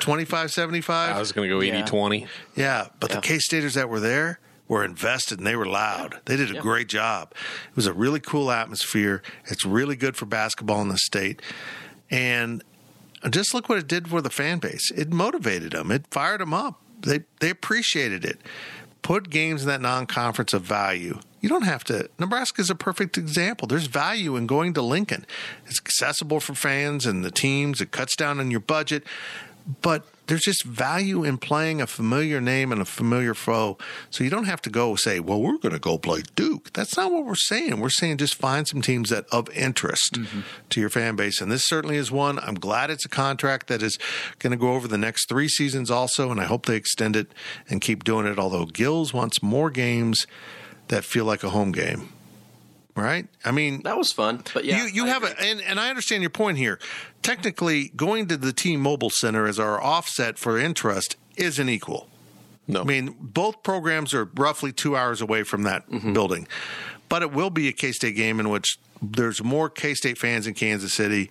25 0.00 0.50
75? 0.50 1.16
I 1.16 1.18
was 1.18 1.32
going 1.32 1.48
to 1.48 1.54
go 1.54 1.60
Yeah. 1.60 1.78
80 1.80 1.88
20. 1.88 2.26
Yeah, 2.56 2.88
but 3.00 3.10
the 3.10 3.20
K 3.20 3.38
Staters 3.38 3.74
that 3.74 3.88
were 3.88 4.00
there 4.00 4.40
were 4.68 4.84
invested 4.84 5.38
and 5.38 5.46
they 5.46 5.56
were 5.56 5.66
loud. 5.66 6.18
They 6.24 6.36
did 6.36 6.54
a 6.56 6.60
great 6.60 6.88
job. 6.88 7.32
It 7.70 7.76
was 7.76 7.86
a 7.86 7.92
really 7.92 8.20
cool 8.20 8.50
atmosphere. 8.50 9.22
It's 9.46 9.64
really 9.66 9.96
good 9.96 10.16
for 10.16 10.24
basketball 10.26 10.80
in 10.80 10.88
the 10.88 10.96
state. 10.98 11.42
And 12.10 12.62
just 13.30 13.54
look 13.54 13.68
what 13.68 13.78
it 13.78 13.86
did 13.86 14.08
for 14.08 14.20
the 14.20 14.30
fan 14.30 14.58
base. 14.58 14.90
It 14.90 15.12
motivated 15.12 15.72
them. 15.72 15.90
It 15.90 16.06
fired 16.10 16.40
them 16.40 16.54
up. 16.54 16.80
They 17.00 17.20
they 17.40 17.50
appreciated 17.50 18.24
it. 18.24 18.40
Put 19.02 19.30
games 19.30 19.62
in 19.62 19.68
that 19.68 19.80
non-conference 19.80 20.52
of 20.52 20.62
value. 20.62 21.18
You 21.40 21.48
don't 21.48 21.64
have 21.64 21.82
to. 21.84 22.08
Nebraska 22.20 22.60
is 22.60 22.70
a 22.70 22.76
perfect 22.76 23.18
example. 23.18 23.66
There's 23.66 23.86
value 23.86 24.36
in 24.36 24.46
going 24.46 24.74
to 24.74 24.82
Lincoln. 24.82 25.26
It's 25.66 25.80
accessible 25.80 26.38
for 26.38 26.54
fans 26.54 27.04
and 27.04 27.24
the 27.24 27.32
teams. 27.32 27.80
It 27.80 27.90
cuts 27.90 28.14
down 28.14 28.38
on 28.38 28.52
your 28.52 28.60
budget, 28.60 29.04
but 29.80 30.06
there's 30.26 30.42
just 30.42 30.64
value 30.64 31.24
in 31.24 31.38
playing 31.38 31.80
a 31.80 31.86
familiar 31.86 32.40
name 32.40 32.72
and 32.72 32.80
a 32.80 32.84
familiar 32.84 33.34
foe. 33.34 33.76
So 34.10 34.24
you 34.24 34.30
don't 34.30 34.44
have 34.44 34.62
to 34.62 34.70
go 34.70 34.94
say, 34.94 35.20
"Well, 35.20 35.40
we're 35.40 35.58
going 35.58 35.72
to 35.72 35.78
go 35.78 35.98
play 35.98 36.22
Duke." 36.34 36.72
That's 36.72 36.96
not 36.96 37.12
what 37.12 37.24
we're 37.24 37.34
saying. 37.34 37.80
We're 37.80 37.90
saying 37.90 38.18
just 38.18 38.34
find 38.34 38.66
some 38.66 38.82
teams 38.82 39.10
that 39.10 39.26
of 39.32 39.50
interest 39.50 40.14
mm-hmm. 40.14 40.40
to 40.70 40.80
your 40.80 40.90
fan 40.90 41.16
base, 41.16 41.40
and 41.40 41.50
this 41.50 41.66
certainly 41.66 41.96
is 41.96 42.10
one. 42.10 42.38
I'm 42.38 42.54
glad 42.54 42.90
it's 42.90 43.04
a 43.04 43.10
contract 43.10 43.66
that 43.66 43.82
is 43.82 43.98
going 44.38 44.52
to 44.52 44.56
go 44.56 44.72
over 44.72 44.88
the 44.88 44.98
next 44.98 45.28
three 45.28 45.48
seasons 45.48 45.90
also, 45.90 46.30
and 46.30 46.40
I 46.40 46.44
hope 46.44 46.66
they 46.66 46.76
extend 46.76 47.16
it 47.16 47.32
and 47.68 47.80
keep 47.80 48.04
doing 48.04 48.26
it. 48.26 48.38
Although 48.38 48.66
Gills 48.66 49.12
wants 49.12 49.42
more 49.42 49.70
games 49.70 50.26
that 50.88 51.04
feel 51.04 51.24
like 51.24 51.42
a 51.42 51.50
home 51.50 51.72
game. 51.72 52.12
Right? 52.94 53.26
I 53.44 53.52
mean, 53.52 53.82
That 53.84 53.96
was 53.96 54.12
fun. 54.12 54.42
But 54.52 54.64
yeah, 54.66 54.84
you 54.84 54.90
you 54.90 55.04
I 55.04 55.08
have 55.08 55.22
agree. 55.22 55.48
a 55.48 55.50
and, 55.50 55.60
and 55.62 55.80
I 55.80 55.88
understand 55.88 56.22
your 56.22 56.30
point 56.30 56.58
here. 56.58 56.78
Technically, 57.22 57.90
going 57.96 58.28
to 58.28 58.36
the 58.36 58.52
T-Mobile 58.52 59.10
Center 59.10 59.46
as 59.46 59.58
our 59.58 59.80
offset 59.80 60.38
for 60.38 60.58
interest 60.58 61.16
isn't 61.36 61.68
equal. 61.68 62.08
No. 62.68 62.82
I 62.82 62.84
mean, 62.84 63.16
both 63.18 63.62
programs 63.62 64.14
are 64.14 64.28
roughly 64.36 64.72
two 64.72 64.96
hours 64.96 65.20
away 65.20 65.42
from 65.42 65.62
that 65.62 65.88
mm-hmm. 65.88 66.12
building, 66.12 66.46
but 67.08 67.22
it 67.22 67.32
will 67.32 67.50
be 67.50 67.68
a 67.68 67.72
K 67.72 67.92
State 67.92 68.14
game 68.14 68.38
in 68.38 68.50
which 68.50 68.78
there's 69.00 69.42
more 69.42 69.68
K 69.68 69.94
State 69.94 70.18
fans 70.18 70.46
in 70.46 70.54
Kansas 70.54 70.92
City, 70.92 71.30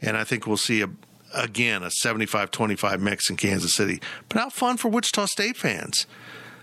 and 0.00 0.16
I 0.16 0.24
think 0.24 0.46
we'll 0.46 0.56
see 0.56 0.82
a 0.82 0.90
again 1.34 1.82
a 1.82 1.90
75-25 2.04 3.00
mix 3.00 3.28
in 3.28 3.36
Kansas 3.36 3.74
City. 3.74 4.00
But 4.28 4.38
how 4.38 4.50
fun 4.50 4.76
for 4.76 4.88
Wichita 4.88 5.26
State 5.26 5.56
fans. 5.56 6.06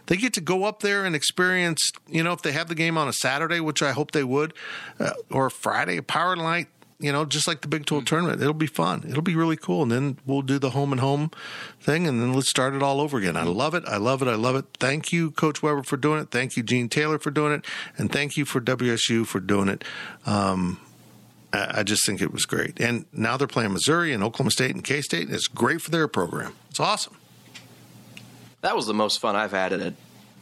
They 0.08 0.18
get 0.18 0.34
to 0.34 0.42
go 0.42 0.66
up 0.66 0.82
there 0.82 1.06
and 1.06 1.16
experience, 1.16 1.82
you 2.08 2.24
know, 2.24 2.34
if 2.34 2.42
they 2.42 2.52
have 2.52 2.68
the 2.68 2.76
game 2.76 2.98
on 2.98 3.08
a 3.08 3.14
Saturday, 3.14 3.60
which 3.60 3.82
I 3.82 3.92
hope 3.92 4.12
they 4.12 4.24
would, 4.24 4.54
uh, 5.00 5.12
or 5.30 5.50
Friday, 5.50 5.98
a 5.98 6.04
power 6.04 6.36
night, 6.36 6.68
you 7.00 7.12
know, 7.12 7.26
just 7.26 7.48
like 7.48 7.62
the 7.62 7.68
Big 7.68 7.86
12 7.86 8.06
tournament. 8.06 8.42
It'll 8.42 8.54
be 8.54 8.68
fun. 8.68 9.04
It'll 9.08 9.22
be 9.22 9.36
really 9.36 9.58
cool. 9.58 9.84
And 9.84 9.92
then 9.92 10.18
we'll 10.26 10.42
do 10.42 10.60
the 10.60 10.70
home 10.70 10.92
and 10.92 11.02
home 11.02 11.32
thing 11.82 12.08
and 12.08 12.22
then 12.22 12.34
let's 12.34 12.50
start 12.50 12.74
it 12.74 12.82
all 12.82 13.02
over 13.02 13.18
again. 13.18 13.36
I 13.36 13.44
love 13.44 13.74
it. 13.74 13.84
I 13.86 13.98
love 13.98 14.22
it. 14.22 14.28
I 14.28 14.36
love 14.36 14.56
it. 14.56 14.66
Thank 14.80 15.12
you, 15.12 15.32
Coach 15.32 15.62
Weber, 15.62 15.84
for 15.84 15.98
doing 15.98 16.22
it. 16.22 16.32
Thank 16.32 16.56
you, 16.56 16.64
Gene 16.64 16.88
Taylor, 16.88 17.20
for 17.20 17.32
doing 17.32 17.52
it. 17.54 17.66
And 17.98 18.12
thank 18.12 18.38
you 18.38 18.46
for 18.46 18.62
WSU 18.62 19.26
for 19.26 19.40
doing 19.40 19.68
it. 19.68 19.84
Um, 20.26 20.80
I 21.52 21.80
I 21.80 21.84
just 21.84 22.06
think 22.06 22.22
it 22.22 22.32
was 22.32 22.46
great. 22.46 22.80
And 22.80 23.06
now 23.12 23.38
they're 23.38 23.48
playing 23.48 23.74
Missouri 23.74 24.14
and 24.14 24.24
Oklahoma 24.24 24.52
State 24.52 24.72
and 24.72 24.84
K 24.84 25.02
State, 25.02 25.28
and 25.28 25.36
it's 25.36 25.48
great 25.48 25.82
for 25.82 25.92
their 25.92 26.08
program. 26.08 26.54
It's 26.70 26.80
awesome. 26.80 27.16
That 28.66 28.76
was 28.76 28.88
the 28.88 28.96
most 28.96 29.20
fun 29.20 29.36
I've 29.36 29.52
had 29.52 29.74
at 29.74 29.80
a 29.80 29.94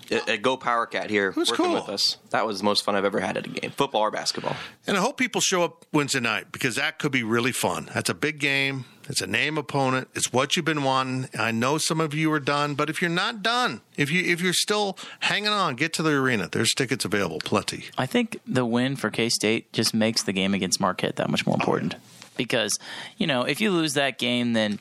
at, 0.09 0.29
at 0.29 0.41
Go 0.41 0.55
Power 0.55 0.85
Cat 0.85 1.09
here 1.09 1.31
was 1.31 1.49
working 1.49 1.65
cool. 1.65 1.73
with 1.75 1.89
us. 1.89 2.17
That 2.29 2.45
was 2.45 2.59
the 2.59 2.63
most 2.63 2.85
fun 2.85 2.95
I've 2.95 3.03
ever 3.03 3.19
had 3.19 3.35
at 3.35 3.45
a 3.45 3.49
game, 3.49 3.71
football 3.71 4.01
or 4.01 4.11
basketball. 4.11 4.55
And 4.87 4.95
I 4.95 5.01
hope 5.01 5.17
people 5.17 5.41
show 5.41 5.63
up 5.63 5.85
Wednesday 5.91 6.21
night 6.21 6.51
because 6.53 6.75
that 6.75 6.99
could 6.99 7.11
be 7.11 7.23
really 7.23 7.51
fun. 7.51 7.89
That's 7.93 8.09
a 8.09 8.13
big 8.13 8.39
game. 8.39 8.85
It's 9.09 9.21
a 9.21 9.27
name 9.27 9.57
opponent. 9.57 10.07
It's 10.15 10.31
what 10.31 10.55
you've 10.55 10.63
been 10.63 10.83
wanting. 10.83 11.29
I 11.37 11.51
know 11.51 11.77
some 11.77 11.99
of 11.99 12.13
you 12.13 12.31
are 12.31 12.39
done, 12.39 12.75
but 12.75 12.89
if 12.89 13.01
you're 13.01 13.11
not 13.11 13.43
done, 13.43 13.81
if 13.97 14.09
you 14.09 14.23
if 14.23 14.39
you're 14.39 14.53
still 14.53 14.97
hanging 15.19 15.49
on, 15.49 15.75
get 15.75 15.91
to 15.93 16.03
the 16.03 16.11
arena. 16.11 16.47
There's 16.49 16.73
tickets 16.73 17.03
available, 17.03 17.39
plenty. 17.39 17.87
I 17.97 18.05
think 18.05 18.39
the 18.47 18.65
win 18.65 18.95
for 18.95 19.09
K 19.09 19.27
State 19.27 19.73
just 19.73 19.93
makes 19.93 20.23
the 20.23 20.31
game 20.31 20.53
against 20.53 20.79
Marquette 20.79 21.17
that 21.17 21.29
much 21.29 21.45
more 21.45 21.55
important. 21.55 21.95
Because, 22.35 22.79
you 23.17 23.27
know, 23.27 23.43
if 23.43 23.61
you 23.61 23.71
lose 23.71 23.93
that 23.93 24.17
game, 24.17 24.53
then 24.53 24.79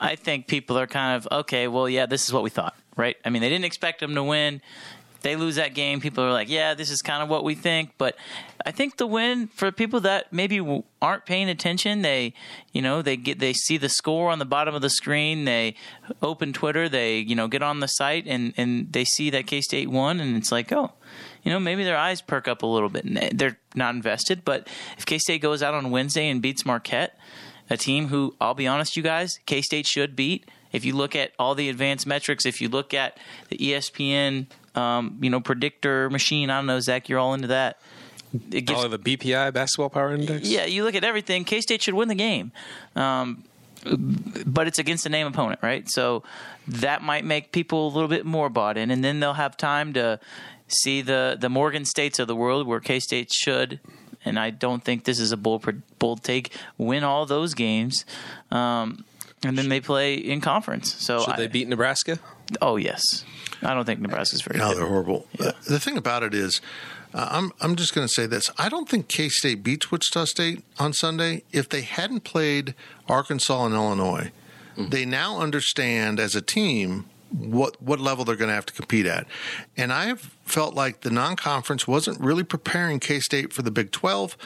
I 0.00 0.16
think 0.16 0.46
people 0.46 0.78
are 0.78 0.86
kind 0.86 1.16
of, 1.16 1.28
okay, 1.40 1.68
well, 1.68 1.88
yeah, 1.88 2.06
this 2.06 2.26
is 2.26 2.32
what 2.32 2.42
we 2.42 2.50
thought, 2.50 2.76
right? 2.96 3.16
I 3.24 3.30
mean, 3.30 3.42
they 3.42 3.48
didn't 3.48 3.66
expect 3.66 4.00
them 4.00 4.14
to 4.14 4.22
win. 4.22 4.60
They 5.22 5.34
lose 5.34 5.56
that 5.56 5.74
game, 5.74 6.00
people 6.00 6.22
are 6.22 6.30
like, 6.30 6.48
yeah, 6.48 6.74
this 6.74 6.90
is 6.90 7.02
kind 7.02 7.22
of 7.22 7.28
what 7.28 7.42
we 7.42 7.54
think. 7.54 7.90
But 7.98 8.16
I 8.64 8.70
think 8.70 8.98
the 8.98 9.06
win 9.06 9.48
for 9.48 9.72
people 9.72 10.00
that 10.00 10.32
maybe 10.32 10.84
aren't 11.02 11.26
paying 11.26 11.48
attention, 11.48 12.02
they, 12.02 12.34
you 12.72 12.82
know, 12.82 13.02
they 13.02 13.16
get 13.16 13.38
they 13.38 13.52
see 13.52 13.78
the 13.78 13.88
score 13.88 14.30
on 14.30 14.38
the 14.38 14.44
bottom 14.44 14.74
of 14.74 14.82
the 14.82 14.90
screen, 14.90 15.44
they 15.44 15.74
open 16.22 16.52
Twitter, 16.52 16.88
they, 16.88 17.18
you 17.18 17.34
know, 17.34 17.48
get 17.48 17.62
on 17.62 17.80
the 17.80 17.88
site 17.88 18.24
and 18.26 18.54
and 18.56 18.92
they 18.92 19.04
see 19.04 19.30
that 19.30 19.46
K 19.46 19.60
State 19.60 19.90
won, 19.90 20.20
and 20.20 20.36
it's 20.36 20.52
like, 20.52 20.72
oh, 20.72 20.92
you 21.42 21.50
know, 21.50 21.58
maybe 21.58 21.82
their 21.82 21.96
eyes 21.96 22.20
perk 22.20 22.46
up 22.46 22.62
a 22.62 22.66
little 22.66 22.88
bit. 22.88 23.36
They're 23.36 23.58
not 23.74 23.94
invested, 23.94 24.44
but 24.44 24.68
if 24.96 25.04
K 25.04 25.18
State 25.18 25.42
goes 25.42 25.62
out 25.62 25.74
on 25.74 25.90
Wednesday 25.90 26.28
and 26.28 26.40
beats 26.40 26.64
Marquette, 26.64 27.18
a 27.70 27.76
team 27.76 28.08
who, 28.08 28.34
I'll 28.40 28.54
be 28.54 28.66
honest, 28.66 28.96
you 28.96 29.02
guys, 29.02 29.38
K 29.46 29.62
State 29.62 29.86
should 29.86 30.14
beat. 30.14 30.48
If 30.70 30.84
you 30.84 30.94
look 30.94 31.16
at 31.16 31.32
all 31.38 31.54
the 31.54 31.68
advanced 31.68 32.06
metrics, 32.06 32.44
if 32.44 32.60
you 32.60 32.68
look 32.68 32.92
at 32.92 33.16
the 33.48 33.56
ESPN, 33.56 34.46
um, 34.78 35.18
you 35.20 35.30
know, 35.30 35.40
predictor 35.40 36.08
machine, 36.10 36.50
I 36.50 36.58
don't 36.58 36.66
know, 36.66 36.80
Zach, 36.80 37.08
you're 37.08 37.18
all 37.18 37.34
into 37.34 37.48
that. 37.48 37.78
It 38.52 38.62
gives, 38.62 38.84
Oh, 38.84 38.88
the 38.88 38.98
BPI 38.98 39.52
Basketball 39.54 39.88
Power 39.90 40.14
Index. 40.14 40.46
yeah, 40.48 40.66
you 40.66 40.84
look 40.84 40.94
at 40.94 41.02
everything. 41.04 41.44
K 41.44 41.60
State 41.60 41.82
should 41.82 41.94
win 41.94 42.08
the 42.08 42.14
game, 42.14 42.52
um, 42.94 43.42
but 44.46 44.66
it's 44.66 44.78
against 44.78 45.06
a 45.06 45.08
name 45.08 45.26
opponent, 45.26 45.60
right? 45.62 45.88
So 45.88 46.22
that 46.66 47.02
might 47.02 47.24
make 47.24 47.52
people 47.52 47.86
a 47.88 47.92
little 47.92 48.08
bit 48.08 48.26
more 48.26 48.50
bought 48.50 48.76
in, 48.76 48.90
and 48.90 49.02
then 49.02 49.20
they'll 49.20 49.32
have 49.34 49.56
time 49.56 49.92
to 49.94 50.20
see 50.66 51.00
the 51.00 51.36
the 51.40 51.48
Morgan 51.48 51.84
States 51.86 52.18
of 52.18 52.28
the 52.28 52.36
world, 52.36 52.66
where 52.66 52.80
K 52.80 53.00
State 53.00 53.32
should. 53.32 53.80
And 54.24 54.38
I 54.38 54.50
don't 54.50 54.84
think 54.84 55.04
this 55.04 55.20
is 55.20 55.32
a 55.32 55.36
bold 55.38 55.64
bold 55.98 56.22
take. 56.22 56.54
Win 56.76 57.04
all 57.04 57.24
those 57.24 57.54
games, 57.54 58.04
um, 58.50 59.04
and 59.42 59.56
then 59.56 59.70
they 59.70 59.80
play 59.80 60.14
in 60.14 60.42
conference. 60.42 60.92
So 61.02 61.20
Should 61.20 61.34
I, 61.34 61.36
they 61.36 61.46
beat 61.46 61.68
Nebraska? 61.68 62.18
Oh 62.62 62.76
yes, 62.76 63.24
I 63.62 63.74
don't 63.74 63.84
think 63.84 64.00
Nebraska's 64.00 64.42
very 64.42 64.58
No, 64.58 64.68
good. 64.70 64.78
they're 64.78 64.86
horrible. 64.86 65.26
Uh, 65.38 65.52
the 65.66 65.78
thing 65.80 65.96
about 65.96 66.22
it 66.22 66.34
is, 66.34 66.60
uh, 67.14 67.28
I'm 67.30 67.52
I'm 67.60 67.76
just 67.76 67.94
going 67.94 68.06
to 68.06 68.12
say 68.12 68.26
this. 68.26 68.50
I 68.58 68.68
don't 68.68 68.88
think 68.88 69.08
K 69.08 69.28
State 69.28 69.62
beats 69.62 69.90
Wichita 69.90 70.24
State 70.26 70.64
on 70.78 70.92
Sunday. 70.92 71.42
If 71.52 71.68
they 71.68 71.82
hadn't 71.82 72.20
played 72.24 72.74
Arkansas 73.08 73.66
and 73.66 73.74
Illinois, 73.74 74.30
they 74.76 75.04
now 75.04 75.38
understand 75.40 76.20
as 76.20 76.34
a 76.36 76.40
team 76.42 77.06
what 77.30 77.80
what 77.82 77.98
level 78.00 78.24
they're 78.24 78.36
going 78.36 78.48
to 78.48 78.54
have 78.54 78.66
to 78.66 78.72
compete 78.72 79.04
at. 79.06 79.26
And 79.76 79.92
I 79.92 80.06
have 80.06 80.20
felt 80.44 80.74
like 80.74 81.00
the 81.00 81.10
non 81.10 81.36
conference 81.36 81.86
wasn't 81.86 82.20
really 82.20 82.44
preparing 82.44 83.00
K 83.00 83.20
State 83.20 83.52
for 83.52 83.62
the 83.62 83.70
Big 83.70 83.90
Twelve, 83.90 84.36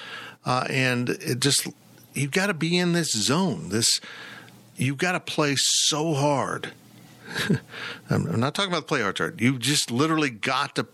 uh, 0.45 0.67
and 0.71 1.11
it 1.11 1.39
just 1.41 1.69
you've 2.15 2.33
got 2.33 2.47
to 2.49 2.55
be 2.55 2.77
in 2.79 2.93
this 2.93 3.11
zone. 3.13 3.69
This 3.69 4.01
you've 4.77 4.99
got 4.99 5.13
to 5.13 5.21
play 5.21 5.55
so 5.57 6.15
hard. 6.15 6.73
I'm 8.11 8.41
not 8.41 8.55
talking 8.55 8.71
about 8.71 8.83
the 8.83 8.89
play 8.89 9.03
hard 9.03 9.17
chart. 9.17 9.41
You 9.41 9.59
just 9.59 9.91
literally 9.91 10.31
got 10.31 10.77
to, 10.77 10.87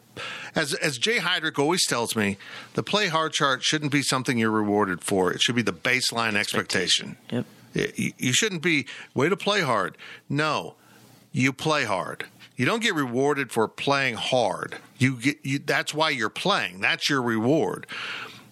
as 0.54 0.74
as 0.74 0.98
Jay 0.98 1.18
Heidrich 1.18 1.58
always 1.58 1.86
tells 1.86 2.16
me, 2.16 2.36
the 2.74 2.82
play 2.82 3.08
hard 3.08 3.32
chart 3.32 3.62
shouldn't 3.62 3.92
be 3.92 4.02
something 4.02 4.38
you're 4.38 4.50
rewarded 4.50 5.02
for. 5.02 5.32
It 5.32 5.40
should 5.40 5.56
be 5.56 5.62
the 5.62 5.72
baseline 5.72 6.34
expectation. 6.34 7.16
Yep. 7.30 7.46
You 7.74 8.12
you 8.18 8.32
shouldn't 8.32 8.62
be 8.62 8.86
way 9.14 9.28
to 9.28 9.36
play 9.36 9.60
hard. 9.60 9.96
No, 10.28 10.74
you 11.32 11.52
play 11.52 11.84
hard. 11.84 12.26
You 12.56 12.66
don't 12.66 12.82
get 12.82 12.94
rewarded 12.94 13.52
for 13.52 13.68
playing 13.68 14.16
hard. 14.16 14.78
You 14.98 15.16
get 15.16 15.38
you. 15.44 15.58
That's 15.58 15.94
why 15.94 16.10
you're 16.10 16.28
playing. 16.28 16.80
That's 16.80 17.08
your 17.08 17.22
reward. 17.22 17.86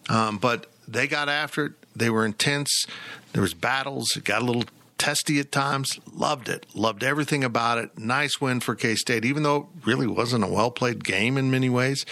Um, 0.08 0.38
but 0.38 0.66
they 0.86 1.08
got 1.08 1.28
after 1.28 1.66
it. 1.66 1.72
They 1.94 2.10
were 2.10 2.24
intense. 2.24 2.86
There 3.32 3.42
was 3.42 3.54
battles. 3.54 4.16
It 4.16 4.24
got 4.24 4.42
a 4.42 4.44
little 4.44 4.64
testy 4.98 5.38
at 5.40 5.52
times. 5.52 5.98
Loved 6.12 6.48
it. 6.48 6.66
Loved 6.74 7.02
everything 7.04 7.44
about 7.44 7.78
it. 7.78 7.98
Nice 7.98 8.40
win 8.40 8.60
for 8.60 8.74
K 8.74 8.94
State, 8.94 9.24
even 9.24 9.42
though 9.42 9.68
it 9.78 9.86
really 9.86 10.06
wasn't 10.06 10.44
a 10.44 10.48
well 10.48 10.70
played 10.70 11.04
game 11.04 11.36
in 11.36 11.50
many 11.50 11.68
ways. 11.68 12.04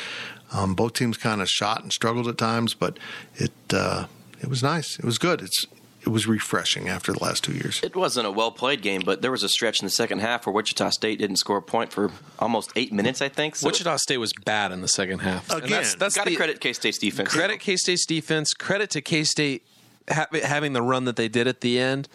Um, 0.53 0.74
both 0.74 0.93
teams 0.93 1.16
kind 1.16 1.43
of 1.43 1.49
shot 1.49 1.82
and 1.82 1.93
struggled 1.93 2.28
at 2.28 2.39
times, 2.39 2.74
but 2.74 2.99
it 3.37 3.53
uh, 3.72 4.07
it 4.41 4.49
was 4.49 4.62
nice. 4.62 4.99
It 4.99 5.05
was 5.05 5.18
good. 5.18 5.43
It's 5.43 5.66
it 6.03 6.09
was 6.11 6.26
refreshing 6.26 6.89
after 6.89 7.14
the 7.14 7.18
last 7.24 7.43
two 7.45 7.55
years. 7.55 7.80
It 7.82 7.97
wasn't 7.97 8.26
a 8.26 8.30
well 8.30 8.51
played 8.51 8.82
game, 8.82 9.01
but 9.05 9.22
there 9.22 9.30
was 9.30 9.43
a 9.43 9.49
stretch 9.49 9.80
in 9.80 9.87
the 9.87 9.91
second 9.91 10.18
half 10.18 10.47
where 10.47 10.53
Wichita 10.53 10.91
State 10.91 11.18
didn't 11.18 11.37
score 11.37 11.57
a 11.57 11.62
point 11.62 11.93
for 11.93 12.11
almost 12.39 12.70
eight 12.76 12.93
minutes, 12.93 13.22
I 13.22 13.30
think. 13.30 13.57
So 13.57 13.66
Wichita 13.66 13.97
State 13.97 14.18
was 14.18 14.32
bad 14.45 14.70
in 14.70 14.82
the 14.82 14.89
second 14.89 15.20
half. 15.20 15.49
And 15.51 15.61
Again, 15.64 15.70
that's, 15.70 15.95
that's 15.95 16.14
got 16.14 16.24
to 16.24 16.30
the- 16.30 16.37
credit 16.37 16.61
K 16.61 16.74
State's 16.74 16.99
defense. 16.99 17.30
Credit 17.32 17.59
K 17.59 17.76
State's 17.76 18.05
defense. 18.05 18.53
Credit 18.53 18.91
to 18.91 19.01
K 19.01 19.24
State 19.24 19.66
ha- 20.11 20.26
having 20.43 20.74
the 20.74 20.82
run 20.82 21.07
that 21.07 21.16
they 21.16 21.28
did 21.28 21.47
at 21.49 21.62
the 21.62 21.78
end. 21.78 22.07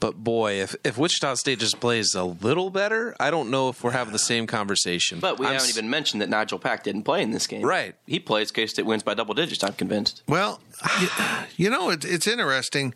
But 0.00 0.22
boy, 0.22 0.60
if, 0.60 0.74
if 0.84 0.98
Wichita 0.98 1.34
State 1.36 1.60
just 1.60 1.80
plays 1.80 2.14
a 2.14 2.24
little 2.24 2.68
better, 2.68 3.16
I 3.18 3.30
don't 3.30 3.50
know 3.50 3.70
if 3.70 3.82
we're 3.82 3.92
having 3.92 4.12
the 4.12 4.18
same 4.18 4.46
conversation. 4.46 5.18
But 5.20 5.38
we 5.38 5.46
I'm 5.46 5.52
haven't 5.54 5.68
s- 5.70 5.76
even 5.78 5.88
mentioned 5.88 6.20
that 6.20 6.28
Nigel 6.28 6.58
Pack 6.58 6.84
didn't 6.84 7.04
play 7.04 7.22
in 7.22 7.30
this 7.30 7.46
game. 7.46 7.62
Right. 7.62 7.94
He 8.06 8.18
plays. 8.18 8.50
K 8.50 8.66
State 8.66 8.84
wins 8.84 9.02
by 9.02 9.14
double 9.14 9.32
digits. 9.34 9.64
I'm 9.64 9.72
convinced. 9.72 10.22
Well, 10.28 10.60
you, 11.00 11.08
you 11.56 11.70
know, 11.70 11.90
it, 11.90 12.04
it's 12.04 12.26
interesting. 12.26 12.92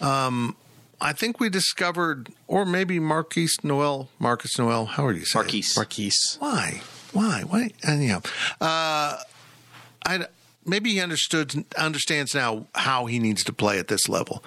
Um, 0.00 0.56
I 1.00 1.12
think 1.12 1.38
we 1.38 1.48
discovered, 1.48 2.30
or 2.48 2.64
maybe 2.64 2.98
Markquis 2.98 3.62
Nowell, 3.62 4.08
Marcus 4.18 4.58
Nowell, 4.58 4.86
how 4.86 5.06
are 5.06 5.12
you 5.12 5.24
saying? 5.24 5.44
Marquise. 5.44 5.76
Marquise. 5.76 6.36
Why? 6.40 6.80
Why? 7.12 7.42
Why? 7.46 7.70
Anyhow, 7.86 8.22
uh, 8.60 9.18
I 10.04 10.26
maybe 10.64 10.90
he 10.90 11.00
understood 11.00 11.64
understands 11.78 12.34
now 12.34 12.66
how 12.74 13.06
he 13.06 13.18
needs 13.18 13.44
to 13.44 13.52
play 13.52 13.78
at 13.78 13.88
this 13.88 14.08
level. 14.08 14.42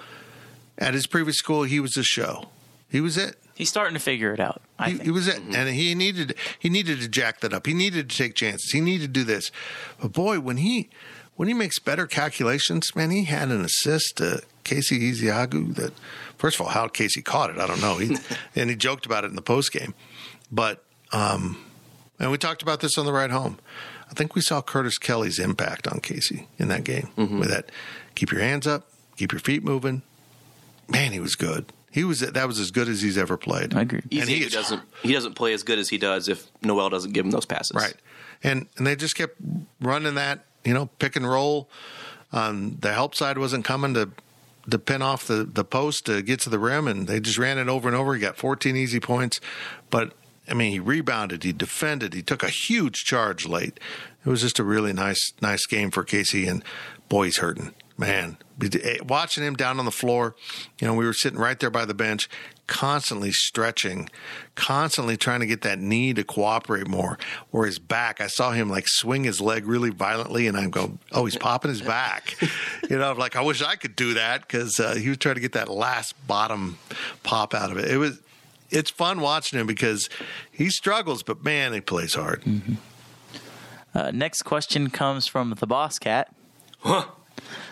At 0.80 0.94
his 0.94 1.06
previous 1.06 1.36
school, 1.36 1.64
he 1.64 1.78
was 1.78 1.92
the 1.92 2.02
show. 2.02 2.48
He 2.88 3.00
was 3.00 3.16
it. 3.18 3.36
He's 3.54 3.68
starting 3.68 3.92
to 3.94 4.00
figure 4.00 4.32
it 4.32 4.40
out. 4.40 4.62
I 4.78 4.86
He, 4.86 4.92
think. 4.94 5.04
he 5.04 5.10
was 5.10 5.28
it, 5.28 5.42
and 5.54 5.68
he 5.68 5.94
needed 5.94 6.34
he 6.58 6.70
needed 6.70 7.00
to 7.02 7.08
jack 7.08 7.40
that 7.40 7.52
up. 7.52 7.66
He 7.66 7.74
needed 7.74 8.08
to 8.08 8.16
take 8.16 8.34
chances. 8.34 8.70
He 8.72 8.80
needed 8.80 9.12
to 9.12 9.20
do 9.20 9.24
this. 9.24 9.52
But 10.00 10.12
boy, 10.14 10.40
when 10.40 10.56
he 10.56 10.88
when 11.36 11.46
he 11.48 11.54
makes 11.54 11.78
better 11.78 12.06
calculations, 12.06 12.96
man, 12.96 13.10
he 13.10 13.24
had 13.24 13.50
an 13.50 13.62
assist 13.64 14.16
to 14.16 14.42
Casey 14.64 15.12
Ezeagu. 15.12 15.74
That 15.74 15.92
first 16.38 16.56
of 16.58 16.62
all, 16.62 16.72
how 16.72 16.88
Casey 16.88 17.20
caught 17.20 17.50
it, 17.50 17.58
I 17.58 17.66
don't 17.66 17.82
know. 17.82 17.98
He, 17.98 18.16
and 18.56 18.70
he 18.70 18.76
joked 18.76 19.04
about 19.04 19.24
it 19.24 19.28
in 19.28 19.36
the 19.36 19.42
post 19.42 19.72
game. 19.72 19.92
But 20.50 20.82
um, 21.12 21.62
and 22.18 22.30
we 22.30 22.38
talked 22.38 22.62
about 22.62 22.80
this 22.80 22.96
on 22.96 23.04
the 23.04 23.12
ride 23.12 23.30
home. 23.30 23.58
I 24.10 24.14
think 24.14 24.34
we 24.34 24.40
saw 24.40 24.60
Curtis 24.62 24.96
Kelly's 24.98 25.38
impact 25.38 25.86
on 25.86 26.00
Casey 26.00 26.48
in 26.58 26.68
that 26.68 26.82
game 26.84 27.10
with 27.16 27.48
that. 27.50 27.70
Keep 28.14 28.32
your 28.32 28.40
hands 28.40 28.66
up, 28.66 28.88
keep 29.16 29.30
your 29.32 29.38
feet 29.40 29.62
moving. 29.62 30.02
Man, 30.90 31.12
he 31.12 31.20
was 31.20 31.36
good. 31.36 31.72
He 31.92 32.04
was 32.04 32.20
that 32.20 32.46
was 32.46 32.58
as 32.60 32.70
good 32.70 32.88
as 32.88 33.02
he's 33.02 33.18
ever 33.18 33.36
played. 33.36 33.74
I 33.74 33.82
agree. 33.82 34.02
And 34.12 34.28
he 34.28 34.36
Easy 34.36 34.44
is- 34.46 34.52
doesn't 34.52 34.82
he 35.02 35.12
doesn't 35.12 35.34
play 35.34 35.52
as 35.52 35.62
good 35.62 35.78
as 35.78 35.88
he 35.88 35.98
does 35.98 36.28
if 36.28 36.46
Nowell 36.62 36.88
doesn't 36.90 37.12
give 37.12 37.24
him 37.24 37.30
those 37.32 37.46
passes. 37.46 37.74
Right. 37.76 37.94
And 38.42 38.66
and 38.76 38.86
they 38.86 38.94
just 38.96 39.16
kept 39.16 39.36
running 39.80 40.14
that, 40.14 40.44
you 40.64 40.72
know, 40.74 40.86
pick 40.98 41.16
and 41.16 41.28
roll. 41.28 41.68
Um, 42.32 42.76
the 42.80 42.92
help 42.92 43.14
side 43.16 43.38
wasn't 43.38 43.64
coming 43.64 43.94
to 43.94 44.10
to 44.70 44.78
pin 44.78 45.02
off 45.02 45.26
the, 45.26 45.42
the 45.44 45.64
post 45.64 46.06
to 46.06 46.22
get 46.22 46.38
to 46.40 46.50
the 46.50 46.58
rim, 46.58 46.86
and 46.86 47.08
they 47.08 47.18
just 47.18 47.38
ran 47.38 47.58
it 47.58 47.68
over 47.68 47.88
and 47.88 47.96
over. 47.96 48.14
He 48.14 48.20
got 48.20 48.36
14 48.36 48.76
easy 48.76 49.00
points, 49.00 49.40
but 49.88 50.12
I 50.48 50.54
mean, 50.54 50.70
he 50.70 50.78
rebounded, 50.78 51.42
he 51.42 51.52
defended, 51.52 52.12
he 52.14 52.22
took 52.22 52.42
a 52.44 52.50
huge 52.50 53.04
charge 53.04 53.46
late. 53.48 53.80
It 54.24 54.28
was 54.28 54.42
just 54.42 54.58
a 54.60 54.64
really 54.64 54.92
nice 54.92 55.32
nice 55.40 55.66
game 55.66 55.90
for 55.90 56.04
Casey, 56.04 56.46
and 56.46 56.62
boy, 57.08 57.24
he's 57.24 57.38
hurting. 57.38 57.74
Man, 58.00 58.38
watching 59.02 59.44
him 59.44 59.54
down 59.54 59.78
on 59.78 59.84
the 59.84 59.90
floor, 59.90 60.34
you 60.80 60.88
know, 60.88 60.94
we 60.94 61.04
were 61.04 61.12
sitting 61.12 61.38
right 61.38 61.60
there 61.60 61.70
by 61.70 61.84
the 61.84 61.92
bench, 61.92 62.30
constantly 62.66 63.30
stretching, 63.30 64.08
constantly 64.54 65.18
trying 65.18 65.40
to 65.40 65.46
get 65.46 65.60
that 65.60 65.78
knee 65.78 66.14
to 66.14 66.24
cooperate 66.24 66.88
more, 66.88 67.18
or 67.52 67.66
his 67.66 67.78
back. 67.78 68.20
I 68.20 68.26
saw 68.26 68.52
him 68.52 68.70
like 68.70 68.88
swing 68.88 69.24
his 69.24 69.40
leg 69.40 69.66
really 69.66 69.90
violently, 69.90 70.46
and 70.46 70.56
I'm 70.56 70.70
going, 70.70 70.98
oh, 71.12 71.26
he's 71.26 71.36
popping 71.36 71.68
his 71.68 71.82
back. 71.82 72.36
you 72.90 72.98
know, 72.98 73.10
I'm 73.10 73.18
like, 73.18 73.36
I 73.36 73.42
wish 73.42 73.62
I 73.62 73.76
could 73.76 73.94
do 73.94 74.14
that 74.14 74.40
because 74.40 74.80
uh, 74.80 74.94
he 74.94 75.10
was 75.10 75.18
trying 75.18 75.34
to 75.34 75.40
get 75.42 75.52
that 75.52 75.68
last 75.68 76.14
bottom 76.26 76.78
pop 77.22 77.52
out 77.52 77.70
of 77.70 77.76
it. 77.76 77.90
It 77.90 77.98
was, 77.98 78.18
it's 78.70 78.90
fun 78.90 79.20
watching 79.20 79.60
him 79.60 79.66
because 79.66 80.08
he 80.50 80.70
struggles, 80.70 81.22
but 81.22 81.44
man, 81.44 81.74
he 81.74 81.82
plays 81.82 82.14
hard. 82.14 82.42
Mm-hmm. 82.44 82.74
Uh, 83.92 84.10
next 84.12 84.42
question 84.42 84.88
comes 84.88 85.26
from 85.26 85.50
the 85.50 85.66
boss 85.66 85.98
cat. 85.98 86.34
Huh. 86.78 87.04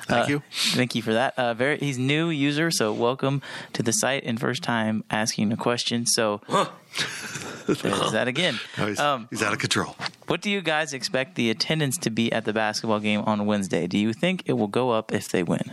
Thank 0.06 0.26
uh, 0.26 0.30
you. 0.30 0.42
Thank 0.50 0.94
you 0.94 1.02
for 1.02 1.12
that. 1.12 1.34
Uh, 1.36 1.54
very, 1.54 1.78
he's 1.78 1.98
new 1.98 2.30
user, 2.30 2.70
so 2.70 2.92
welcome 2.92 3.42
to 3.72 3.82
the 3.82 3.92
site 3.92 4.24
and 4.24 4.40
first 4.40 4.62
time 4.62 5.04
asking 5.10 5.52
a 5.52 5.56
question. 5.56 6.06
So 6.06 6.40
huh. 6.48 6.68
there's 7.66 8.12
that 8.12 8.28
again. 8.28 8.58
No, 8.76 8.86
he's, 8.86 8.98
um, 8.98 9.28
he's 9.30 9.42
out 9.42 9.52
of 9.52 9.58
control. 9.58 9.96
What 10.26 10.40
do 10.40 10.50
you 10.50 10.60
guys 10.60 10.92
expect 10.92 11.34
the 11.34 11.50
attendance 11.50 11.98
to 11.98 12.10
be 12.10 12.32
at 12.32 12.44
the 12.44 12.52
basketball 12.52 13.00
game 13.00 13.20
on 13.20 13.46
Wednesday? 13.46 13.86
Do 13.86 13.98
you 13.98 14.12
think 14.12 14.42
it 14.46 14.54
will 14.54 14.68
go 14.68 14.90
up 14.90 15.12
if 15.12 15.28
they 15.28 15.42
win? 15.42 15.72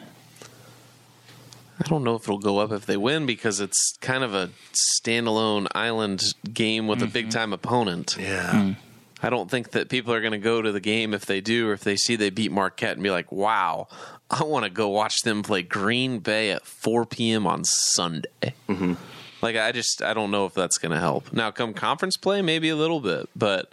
I 1.80 1.88
don't 1.88 2.04
know 2.04 2.16
if 2.16 2.24
it'll 2.24 2.40
go 2.40 2.60
up 2.60 2.72
if 2.72 2.86
they 2.86 2.98
win 2.98 3.26
because 3.26 3.60
it's 3.60 3.98
kind 4.00 4.24
of 4.24 4.34
a 4.34 4.50
standalone 4.74 5.68
island 5.76 6.24
game 6.54 6.88
with 6.88 7.00
mm-hmm. 7.00 7.08
a 7.08 7.12
big 7.12 7.30
time 7.30 7.52
opponent. 7.52 8.16
Yeah. 8.20 8.52
Mm. 8.52 8.76
I 9.22 9.30
don't 9.30 9.50
think 9.50 9.72
that 9.72 9.90
people 9.90 10.14
are 10.14 10.20
going 10.20 10.34
to 10.34 10.38
go 10.38 10.62
to 10.62 10.72
the 10.72 10.80
game 10.80 11.14
if 11.14 11.26
they 11.26 11.42
do, 11.42 11.70
or 11.70 11.74
if 11.74 11.84
they 11.84 11.96
see 11.96 12.16
they 12.16 12.30
beat 12.30 12.52
Marquette 12.52 12.94
and 12.94 13.04
be 13.04 13.12
like, 13.12 13.32
wow, 13.32 13.88
I 14.30 14.44
want 14.44 14.66
to 14.66 14.70
go 14.70 14.90
watch 14.90 15.22
them 15.22 15.42
play 15.42 15.62
Green 15.64 16.20
Bay 16.20 16.52
at 16.52 16.66
4 16.66 17.06
p.m. 17.06 17.48
on 17.48 17.64
Sunday. 17.64 18.54
Mm-hmm. 18.68 18.94
Like, 19.42 19.56
I 19.56 19.72
just, 19.72 20.02
I 20.02 20.14
don't 20.14 20.32
know 20.32 20.46
if 20.46 20.54
that's 20.54 20.78
going 20.78 20.92
to 20.92 21.00
help. 21.00 21.32
Now, 21.32 21.52
come 21.52 21.74
conference 21.74 22.18
play, 22.18 22.42
maybe 22.42 22.70
a 22.70 22.76
little 22.76 23.00
bit, 23.00 23.30
but 23.36 23.72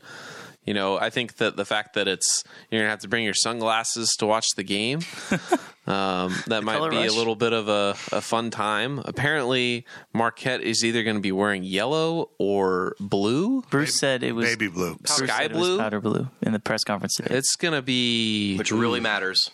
you 0.64 0.74
know, 0.74 0.98
I 0.98 1.10
think 1.10 1.36
that 1.36 1.56
the 1.56 1.64
fact 1.64 1.94
that 1.94 2.06
it's 2.06 2.44
you're 2.70 2.82
gonna 2.82 2.90
have 2.90 3.00
to 3.00 3.08
bring 3.08 3.24
your 3.24 3.34
sunglasses 3.34 4.10
to 4.18 4.26
watch 4.26 4.46
the 4.56 4.62
game, 4.62 5.00
um, 5.86 6.34
that 6.46 6.62
might 6.62 6.88
be 6.90 6.98
rush. 6.98 7.08
a 7.08 7.12
little 7.12 7.34
bit 7.34 7.52
of 7.52 7.68
a, 7.68 7.90
a 8.12 8.20
fun 8.20 8.50
time. 8.50 9.00
Apparently, 9.04 9.84
Marquette 10.12 10.60
is 10.60 10.84
either 10.84 11.02
going 11.02 11.16
to 11.16 11.22
be 11.22 11.32
wearing 11.32 11.64
yellow 11.64 12.30
or 12.38 12.94
blue. 13.00 13.62
Bruce 13.70 13.90
baby, 13.90 13.98
said 13.98 14.22
it 14.22 14.32
was 14.32 14.46
baby 14.46 14.68
blue, 14.68 14.96
sky 15.04 15.48
blue, 15.48 15.78
powder 15.78 16.00
blue 16.00 16.28
in 16.42 16.52
the 16.52 16.60
press 16.60 16.84
conference 16.84 17.14
today. 17.14 17.34
It's 17.34 17.56
going 17.56 17.74
to 17.74 17.82
be 17.82 18.56
which 18.56 18.70
really 18.70 19.00
matters. 19.00 19.50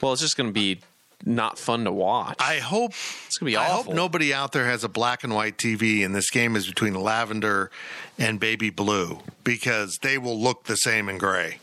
Well, 0.00 0.12
it's 0.12 0.22
just 0.22 0.36
going 0.36 0.50
to 0.50 0.54
be 0.54 0.80
not 1.24 1.58
fun 1.58 1.84
to 1.84 1.92
watch. 1.92 2.36
I 2.38 2.58
hope 2.58 2.92
it's 3.26 3.38
gonna 3.38 3.50
be 3.50 3.56
awful. 3.56 3.72
I 3.72 3.76
hope 3.76 3.94
nobody 3.94 4.32
out 4.32 4.52
there 4.52 4.66
has 4.66 4.84
a 4.84 4.88
black 4.88 5.24
and 5.24 5.34
white 5.34 5.56
TV 5.56 6.04
and 6.04 6.14
this 6.14 6.30
game 6.30 6.56
is 6.56 6.66
between 6.66 6.94
lavender 6.94 7.70
and 8.18 8.38
baby 8.38 8.70
blue 8.70 9.20
because 9.42 9.98
they 10.02 10.18
will 10.18 10.38
look 10.38 10.64
the 10.64 10.76
same 10.76 11.08
in 11.08 11.18
gray. 11.18 11.58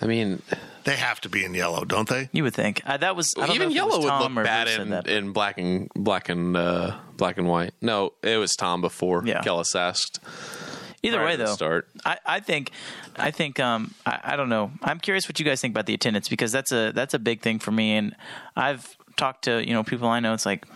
I 0.00 0.06
mean, 0.06 0.42
they 0.84 0.96
have 0.96 1.20
to 1.22 1.28
be 1.28 1.44
in 1.44 1.54
yellow, 1.54 1.84
don't 1.84 2.08
they? 2.08 2.28
You 2.32 2.42
would 2.42 2.54
think 2.54 2.82
uh, 2.84 2.96
that 2.98 3.16
was 3.16 3.32
even 3.48 3.70
yellow 3.70 4.00
would 4.00 4.34
look 4.34 4.44
bad 4.44 4.68
in, 4.68 4.92
in, 5.08 5.32
black 5.32 5.56
and 5.56 5.88
black 5.94 6.28
and 6.28 6.56
uh, 6.56 6.96
black 7.16 7.38
and 7.38 7.48
white. 7.48 7.72
No, 7.80 8.12
it 8.22 8.36
was 8.36 8.54
Tom 8.54 8.80
before 8.80 9.22
yeah. 9.24 9.42
Kellis 9.42 9.74
asked. 9.74 10.20
Either 11.04 11.24
way, 11.24 11.36
though, 11.36 11.54
start. 11.54 11.88
I, 12.04 12.18
I 12.24 12.40
think, 12.40 12.70
I 13.16 13.30
think, 13.30 13.60
um, 13.60 13.94
I, 14.06 14.20
I, 14.24 14.36
don't 14.36 14.48
know. 14.48 14.70
I'm 14.82 14.98
curious 14.98 15.28
what 15.28 15.38
you 15.38 15.44
guys 15.44 15.60
think 15.60 15.72
about 15.72 15.86
the 15.86 15.94
attendance 15.94 16.28
because 16.28 16.50
that's 16.50 16.72
a 16.72 16.92
that's 16.92 17.14
a 17.14 17.18
big 17.18 17.40
thing 17.40 17.58
for 17.58 17.70
me, 17.70 17.96
and 17.96 18.16
I've 18.56 18.96
talked 19.16 19.44
to 19.44 19.66
you 19.66 19.74
know 19.74 19.84
people 19.84 20.08
I 20.08 20.20
know. 20.20 20.32
It's 20.32 20.46
like 20.46 20.66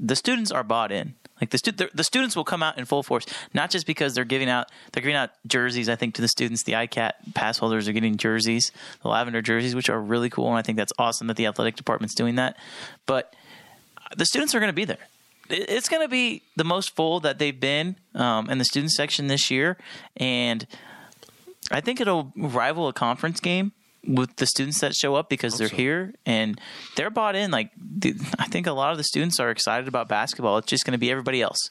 the 0.00 0.16
students 0.16 0.50
are 0.50 0.64
bought 0.64 0.92
in. 0.92 1.14
Like 1.40 1.50
the, 1.50 1.58
stu- 1.58 1.88
the 1.94 2.02
students 2.02 2.34
will 2.34 2.42
come 2.44 2.64
out 2.64 2.78
in 2.78 2.84
full 2.84 3.04
force, 3.04 3.24
not 3.54 3.70
just 3.70 3.86
because 3.86 4.12
they're 4.12 4.24
giving 4.24 4.48
out 4.48 4.70
they're 4.92 5.02
giving 5.02 5.14
out 5.14 5.30
jerseys. 5.46 5.88
I 5.88 5.94
think 5.94 6.14
to 6.16 6.22
the 6.22 6.28
students, 6.28 6.64
the 6.64 6.72
ICAT 6.72 7.12
pass 7.34 7.58
holders 7.58 7.86
are 7.86 7.92
getting 7.92 8.16
jerseys, 8.16 8.72
the 9.02 9.08
lavender 9.08 9.40
jerseys, 9.40 9.74
which 9.74 9.88
are 9.88 10.00
really 10.00 10.30
cool, 10.30 10.48
and 10.48 10.58
I 10.58 10.62
think 10.62 10.76
that's 10.76 10.92
awesome 10.98 11.28
that 11.28 11.36
the 11.36 11.46
athletic 11.46 11.76
department's 11.76 12.14
doing 12.14 12.34
that. 12.34 12.56
But 13.06 13.32
the 14.16 14.26
students 14.26 14.54
are 14.54 14.60
going 14.60 14.70
to 14.70 14.74
be 14.74 14.84
there. 14.84 14.98
It's 15.50 15.88
going 15.88 16.02
to 16.02 16.08
be 16.08 16.42
the 16.56 16.64
most 16.64 16.94
full 16.94 17.20
that 17.20 17.38
they've 17.38 17.58
been 17.58 17.96
um, 18.14 18.50
in 18.50 18.58
the 18.58 18.64
student 18.64 18.92
section 18.92 19.26
this 19.26 19.50
year, 19.50 19.76
and 20.16 20.66
I 21.70 21.80
think 21.80 22.00
it'll 22.00 22.32
rival 22.36 22.88
a 22.88 22.92
conference 22.92 23.40
game 23.40 23.72
with 24.06 24.36
the 24.36 24.46
students 24.46 24.80
that 24.80 24.94
show 24.94 25.14
up 25.14 25.28
because 25.28 25.58
they're 25.58 25.68
so. 25.68 25.76
here 25.76 26.14
and 26.24 26.60
they're 26.96 27.10
bought 27.10 27.36
in. 27.36 27.50
Like 27.50 27.70
I 28.38 28.46
think 28.46 28.66
a 28.66 28.72
lot 28.72 28.92
of 28.92 28.98
the 28.98 29.04
students 29.04 29.38
are 29.38 29.50
excited 29.50 29.88
about 29.88 30.08
basketball. 30.08 30.58
It's 30.58 30.68
just 30.68 30.84
going 30.84 30.92
to 30.92 30.98
be 30.98 31.10
everybody 31.10 31.42
else. 31.42 31.70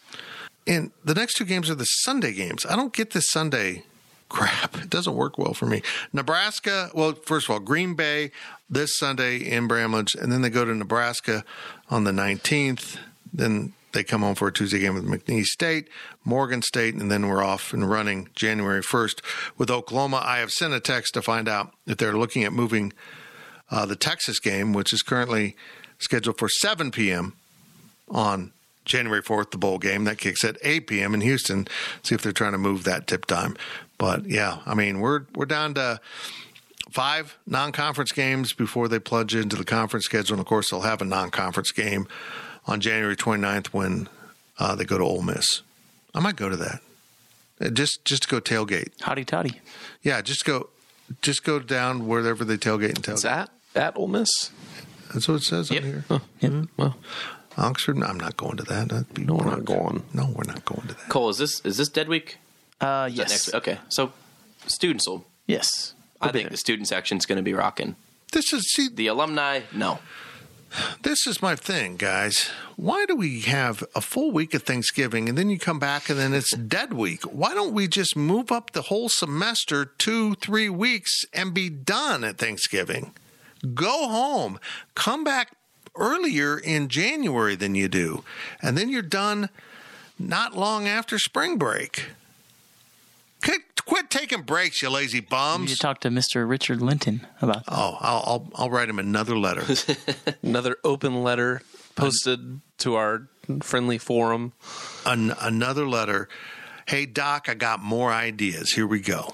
And 0.65 0.91
the 1.03 1.15
next 1.15 1.35
two 1.35 1.45
games 1.45 1.69
are 1.69 1.75
the 1.75 1.85
Sunday 1.85 2.33
games. 2.33 2.65
I 2.65 2.75
don't 2.75 2.93
get 2.93 3.11
this 3.11 3.29
Sunday 3.29 3.83
crap. 4.29 4.77
It 4.77 4.89
doesn't 4.89 5.15
work 5.15 5.37
well 5.37 5.53
for 5.53 5.65
me. 5.65 5.81
Nebraska, 6.11 6.89
well, 6.93 7.13
first 7.13 7.47
of 7.47 7.51
all, 7.51 7.59
Green 7.59 7.95
Bay 7.95 8.31
this 8.69 8.97
Sunday 8.97 9.37
in 9.37 9.67
Bramlage, 9.67 10.15
and 10.15 10.31
then 10.31 10.41
they 10.41 10.49
go 10.49 10.65
to 10.65 10.75
Nebraska 10.75 11.45
on 11.89 12.03
the 12.03 12.11
19th. 12.11 12.97
Then 13.33 13.73
they 13.93 14.03
come 14.03 14.21
home 14.21 14.35
for 14.35 14.47
a 14.47 14.53
Tuesday 14.53 14.79
game 14.79 14.93
with 14.93 15.05
McNeese 15.05 15.45
State, 15.45 15.87
Morgan 16.23 16.61
State, 16.61 16.95
and 16.95 17.09
then 17.09 17.27
we're 17.27 17.43
off 17.43 17.73
and 17.73 17.89
running 17.89 18.29
January 18.35 18.81
1st 18.81 19.21
with 19.57 19.71
Oklahoma. 19.71 20.21
I 20.23 20.37
have 20.39 20.51
sent 20.51 20.73
a 20.73 20.79
text 20.79 21.13
to 21.15 21.21
find 21.21 21.47
out 21.47 21.73
if 21.85 21.97
they're 21.97 22.17
looking 22.17 22.43
at 22.43 22.53
moving 22.53 22.93
uh, 23.71 23.85
the 23.85 23.95
Texas 23.95 24.39
game, 24.39 24.73
which 24.73 24.93
is 24.93 25.01
currently 25.01 25.55
scheduled 25.99 26.37
for 26.37 26.49
7 26.49 26.91
p.m. 26.91 27.33
on 28.09 28.51
January 28.85 29.21
4th, 29.21 29.51
the 29.51 29.57
bowl 29.57 29.79
game. 29.79 30.03
That 30.03 30.17
kicks 30.17 30.43
at 30.43 30.57
8 30.61 30.87
p.m. 30.87 31.13
in 31.13 31.21
Houston. 31.21 31.67
See 32.03 32.15
if 32.15 32.21
they're 32.21 32.31
trying 32.31 32.53
to 32.53 32.57
move 32.57 32.83
that 32.83 33.07
tip 33.07 33.25
time. 33.25 33.57
But 33.97 34.25
yeah, 34.25 34.59
I 34.65 34.75
mean, 34.75 34.99
we're 34.99 35.21
we're 35.35 35.45
down 35.45 35.73
to 35.73 35.99
five 36.91 37.37
non-conference 37.45 38.11
games 38.11 38.53
before 38.53 38.87
they 38.87 38.99
plunge 38.99 39.35
into 39.35 39.55
the 39.55 39.65
conference 39.65 40.05
schedule. 40.05 40.35
And 40.35 40.39
of 40.39 40.45
course, 40.45 40.69
they'll 40.69 40.81
have 40.81 41.01
a 41.01 41.05
non-conference 41.05 41.71
game 41.71 42.07
on 42.67 42.81
January 42.81 43.15
29th 43.15 43.67
when 43.67 44.09
uh, 44.59 44.75
they 44.75 44.85
go 44.85 44.97
to 44.97 45.03
Ole 45.03 45.21
Miss. 45.21 45.61
I 46.13 46.19
might 46.19 46.35
go 46.35 46.49
to 46.49 46.57
that. 46.57 46.81
Uh, 47.59 47.69
just 47.69 48.05
just 48.05 48.23
to 48.23 48.29
go 48.29 48.39
tailgate. 48.39 48.95
Hotty 48.97 49.25
toddy. 49.25 49.59
Yeah, 50.03 50.21
just 50.21 50.45
go 50.45 50.69
just 51.21 51.43
go 51.43 51.59
down 51.59 52.07
wherever 52.07 52.43
they 52.43 52.57
tailgate 52.57 52.95
and 52.95 53.03
tailgate. 53.03 53.13
Is 53.13 53.21
that 53.23 53.49
at 53.75 53.97
Ole 53.97 54.07
Miss? 54.07 54.29
That's 55.13 55.27
what 55.27 55.35
it 55.35 55.43
says 55.43 55.71
yep. 55.71 55.83
on 55.83 55.89
here. 55.89 56.05
Oh, 56.09 56.21
yep. 56.39 56.51
Mm-hmm. 56.51 56.81
Well, 56.81 56.97
Oxford. 57.57 58.01
I'm 58.03 58.19
not 58.19 58.37
going 58.37 58.57
to 58.57 58.63
that. 58.63 58.89
That'd 58.89 59.13
be 59.13 59.23
no, 59.23 59.35
we're 59.35 59.45
not 59.45 59.65
going. 59.65 60.03
No, 60.13 60.25
we're 60.25 60.51
not 60.51 60.65
going 60.65 60.81
to 60.81 60.87
that. 60.95 61.09
Cole, 61.09 61.29
is 61.29 61.37
this 61.37 61.61
is 61.61 61.77
this 61.77 61.89
dead 61.89 62.07
week? 62.07 62.37
Uh, 62.79 63.09
yes. 63.11 63.29
Next, 63.29 63.55
okay, 63.55 63.79
so 63.89 64.11
students 64.67 65.07
will. 65.07 65.25
Yes, 65.47 65.93
I 66.21 66.31
think 66.31 66.49
the 66.49 66.57
student 66.57 66.87
section 66.87 67.17
is 67.17 67.25
going 67.25 67.37
to 67.37 67.43
be 67.43 67.53
rocking. 67.53 67.95
This 68.33 68.51
is 68.51 68.71
see 68.73 68.89
the 68.93 69.07
alumni. 69.07 69.61
No, 69.73 69.99
this 71.03 71.25
is 71.25 71.41
my 71.41 71.55
thing, 71.55 71.95
guys. 71.95 72.49
Why 72.75 73.05
do 73.05 73.15
we 73.15 73.41
have 73.41 73.83
a 73.95 74.01
full 74.01 74.31
week 74.31 74.53
of 74.53 74.63
Thanksgiving 74.63 75.29
and 75.29 75.37
then 75.37 75.49
you 75.49 75.57
come 75.57 75.79
back 75.79 76.09
and 76.09 76.19
then 76.19 76.33
it's 76.33 76.55
dead 76.55 76.93
week? 76.93 77.23
Why 77.23 77.53
don't 77.53 77.73
we 77.73 77.87
just 77.87 78.15
move 78.15 78.51
up 78.51 78.71
the 78.71 78.83
whole 78.83 79.09
semester 79.09 79.85
two, 79.85 80.35
three 80.35 80.69
weeks 80.69 81.23
and 81.33 81.53
be 81.53 81.69
done 81.69 82.23
at 82.23 82.37
Thanksgiving? 82.37 83.13
Go 83.73 84.07
home, 84.07 84.59
come 84.95 85.23
back 85.23 85.55
earlier 85.95 86.57
in 86.57 86.89
January 86.89 87.55
than 87.55 87.73
you 87.73 87.87
do, 87.87 88.23
and 88.61 88.77
then 88.77 88.89
you're 88.89 89.01
done 89.01 89.49
not 90.19 90.55
long 90.55 90.87
after 90.87 91.17
spring 91.17 91.57
break. 91.57 92.07
Quit, 93.43 93.85
quit 93.85 94.09
taking 94.09 94.41
breaks, 94.41 94.81
you 94.81 94.89
lazy 94.89 95.19
bums. 95.19 95.69
You 95.69 95.75
talk 95.75 95.99
to 96.01 96.09
Mr. 96.09 96.47
Richard 96.47 96.81
Linton 96.81 97.25
about 97.41 97.65
that. 97.65 97.73
Oh, 97.73 97.97
I'll, 97.99 98.23
I'll, 98.25 98.51
I'll 98.55 98.69
write 98.69 98.89
him 98.89 98.99
another 98.99 99.37
letter. 99.37 99.63
another 100.41 100.77
open 100.83 101.23
letter 101.23 101.61
posted 101.95 102.61
to 102.79 102.95
our 102.95 103.27
friendly 103.61 103.97
forum. 103.97 104.53
An, 105.05 105.33
another 105.39 105.87
letter. 105.87 106.27
Hey, 106.87 107.05
Doc, 107.05 107.47
I 107.49 107.53
got 107.53 107.81
more 107.81 108.11
ideas. 108.11 108.71
Here 108.71 108.87
we 108.87 108.99
go. 109.01 109.33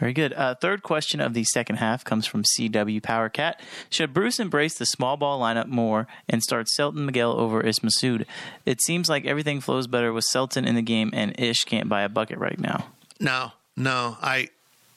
Very 0.00 0.12
good. 0.12 0.32
Uh, 0.32 0.56
third 0.56 0.82
question 0.82 1.20
of 1.20 1.34
the 1.34 1.44
second 1.44 1.76
half 1.76 2.04
comes 2.04 2.26
from 2.26 2.42
CW 2.42 3.00
Power 3.00 3.28
Cat. 3.28 3.60
Should 3.90 4.12
Bruce 4.12 4.40
embrace 4.40 4.76
the 4.76 4.86
small 4.86 5.16
ball 5.16 5.40
lineup 5.40 5.68
more 5.68 6.08
and 6.28 6.42
start 6.42 6.68
Selton 6.68 7.06
Miguel 7.06 7.38
over 7.38 7.60
Ish 7.60 7.78
Massoud? 7.78 8.26
It 8.66 8.82
seems 8.82 9.08
like 9.08 9.24
everything 9.24 9.60
flows 9.60 9.86
better 9.86 10.12
with 10.12 10.24
Selton 10.24 10.64
in 10.64 10.74
the 10.74 10.82
game, 10.82 11.10
and 11.12 11.38
Ish 11.38 11.62
can't 11.64 11.88
buy 11.88 12.02
a 12.02 12.08
bucket 12.08 12.38
right 12.38 12.58
now. 12.58 12.88
No, 13.20 13.52
no. 13.76 14.16
I, 14.20 14.48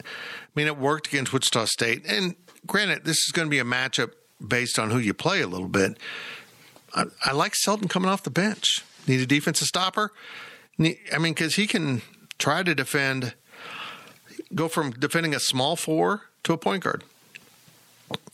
I 0.02 0.04
mean, 0.56 0.68
it 0.68 0.78
worked 0.78 1.08
against 1.08 1.34
Wichita 1.34 1.66
State. 1.66 2.04
And 2.08 2.36
granted, 2.66 3.06
this 3.06 3.18
is 3.18 3.32
going 3.32 3.48
to 3.48 3.50
be 3.50 3.60
a 3.60 3.64
matchup 3.64 4.12
based 4.46 4.78
on 4.80 4.92
who 4.92 5.00
you 5.00 5.14
play 5.14 5.42
a 5.42 5.48
little 5.48 5.68
bit. 5.68 5.98
I, 6.94 7.06
I 7.24 7.32
like 7.34 7.56
Selton 7.56 7.88
coming 7.88 8.10
off 8.10 8.24
the 8.24 8.30
bench. 8.30 8.84
Need 9.08 9.22
a 9.22 9.26
defensive 9.26 9.68
stopper? 9.68 10.12
I 10.80 11.18
mean, 11.20 11.34
because 11.34 11.56
he 11.56 11.66
can 11.66 12.02
try 12.38 12.64
to 12.64 12.76
defend, 12.76 13.34
go 14.54 14.68
from 14.68 14.92
defending 14.92 15.34
a 15.34 15.40
small 15.40 15.76
four 15.76 16.24
to 16.44 16.54
a 16.54 16.58
point 16.58 16.84
guard. 16.84 17.04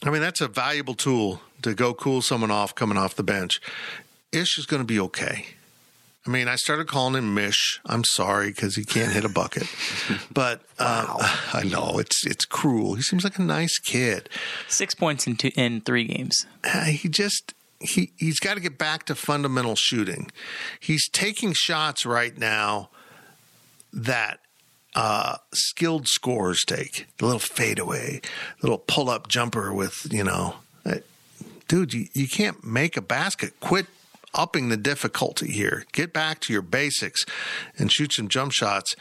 I 0.04 0.10
mean, 0.10 0.22
that's 0.22 0.42
a 0.42 0.48
valuable 0.48 0.94
tool 0.94 1.42
to 1.62 1.74
go 1.74 1.94
cool 1.94 2.22
someone 2.22 2.52
off 2.52 2.76
coming 2.76 2.98
off 2.98 3.16
the 3.16 3.24
bench. 3.24 3.62
Ish 4.32 4.58
is 4.58 4.66
going 4.66 4.82
to 4.82 4.86
be 4.86 5.00
okay. 5.00 5.48
I 6.26 6.30
mean, 6.30 6.48
I 6.48 6.56
started 6.56 6.88
calling 6.88 7.16
him 7.16 7.34
Mish. 7.34 7.82
I'm 7.86 8.04
sorry 8.06 8.48
because 8.48 8.76
he 8.76 8.86
can't 8.86 9.12
hit 9.12 9.26
a 9.26 9.30
bucket, 9.30 9.68
but 10.34 10.62
uh, 10.80 11.18
I 11.54 11.64
know 11.64 12.00
it's 12.00 12.26
it's 12.26 12.46
cruel. 12.46 12.96
He 12.96 13.02
seems 13.02 13.24
like 13.24 13.38
a 13.38 13.44
nice 13.44 13.78
kid. 13.80 14.30
Six 14.68 14.96
points 14.96 15.28
in 15.28 15.36
two, 15.36 15.52
in 15.56 15.82
three 15.82 16.06
games. 16.06 16.46
Uh, 16.64 16.86
he 16.86 17.10
just 17.10 17.54
he 17.80 18.14
he's 18.18 18.40
got 18.40 18.54
to 18.54 18.62
get 18.62 18.78
back 18.78 19.06
to 19.08 19.16
fundamental 19.16 19.76
shooting. 19.76 20.32
He's 20.80 21.10
taking 21.10 21.54
shots 21.54 22.06
right 22.06 22.38
now 22.38 22.90
that 23.92 24.40
uh, 24.96 25.38
skilled 25.54 26.08
scorers 26.08 26.64
take. 26.66 27.08
The 27.18 27.26
little 27.26 27.40
fadeaway, 27.40 28.22
little 28.62 28.78
pull 28.78 29.10
up 29.10 29.28
jumper 29.28 29.74
with 29.74 30.08
you 30.10 30.24
know, 30.24 30.56
uh, 30.86 31.00
dude, 31.68 31.94
you, 31.94 32.08
you 32.14 32.30
can't 32.30 32.64
make 32.64 32.96
a 32.96 33.02
basket. 33.02 33.60
Quit 33.60 33.88
upping 34.34 34.70
the 34.70 34.78
difficulty 34.78 35.52
here. 35.52 35.86
Get 35.92 36.14
back 36.14 36.40
to 36.42 36.54
your 36.54 36.62
basics 36.62 37.26
and 37.78 37.92
shoot 37.92 38.14
some 38.14 38.28
jump 38.28 38.52
shots. 38.52 38.96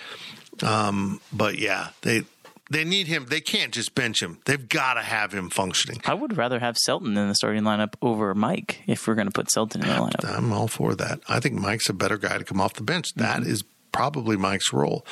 Um, 0.62 1.20
but 1.32 1.58
yeah, 1.58 1.88
they 2.02 2.24
they 2.70 2.84
need 2.84 3.06
him. 3.06 3.26
They 3.28 3.40
can't 3.40 3.72
just 3.72 3.94
bench 3.94 4.22
him. 4.22 4.38
They've 4.46 4.68
got 4.68 4.94
to 4.94 5.02
have 5.02 5.32
him 5.32 5.50
functioning. 5.50 6.00
I 6.06 6.14
would 6.14 6.36
rather 6.36 6.58
have 6.58 6.76
Selton 6.78 7.16
in 7.16 7.28
the 7.28 7.34
starting 7.34 7.62
lineup 7.62 7.94
over 8.00 8.34
Mike 8.34 8.82
if 8.86 9.06
we're 9.06 9.14
going 9.14 9.26
to 9.26 9.32
put 9.32 9.50
Selton 9.50 9.82
in 9.82 9.88
the 9.88 9.94
lineup. 9.94 10.36
I'm 10.36 10.52
all 10.52 10.68
for 10.68 10.94
that. 10.94 11.20
I 11.28 11.38
think 11.40 11.54
Mike's 11.54 11.88
a 11.88 11.92
better 11.92 12.16
guy 12.16 12.38
to 12.38 12.44
come 12.44 12.60
off 12.60 12.74
the 12.74 12.82
bench. 12.82 13.12
That 13.14 13.42
is 13.42 13.62
probably 13.92 14.36
Mike's 14.36 14.72
role. 14.72 15.04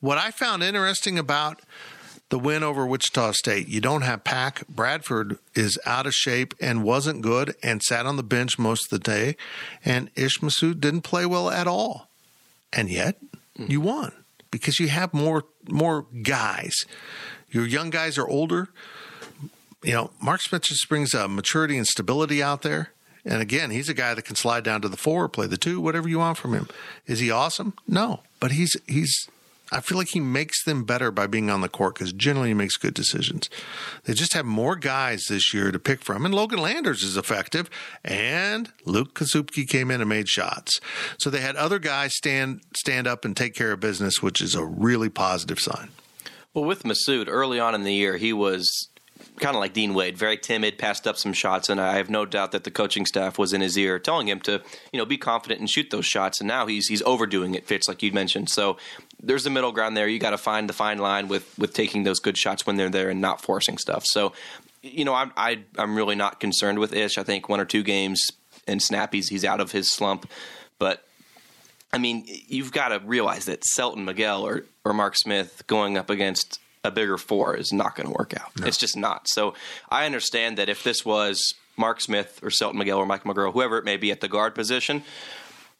What 0.00 0.18
I 0.18 0.30
found 0.30 0.62
interesting 0.62 1.18
about 1.18 1.60
the 2.30 2.38
win 2.38 2.62
over 2.62 2.86
Wichita 2.86 3.32
State, 3.32 3.68
you 3.68 3.80
don't 3.80 4.02
have 4.02 4.24
Pack. 4.24 4.66
Bradford 4.68 5.38
is 5.54 5.78
out 5.84 6.06
of 6.06 6.14
shape 6.14 6.54
and 6.60 6.82
wasn't 6.82 7.22
good 7.22 7.54
and 7.62 7.82
sat 7.82 8.06
on 8.06 8.16
the 8.16 8.22
bench 8.22 8.58
most 8.58 8.84
of 8.84 8.90
the 8.90 9.04
day. 9.04 9.36
And 9.84 10.10
Ish 10.16 10.38
Massoud 10.38 10.80
didn't 10.80 11.02
play 11.02 11.26
well 11.26 11.50
at 11.50 11.66
all. 11.66 12.08
And 12.72 12.88
yet 12.88 13.16
you 13.56 13.80
won 13.80 14.12
because 14.50 14.78
you 14.78 14.88
have 14.88 15.12
more 15.12 15.44
more 15.68 16.06
guys. 16.22 16.74
Your 17.50 17.66
young 17.66 17.90
guys 17.90 18.16
are 18.16 18.28
older. 18.28 18.68
You 19.82 19.92
know, 19.92 20.10
Mark 20.22 20.40
just 20.42 20.88
brings 20.88 21.14
a 21.14 21.26
maturity 21.26 21.76
and 21.76 21.86
stability 21.86 22.42
out 22.42 22.62
there. 22.62 22.92
And 23.24 23.42
again, 23.42 23.70
he's 23.70 23.88
a 23.88 23.94
guy 23.94 24.14
that 24.14 24.22
can 24.22 24.36
slide 24.36 24.64
down 24.64 24.80
to 24.82 24.88
the 24.88 24.96
four, 24.96 25.28
play 25.28 25.46
the 25.46 25.56
two, 25.56 25.80
whatever 25.80 26.08
you 26.08 26.18
want 26.18 26.38
from 26.38 26.54
him. 26.54 26.68
Is 27.06 27.18
he 27.18 27.30
awesome? 27.30 27.74
No, 27.86 28.20
but 28.38 28.52
he's 28.52 28.76
he's. 28.86 29.28
I 29.72 29.80
feel 29.80 29.98
like 29.98 30.08
he 30.08 30.20
makes 30.20 30.64
them 30.64 30.84
better 30.84 31.10
by 31.10 31.26
being 31.26 31.50
on 31.50 31.60
the 31.60 31.68
court 31.68 31.94
because 31.94 32.12
generally 32.12 32.48
he 32.48 32.54
makes 32.54 32.76
good 32.76 32.94
decisions. 32.94 33.48
They 34.04 34.14
just 34.14 34.34
have 34.34 34.44
more 34.44 34.76
guys 34.76 35.24
this 35.28 35.54
year 35.54 35.70
to 35.70 35.78
pick 35.78 36.02
from, 36.02 36.24
and 36.24 36.34
Logan 36.34 36.60
Landers 36.60 37.02
is 37.02 37.16
effective, 37.16 37.70
and 38.04 38.72
Luke 38.84 39.14
Kasubke 39.14 39.68
came 39.68 39.90
in 39.90 40.00
and 40.00 40.08
made 40.08 40.28
shots. 40.28 40.80
So 41.18 41.30
they 41.30 41.40
had 41.40 41.56
other 41.56 41.78
guys 41.78 42.14
stand 42.14 42.62
stand 42.76 43.06
up 43.06 43.24
and 43.24 43.36
take 43.36 43.54
care 43.54 43.72
of 43.72 43.80
business, 43.80 44.22
which 44.22 44.40
is 44.40 44.54
a 44.54 44.64
really 44.64 45.08
positive 45.08 45.60
sign. 45.60 45.90
Well, 46.52 46.64
with 46.64 46.82
Massoud, 46.82 47.26
early 47.28 47.60
on 47.60 47.76
in 47.76 47.84
the 47.84 47.94
year, 47.94 48.16
he 48.16 48.32
was 48.32 48.89
kind 49.40 49.56
of 49.56 49.60
like 49.60 49.72
Dean 49.72 49.94
Wade, 49.94 50.16
very 50.16 50.36
timid, 50.36 50.78
passed 50.78 51.06
up 51.06 51.16
some 51.16 51.32
shots, 51.32 51.68
and 51.68 51.80
I 51.80 51.96
have 51.96 52.10
no 52.10 52.24
doubt 52.24 52.52
that 52.52 52.64
the 52.64 52.70
coaching 52.70 53.06
staff 53.06 53.38
was 53.38 53.52
in 53.52 53.60
his 53.60 53.76
ear, 53.76 53.98
telling 53.98 54.28
him 54.28 54.40
to, 54.42 54.62
you 54.92 54.98
know, 54.98 55.06
be 55.06 55.16
confident 55.16 55.60
and 55.60 55.68
shoot 55.68 55.90
those 55.90 56.06
shots. 56.06 56.40
And 56.40 56.48
now 56.48 56.66
he's 56.66 56.86
he's 56.86 57.02
overdoing 57.02 57.54
it, 57.54 57.66
Fitz, 57.66 57.88
like 57.88 58.02
you 58.02 58.12
mentioned. 58.12 58.50
So 58.50 58.76
there's 59.20 59.46
a 59.46 59.50
middle 59.50 59.72
ground 59.72 59.96
there. 59.96 60.06
You 60.06 60.18
got 60.18 60.30
to 60.30 60.38
find 60.38 60.68
the 60.68 60.72
fine 60.72 60.98
line 60.98 61.28
with 61.28 61.58
with 61.58 61.72
taking 61.72 62.04
those 62.04 62.20
good 62.20 62.36
shots 62.36 62.66
when 62.66 62.76
they're 62.76 62.90
there 62.90 63.10
and 63.10 63.20
not 63.20 63.40
forcing 63.40 63.78
stuff. 63.78 64.04
So, 64.06 64.32
you 64.82 65.04
know, 65.04 65.14
I'm 65.14 65.32
I, 65.36 65.60
I'm 65.76 65.96
really 65.96 66.16
not 66.16 66.38
concerned 66.38 66.78
with 66.78 66.92
Ish. 66.92 67.18
I 67.18 67.24
think 67.24 67.48
one 67.48 67.60
or 67.60 67.64
two 67.64 67.82
games 67.82 68.24
and 68.68 68.80
Snappy's 68.80 69.28
he's 69.28 69.44
out 69.44 69.60
of 69.60 69.72
his 69.72 69.90
slump, 69.90 70.30
but. 70.78 71.04
I 71.92 71.98
mean, 71.98 72.24
you've 72.46 72.70
got 72.70 72.90
to 72.90 73.00
realize 73.00 73.46
that 73.46 73.64
Selton 73.64 74.04
Miguel 74.04 74.46
or, 74.46 74.62
or 74.84 74.92
Mark 74.92 75.16
Smith 75.16 75.64
going 75.66 75.98
up 75.98 76.08
against 76.08 76.60
a 76.84 76.90
bigger 76.90 77.18
four 77.18 77.56
is 77.56 77.72
not 77.72 77.94
going 77.96 78.06
to 78.06 78.12
work 78.12 78.32
out. 78.38 78.50
It's 78.66 78.76
just 78.78 78.96
not. 78.96 79.28
So 79.28 79.54
I 79.90 80.06
understand 80.06 80.56
that 80.58 80.68
if 80.68 80.82
this 80.82 81.04
was 81.04 81.54
Mark 81.76 82.00
Smith 82.00 82.40
or 82.42 82.50
Selton 82.50 82.78
Miguel 82.78 82.98
or 82.98 83.06
Mike 83.06 83.24
McGuirl, 83.24 83.52
whoever 83.52 83.78
it 83.78 83.84
may 83.84 83.96
be 83.96 84.10
at 84.10 84.20
the 84.20 84.28
guard 84.28 84.54
position, 84.54 85.02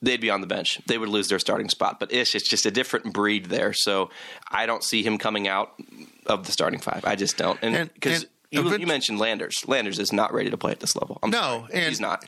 they'd 0.03 0.21
be 0.21 0.31
on 0.31 0.41
the 0.41 0.47
bench. 0.47 0.81
They 0.87 0.99
would 0.99 1.09
lose 1.09 1.29
their 1.29 1.39
starting 1.39 1.69
spot. 1.69 1.99
But 2.01 2.13
Ish, 2.13 2.35
it's 2.35 2.49
just 2.49 2.67
a 2.67 2.71
different 2.71 3.13
breed 3.13 3.47
there. 3.47 3.73
So 3.73 4.11
I 4.51 4.67
don't 4.67 4.85
see 4.85 5.03
him 5.03 5.17
coming 5.19 5.49
out 5.49 5.73
of 6.27 6.45
the 6.47 6.53
starting 6.53 6.81
five. 6.81 7.05
I 7.05 7.17
just 7.17 7.37
don't. 7.37 7.59
And 7.63 7.75
And- 7.77 7.95
because 7.95 8.27
you, 8.51 8.69
you 8.77 8.87
mentioned 8.87 9.19
Landers. 9.19 9.57
Landers 9.67 9.99
is 9.99 10.13
not 10.13 10.35
ready 10.35 10.51
to 10.51 10.57
play 10.57 10.73
at 10.73 10.81
this 10.81 10.97
level. 10.97 11.19
I'm 11.23 11.31
No, 11.31 11.39
sorry. 11.69 11.73
and- 11.75 11.89
he's 11.89 12.01
not. 12.01 12.27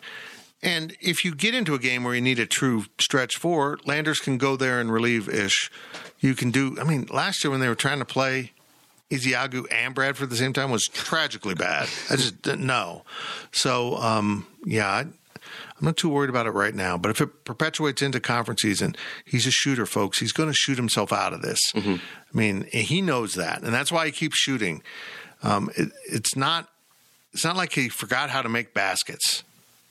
And 0.64 0.96
if 1.00 1.24
you 1.24 1.34
get 1.34 1.54
into 1.56 1.74
a 1.74 1.78
game 1.80 2.04
where 2.04 2.14
you 2.14 2.20
need 2.20 2.38
a 2.38 2.46
true 2.46 2.84
stretch 3.00 3.36
four, 3.36 3.80
Landers 3.84 4.20
can 4.20 4.38
go 4.38 4.54
there 4.56 4.78
and 4.80 4.92
relieve 4.92 5.28
Ish. 5.28 5.72
You 6.20 6.36
can 6.36 6.52
do. 6.52 6.76
I 6.80 6.84
mean, 6.84 7.08
last 7.10 7.42
year 7.42 7.50
when 7.50 7.58
they 7.58 7.66
were 7.68 7.74
trying 7.74 7.98
to 7.98 8.04
play 8.04 8.52
Ezeagu 9.12 9.66
and 9.70 9.94
Bradford 9.94 10.24
at 10.24 10.30
the 10.30 10.36
same 10.36 10.52
time 10.52 10.70
was 10.70 10.84
tragically 10.84 11.54
bad. 11.54 11.88
I 12.10 12.16
just 12.16 12.42
didn't 12.42 12.66
know. 12.66 13.04
So 13.52 13.96
um, 13.96 14.46
yeah, 14.64 14.88
I, 14.88 15.00
I'm 15.00 15.12
not 15.80 15.96
too 15.96 16.08
worried 16.08 16.30
about 16.30 16.46
it 16.46 16.50
right 16.52 16.74
now. 16.74 16.96
But 16.96 17.10
if 17.10 17.20
it 17.20 17.44
perpetuates 17.44 18.02
into 18.02 18.20
conference 18.20 18.62
season, 18.62 18.94
he's 19.24 19.46
a 19.46 19.50
shooter, 19.50 19.86
folks. 19.86 20.18
He's 20.18 20.32
going 20.32 20.48
to 20.48 20.54
shoot 20.54 20.76
himself 20.76 21.12
out 21.12 21.32
of 21.32 21.42
this. 21.42 21.60
I 21.74 22.00
mean, 22.32 22.66
he 22.72 23.00
knows 23.02 23.34
that, 23.34 23.62
and 23.62 23.74
that's 23.74 23.92
why 23.92 24.06
he 24.06 24.12
keeps 24.12 24.36
shooting. 24.36 24.82
Um, 25.42 25.70
it, 25.76 25.90
it's 26.08 26.36
not. 26.36 26.68
It's 27.32 27.44
not 27.44 27.56
like 27.56 27.72
he 27.72 27.88
forgot 27.88 28.30
how 28.30 28.42
to 28.42 28.48
make 28.48 28.74
baskets. 28.74 29.42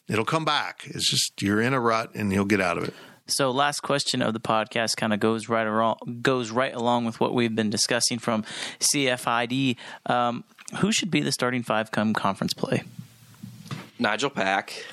It'll 0.08 0.26
come 0.26 0.46
back. 0.46 0.84
It's 0.86 1.10
just 1.10 1.42
you're 1.42 1.62
in 1.62 1.74
a 1.74 1.80
rut 1.80 2.14
and 2.14 2.32
he'll 2.32 2.46
get 2.46 2.62
out 2.62 2.78
of 2.78 2.84
it. 2.84 2.94
So, 3.32 3.52
last 3.52 3.82
question 3.82 4.22
of 4.22 4.34
the 4.34 4.40
podcast 4.40 4.98
kind 4.98 5.14
of 5.14 5.20
goes 5.20 5.50
right 5.50 5.66
along, 5.66 6.20
goes 6.22 6.52
right 6.52 6.74
along 6.74 7.06
with 7.06 7.20
what 7.20 7.34
we've 7.34 7.56
been 7.56 7.70
discussing 7.70 8.20
from 8.20 8.44
CFID. 8.80 9.78
Um, 10.06 10.44
who 10.80 10.92
should 10.92 11.12
be 11.12 11.22
the 11.22 11.32
starting 11.32 11.64
five 11.64 11.92
come 11.92 12.14
conference 12.14 12.54
play? 12.54 12.84
Nigel 14.00 14.30
Pack, 14.30 14.86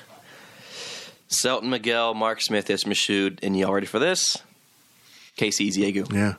Selton 1.27 1.69
Miguel, 1.69 2.13
Mark 2.13 2.41
Smith, 2.41 2.69
Ish 2.69 2.83
Massoud, 2.83 3.39
and 3.43 3.57
y'all 3.57 3.73
ready 3.73 3.87
for 3.87 3.99
this? 3.99 4.37
Casey 5.35 5.69
Ezeagu. 5.69 6.11
Yeah. 6.13 6.35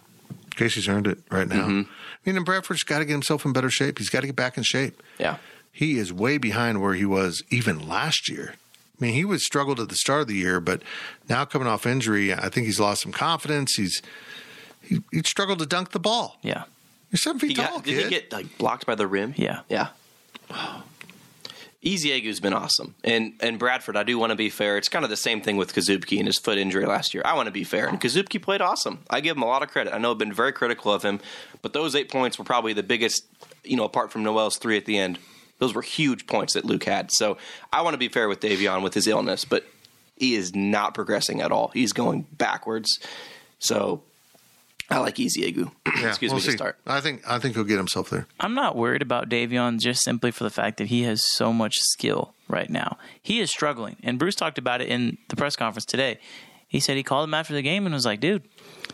Casey's 0.57 0.89
earned 0.89 1.07
it 1.07 1.19
right 1.31 1.49
now. 1.49 1.65
I 1.65 1.69
mean, 1.69 1.87
and 2.25 2.45
Bradford's 2.45 2.83
got 2.83 2.99
to 2.99 3.05
get 3.05 3.13
himself 3.13 3.45
in 3.45 3.53
better 3.53 3.71
shape. 3.71 3.99
He's 3.99 4.11
got 4.11 4.21
to 4.21 4.27
get 4.27 4.37
back 4.37 4.57
in 4.59 4.63
shape. 4.63 5.03
Yeah. 5.19 5.37
He 5.73 5.99
is 5.99 6.13
way 6.13 6.37
behind 6.37 6.83
where 6.83 6.95
he 6.95 7.07
was 7.07 7.43
even 7.49 7.89
last 7.89 8.29
year. 8.29 8.55
I 9.01 9.05
mean, 9.05 9.15
he 9.15 9.25
was 9.25 9.45
struggled 9.45 9.81
at 9.81 9.89
the 9.89 9.95
start 9.97 10.23
of 10.23 10.29
the 10.29 10.35
year, 10.35 10.61
but 10.61 10.83
now 11.29 11.45
coming 11.45 11.67
off 11.67 11.87
injury, 11.87 12.35
I 12.35 12.49
think 12.51 12.67
he's 12.67 12.79
lost 12.79 13.03
some 13.03 13.13
confidence. 13.13 13.75
He's 13.77 14.03
he, 14.83 15.01
he 15.11 15.23
struggled 15.23 15.59
to 15.61 15.67
dunk 15.67 15.93
the 15.93 16.01
ball. 16.01 16.39
Yeah. 16.43 16.65
You're 17.11 17.19
seven 17.19 17.39
feet 17.39 17.51
He 17.51 17.55
tall, 17.55 17.77
got, 17.77 17.85
did 17.85 18.05
he 18.05 18.11
get 18.11 18.33
like 18.33 18.59
blocked 18.59 18.87
by 18.87 18.95
the 18.95 19.07
rim? 19.07 19.35
Yeah. 19.37 19.61
Yeah. 19.69 19.89
Ezeagu's 21.83 22.41
been 22.41 22.53
awesome, 22.53 22.95
and 23.03 23.33
and 23.41 23.59
Bradford. 23.59 23.97
I 23.97 24.03
do 24.03 24.19
want 24.19 24.31
to 24.31 24.37
be 24.37 24.51
fair. 24.51 24.77
It's 24.77 24.91
kind 24.91 25.03
of 25.03 25.11
the 25.11 25.17
same 25.17 25.41
thing 25.41 25.57
with 25.57 25.75
Kasubke 25.75 26.19
and 26.19 26.27
his 26.27 26.39
foot 26.39 26.59
injury 26.59 26.85
last 26.85 27.15
year. 27.15 27.23
I 27.25 27.33
want 27.33 27.47
to 27.47 27.53
be 27.53 27.65
fair, 27.65 27.89
and 27.89 27.99
Kasubke 27.99 28.43
played 28.43 28.61
awesome. 28.61 28.99
I 29.09 29.21
give 29.21 29.35
him 29.35 29.43
a 29.43 29.47
lot 29.47 29.63
of 29.63 29.71
credit. 29.71 29.95
I 29.95 29.99
know 29.99 30.11
I've 30.11 30.19
been 30.19 30.33
very 30.33 30.53
critical 30.53 30.93
of 30.93 31.03
him, 31.03 31.21
but 31.63 31.73
those 31.73 31.95
eight 31.95 32.11
points 32.11 32.39
were 32.39 32.45
probably 32.45 32.75
the 32.75 32.83
biggest. 32.83 33.25
You 33.65 33.77
know, 33.79 33.85
apart 33.85 34.13
from 34.13 34.23
Nowell's 34.23 34.59
three 34.59 34.77
at 34.77 34.85
the 34.85 34.99
end, 34.99 35.19
those 35.61 35.73
were 35.75 35.83
huge 35.83 36.27
points 36.27 36.55
that 36.55 36.65
Luke 36.65 36.83
had. 36.85 37.13
So 37.13 37.37
I 37.73 37.83
want 37.83 37.95
to 37.95 37.99
be 37.99 38.09
fair 38.09 38.29
with 38.29 38.41
Davion 38.41 38.83
with 38.83 38.95
his 38.95 39.07
illness, 39.07 39.45
but 39.45 39.65
he 40.17 40.35
is 40.35 40.55
not 40.55 40.95
progressing 40.95 41.41
at 41.41 41.53
all. 41.53 41.69
He's 41.69 41.93
going 41.93 42.27
backwards. 42.33 42.99
So 43.61 44.03
I 44.91 44.99
like 44.99 45.15
Ezeagu. 45.17 45.71
yeah, 46.01 46.09
Excuse 46.09 46.33
we'll 46.33 46.39
me 46.41 46.45
see. 46.47 46.51
to 46.53 46.57
start. 46.57 46.79
I 46.87 47.01
think 47.01 47.23
I 47.27 47.39
think 47.39 47.55
he'll 47.55 47.65
get 47.65 47.77
himself 47.77 48.11
there. 48.11 48.27
I'm 48.41 48.55
not 48.55 48.75
worried 48.75 49.03
about 49.03 49.29
Davion 49.29 49.79
just 49.79 50.03
simply 50.03 50.31
for 50.33 50.43
the 50.45 50.51
fact 50.51 50.79
that 50.79 50.89
he 50.89 51.03
has 51.05 51.23
so 51.35 51.53
much 51.53 51.77
skill 51.79 52.35
right 52.49 52.69
now. 52.69 52.99
He 53.23 53.39
is 53.41 53.51
struggling. 53.51 53.97
And 54.03 54.19
Bruce 54.19 54.35
talked 54.35 54.59
about 54.59 54.81
it 54.81 54.89
in 54.89 55.19
the 55.29 55.37
press 55.37 55.55
conference 55.55 55.85
today. 55.85 56.19
He 56.67 56.81
said 56.81 56.97
he 56.97 57.03
called 57.03 57.29
him 57.29 57.35
after 57.35 57.53
the 57.55 57.63
game 57.63 57.87
and 57.87 57.95
was 57.95 58.07
like, 58.07 58.21
dude, 58.21 58.43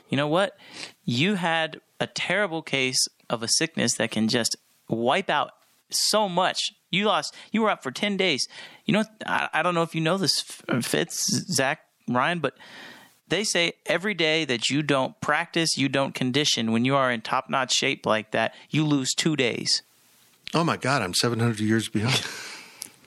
you 0.08 0.16
know 0.16 0.28
what? 0.28 0.56
You 1.04 1.34
had 1.34 1.80
a 2.00 2.06
terrible 2.06 2.62
case 2.62 3.06
of 3.28 3.42
a 3.42 3.48
sickness 3.48 3.94
that 3.96 4.10
can 4.10 4.28
just 4.28 4.56
wipe 4.88 5.28
out 5.30 5.50
so 5.90 6.28
much. 6.28 6.60
You 6.90 7.04
lost, 7.06 7.34
you 7.52 7.62
were 7.62 7.70
out 7.70 7.82
for 7.82 7.90
10 7.90 8.16
days. 8.16 8.46
You 8.84 8.94
know, 8.94 9.04
I, 9.26 9.48
I 9.52 9.62
don't 9.62 9.74
know 9.74 9.82
if 9.82 9.94
you 9.94 10.00
know 10.00 10.18
this, 10.18 10.40
Fitz, 10.82 11.26
Zach, 11.52 11.80
Ryan, 12.08 12.38
but 12.38 12.54
they 13.28 13.44
say 13.44 13.72
every 13.86 14.14
day 14.14 14.44
that 14.44 14.70
you 14.70 14.82
don't 14.82 15.20
practice, 15.20 15.76
you 15.76 15.88
don't 15.88 16.14
condition, 16.14 16.72
when 16.72 16.84
you 16.84 16.94
are 16.94 17.10
in 17.10 17.20
top 17.20 17.50
notch 17.50 17.74
shape 17.74 18.06
like 18.06 18.30
that, 18.30 18.54
you 18.70 18.84
lose 18.84 19.14
two 19.14 19.36
days. 19.36 19.82
Oh 20.54 20.64
my 20.64 20.76
God, 20.76 21.02
I'm 21.02 21.14
700 21.14 21.60
years 21.60 21.88
behind. 21.88 22.24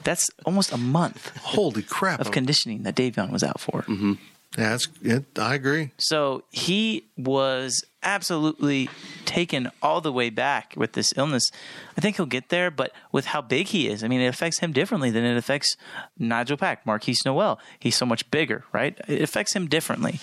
That's 0.03 0.30
almost 0.45 0.71
a 0.71 0.77
month 0.77 1.36
Holy 1.38 1.84
crap! 1.84 2.19
of 2.19 2.32
conditioning 2.32 2.84
that 2.84 2.95
Davion 2.95 3.32
was 3.32 3.43
out 3.43 3.59
for. 3.59 3.82
Mm-hmm. 3.84 4.13
Yeah, 4.57 4.69
that's, 4.71 4.87
it, 5.03 5.25
I 5.37 5.53
agree. 5.53 5.91
So 5.97 6.43
he 6.49 7.05
was 7.15 7.85
absolutely 8.01 8.89
taken 9.25 9.69
all 9.81 10.01
the 10.01 10.11
way 10.11 10.29
back 10.29 10.73
with 10.75 10.93
this 10.93 11.13
illness. 11.15 11.51
I 11.95 12.01
think 12.01 12.15
he'll 12.15 12.25
get 12.25 12.49
there, 12.49 12.71
but 12.71 12.91
with 13.11 13.25
how 13.25 13.41
big 13.41 13.67
he 13.67 13.87
is, 13.87 14.03
I 14.03 14.07
mean, 14.07 14.21
it 14.21 14.27
affects 14.27 14.59
him 14.59 14.73
differently 14.73 15.11
than 15.11 15.23
it 15.23 15.37
affects 15.37 15.77
Nigel 16.17 16.57
Pack, 16.57 16.83
Markquis 16.85 17.23
Nowell. 17.25 17.59
He's 17.79 17.95
so 17.95 18.05
much 18.05 18.29
bigger, 18.31 18.63
right? 18.73 18.99
It 19.07 19.21
affects 19.21 19.55
him 19.55 19.67
differently. 19.67 20.19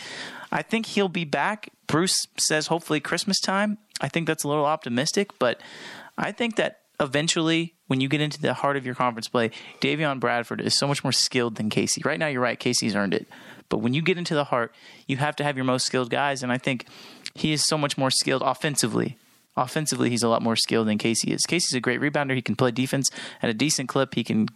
I 0.51 0.63
think 0.63 0.87
he'll 0.87 1.09
be 1.09 1.25
back. 1.25 1.71
Bruce 1.87 2.27
says 2.39 2.67
hopefully 2.67 2.99
Christmas 2.99 3.41
time. 3.41 3.79
I 4.01 4.09
think 4.09 4.27
that's 4.27 4.45
a 4.45 4.49
little 4.49 4.67
optimistic, 4.67 5.39
but 5.39 5.61
I 6.19 6.33
think 6.33 6.57
that 6.57 6.81
eventually 6.99 7.75
when 7.87 8.01
you 8.01 8.09
get 8.09 8.21
into 8.21 8.41
the 8.41 8.55
heart 8.55 8.77
of 8.77 8.85
your 8.85 8.95
conference 8.95 9.29
play, 9.29 9.51
Davion 9.81 10.19
Bradford 10.19 10.61
is 10.61 10.77
so 10.77 10.89
much 10.89 11.05
more 11.05 11.13
skilled 11.13 11.57
than 11.57 11.71
Casey. 11.71 12.03
Right 12.05 12.19
now, 12.19 12.27
you're 12.27 12.41
right. 12.41 12.59
Casey's 12.59 12.97
earned 12.97 13.15
it. 13.15 13.29
But 13.69 13.79
when 13.79 13.95
you 13.95 14.03
get 14.03 14.19
into 14.19 14.35
the 14.35 14.45
heart, 14.45 14.75
you 15.07 15.17
have 15.17 15.37
to 15.37 15.45
have 15.45 15.57
your 15.57 15.65
most 15.65 15.87
skilled 15.87 16.11
guys. 16.11 16.43
And 16.43 16.53
I 16.53 16.59
think 16.59 16.87
he 17.35 17.53
is 17.53 17.67
so 17.67 17.77
much 17.77 17.99
more 17.99 18.11
skilled 18.11 18.43
offensively. 18.43 19.17
Offensively, 19.57 20.11
he's 20.11 20.23
a 20.23 20.29
lot 20.29 20.43
more 20.43 20.57
skilled 20.57 20.87
than 20.87 20.99
Casey 20.99 21.33
is. 21.33 21.43
Casey's 21.47 21.75
a 21.75 21.81
great 21.81 22.01
rebounder. 22.01 22.35
He 22.35 22.43
can 22.43 22.57
play 22.57 22.71
defense 22.71 23.09
at 23.43 23.49
a 23.49 23.55
decent 23.55 23.89
clip. 23.89 24.15
He 24.15 24.23
can 24.23 24.49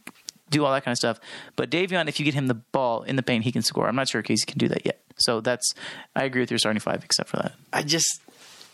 do 0.50 0.64
all 0.64 0.72
that 0.72 0.84
kind 0.84 0.92
of 0.92 0.98
stuff. 0.98 1.20
But 1.56 1.70
Davion, 1.70 2.08
if 2.08 2.18
you 2.18 2.24
get 2.24 2.34
him 2.34 2.48
the 2.48 2.54
ball 2.54 3.02
in 3.04 3.16
the 3.16 3.22
paint, 3.22 3.44
he 3.44 3.52
can 3.52 3.62
score. 3.62 3.88
I'm 3.88 3.96
not 3.96 4.08
sure 4.08 4.20
Casey 4.22 4.44
can 4.46 4.58
do 4.58 4.68
that 4.68 4.84
yet. 4.84 5.00
So 5.16 5.40
that's 5.40 5.74
I 6.14 6.24
agree 6.24 6.42
with 6.42 6.50
your 6.50 6.58
starting 6.58 6.80
five, 6.80 7.04
except 7.04 7.28
for 7.28 7.36
that. 7.36 7.52
I 7.72 7.82
just 7.82 8.20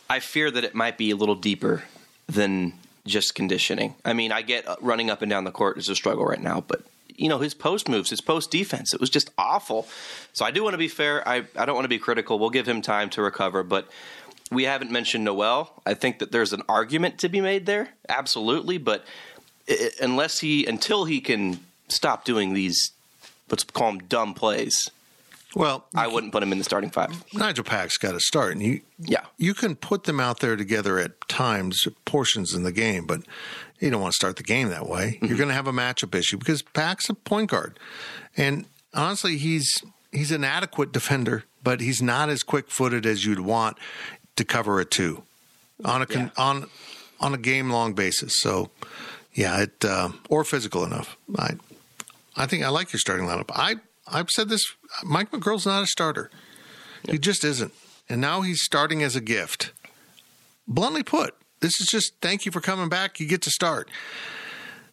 I 0.09 0.21
fear 0.21 0.51
that 0.51 0.65
it 0.65 0.75
might 0.75 0.99
be 0.99 1.11
a 1.11 1.17
little 1.17 1.35
deeper 1.35 1.85
than 2.27 2.73
just 3.07 3.35
conditioning. 3.35 3.95
I 4.05 4.13
mean, 4.13 4.33
I 4.33 4.43
get 4.43 4.67
uh, 4.67 4.77
running 4.81 5.11
up 5.11 5.23
and 5.23 5.31
down 5.31 5.45
the 5.45 5.53
court 5.53 5.79
is 5.79 5.89
a 5.89 5.95
struggle 5.95 6.25
right 6.25 6.43
now, 6.43 6.65
but 6.67 6.83
you 7.19 7.29
know 7.29 7.39
his 7.39 7.55
post 7.55 7.89
moves, 7.89 8.11
his 8.11 8.21
post 8.21 8.51
defense, 8.51 8.95
it 8.95 9.01
was 9.01 9.11
just 9.11 9.31
awful. 9.39 9.89
So 10.33 10.45
I 10.45 10.51
do 10.51 10.63
want 10.63 10.75
to 10.75 10.79
be 10.79 10.89
fair. 10.89 11.27
I 11.29 11.45
I 11.57 11.65
don't 11.65 11.75
want 11.75 11.85
to 11.85 11.89
be 11.89 11.99
critical. 11.99 12.39
We'll 12.39 12.51
give 12.51 12.67
him 12.69 12.83
time 12.83 13.11
to 13.11 13.23
recover, 13.23 13.63
but 13.63 13.89
we 14.51 14.65
haven't 14.65 14.91
mentioned 14.91 15.25
Nowell. 15.25 15.83
I 15.85 15.95
think 15.95 16.21
that 16.21 16.33
there's 16.33 16.53
an 16.53 16.63
argument 16.69 17.19
to 17.19 17.29
be 17.29 17.41
made 17.41 17.67
there, 17.67 17.91
absolutely, 18.09 18.79
but 18.79 19.05
it, 19.67 19.95
unless 20.01 20.39
he 20.41 20.67
until 20.67 21.05
he 21.05 21.21
can 21.21 21.61
stop 21.89 22.25
doing 22.25 22.53
these 22.53 22.93
let's 23.51 23.65
call 23.65 23.93
them 23.93 24.01
dumb 24.09 24.35
plays. 24.35 24.91
Well, 25.55 25.87
I 25.95 26.07
wouldn't 26.07 26.33
put 26.33 26.43
him 26.43 26.53
in 26.53 26.59
the 26.59 26.65
starting 26.65 26.91
five. 26.91 27.25
Nigel 27.33 27.65
Pack's 27.65 27.97
got 27.97 28.13
to 28.13 28.21
start, 28.21 28.53
and 28.53 28.63
you 28.63 28.83
yeah 28.99 29.25
you 29.39 29.55
can 29.55 29.75
put 29.75 30.05
them 30.05 30.21
out 30.21 30.41
there 30.41 30.57
together 30.57 30.99
at 30.99 31.29
times, 31.29 31.89
portions 32.05 32.55
in 32.55 32.63
the 32.63 32.73
game, 32.73 33.07
but 33.07 33.23
you 33.81 33.91
don't 33.91 34.01
want 34.01 34.13
to 34.13 34.17
start 34.17 34.37
the 34.37 34.43
game 34.43 34.69
that 34.71 34.89
way. 34.89 35.13
Mm-hmm. 35.17 35.27
You're 35.27 35.37
going 35.37 35.49
to 35.49 35.55
have 35.55 35.67
a 35.67 35.73
matchup 35.73 36.15
issue 36.15 36.39
because 36.39 36.63
Pack's 36.63 37.09
a 37.09 37.15
point 37.15 37.51
guard, 37.51 37.79
and 38.37 38.67
honestly, 38.95 39.37
he's 39.37 39.83
he's 40.13 40.33
an 40.33 40.45
adequate 40.45 40.93
defender, 40.93 41.45
but 41.63 41.81
he's 41.81 42.03
not 42.03 42.29
as 42.29 42.43
quick 42.43 42.71
footed 42.71 43.07
as 43.07 43.25
you'd 43.25 43.41
want 43.41 43.79
to 44.37 44.45
cover 44.45 44.81
a 44.81 44.85
two 44.85 45.23
on 45.85 46.03
a 46.03 46.07
yeah. 46.11 46.31
on 46.37 46.69
on 47.21 47.35
a 47.35 47.39
game 47.39 47.71
long 47.71 47.93
basis. 47.95 48.37
So 48.39 48.71
yeah, 49.33 49.63
it 49.63 49.85
uh, 49.85 50.11
or 50.29 50.45
physical 50.45 50.85
enough. 50.85 51.17
I 51.39 51.55
I 52.37 52.47
think 52.47 52.65
I 52.65 52.69
like 52.69 52.93
your 52.93 53.01
starting 53.01 53.27
lineup. 53.27 53.51
I 53.55 53.77
I've 54.07 54.31
said 54.31 54.49
this. 54.49 54.63
Mike 55.05 55.31
McGuirl's 55.31 55.67
not 55.67 55.83
a 55.83 55.87
starter. 55.87 56.31
Yep. 57.05 57.13
He 57.13 57.19
just 57.19 57.45
isn't. 57.45 57.73
And 58.09 58.21
now 58.21 58.43
he's 58.43 58.63
starting 58.63 59.03
as 59.03 59.17
a 59.17 59.21
gift. 59.21 59.73
Bluntly 60.69 61.03
put, 61.03 61.35
this 61.67 61.81
is 61.81 61.89
just 61.89 62.15
thank 62.21 62.47
you 62.47 62.53
for 62.53 62.61
coming 62.61 62.89
back. 62.89 63.19
You 63.19 63.27
get 63.27 63.43
to 63.43 63.51
start. 63.51 63.91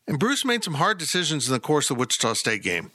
And 0.07 0.17
Bruce 0.17 0.43
made 0.43 0.63
some 0.63 0.73
hard 0.75 0.97
decisions 0.97 1.47
in 1.47 1.53
the 1.53 1.59
course 1.59 1.91
of 1.91 1.97
Wichita 1.97 2.33
State 2.33 2.63
game. 2.63 2.89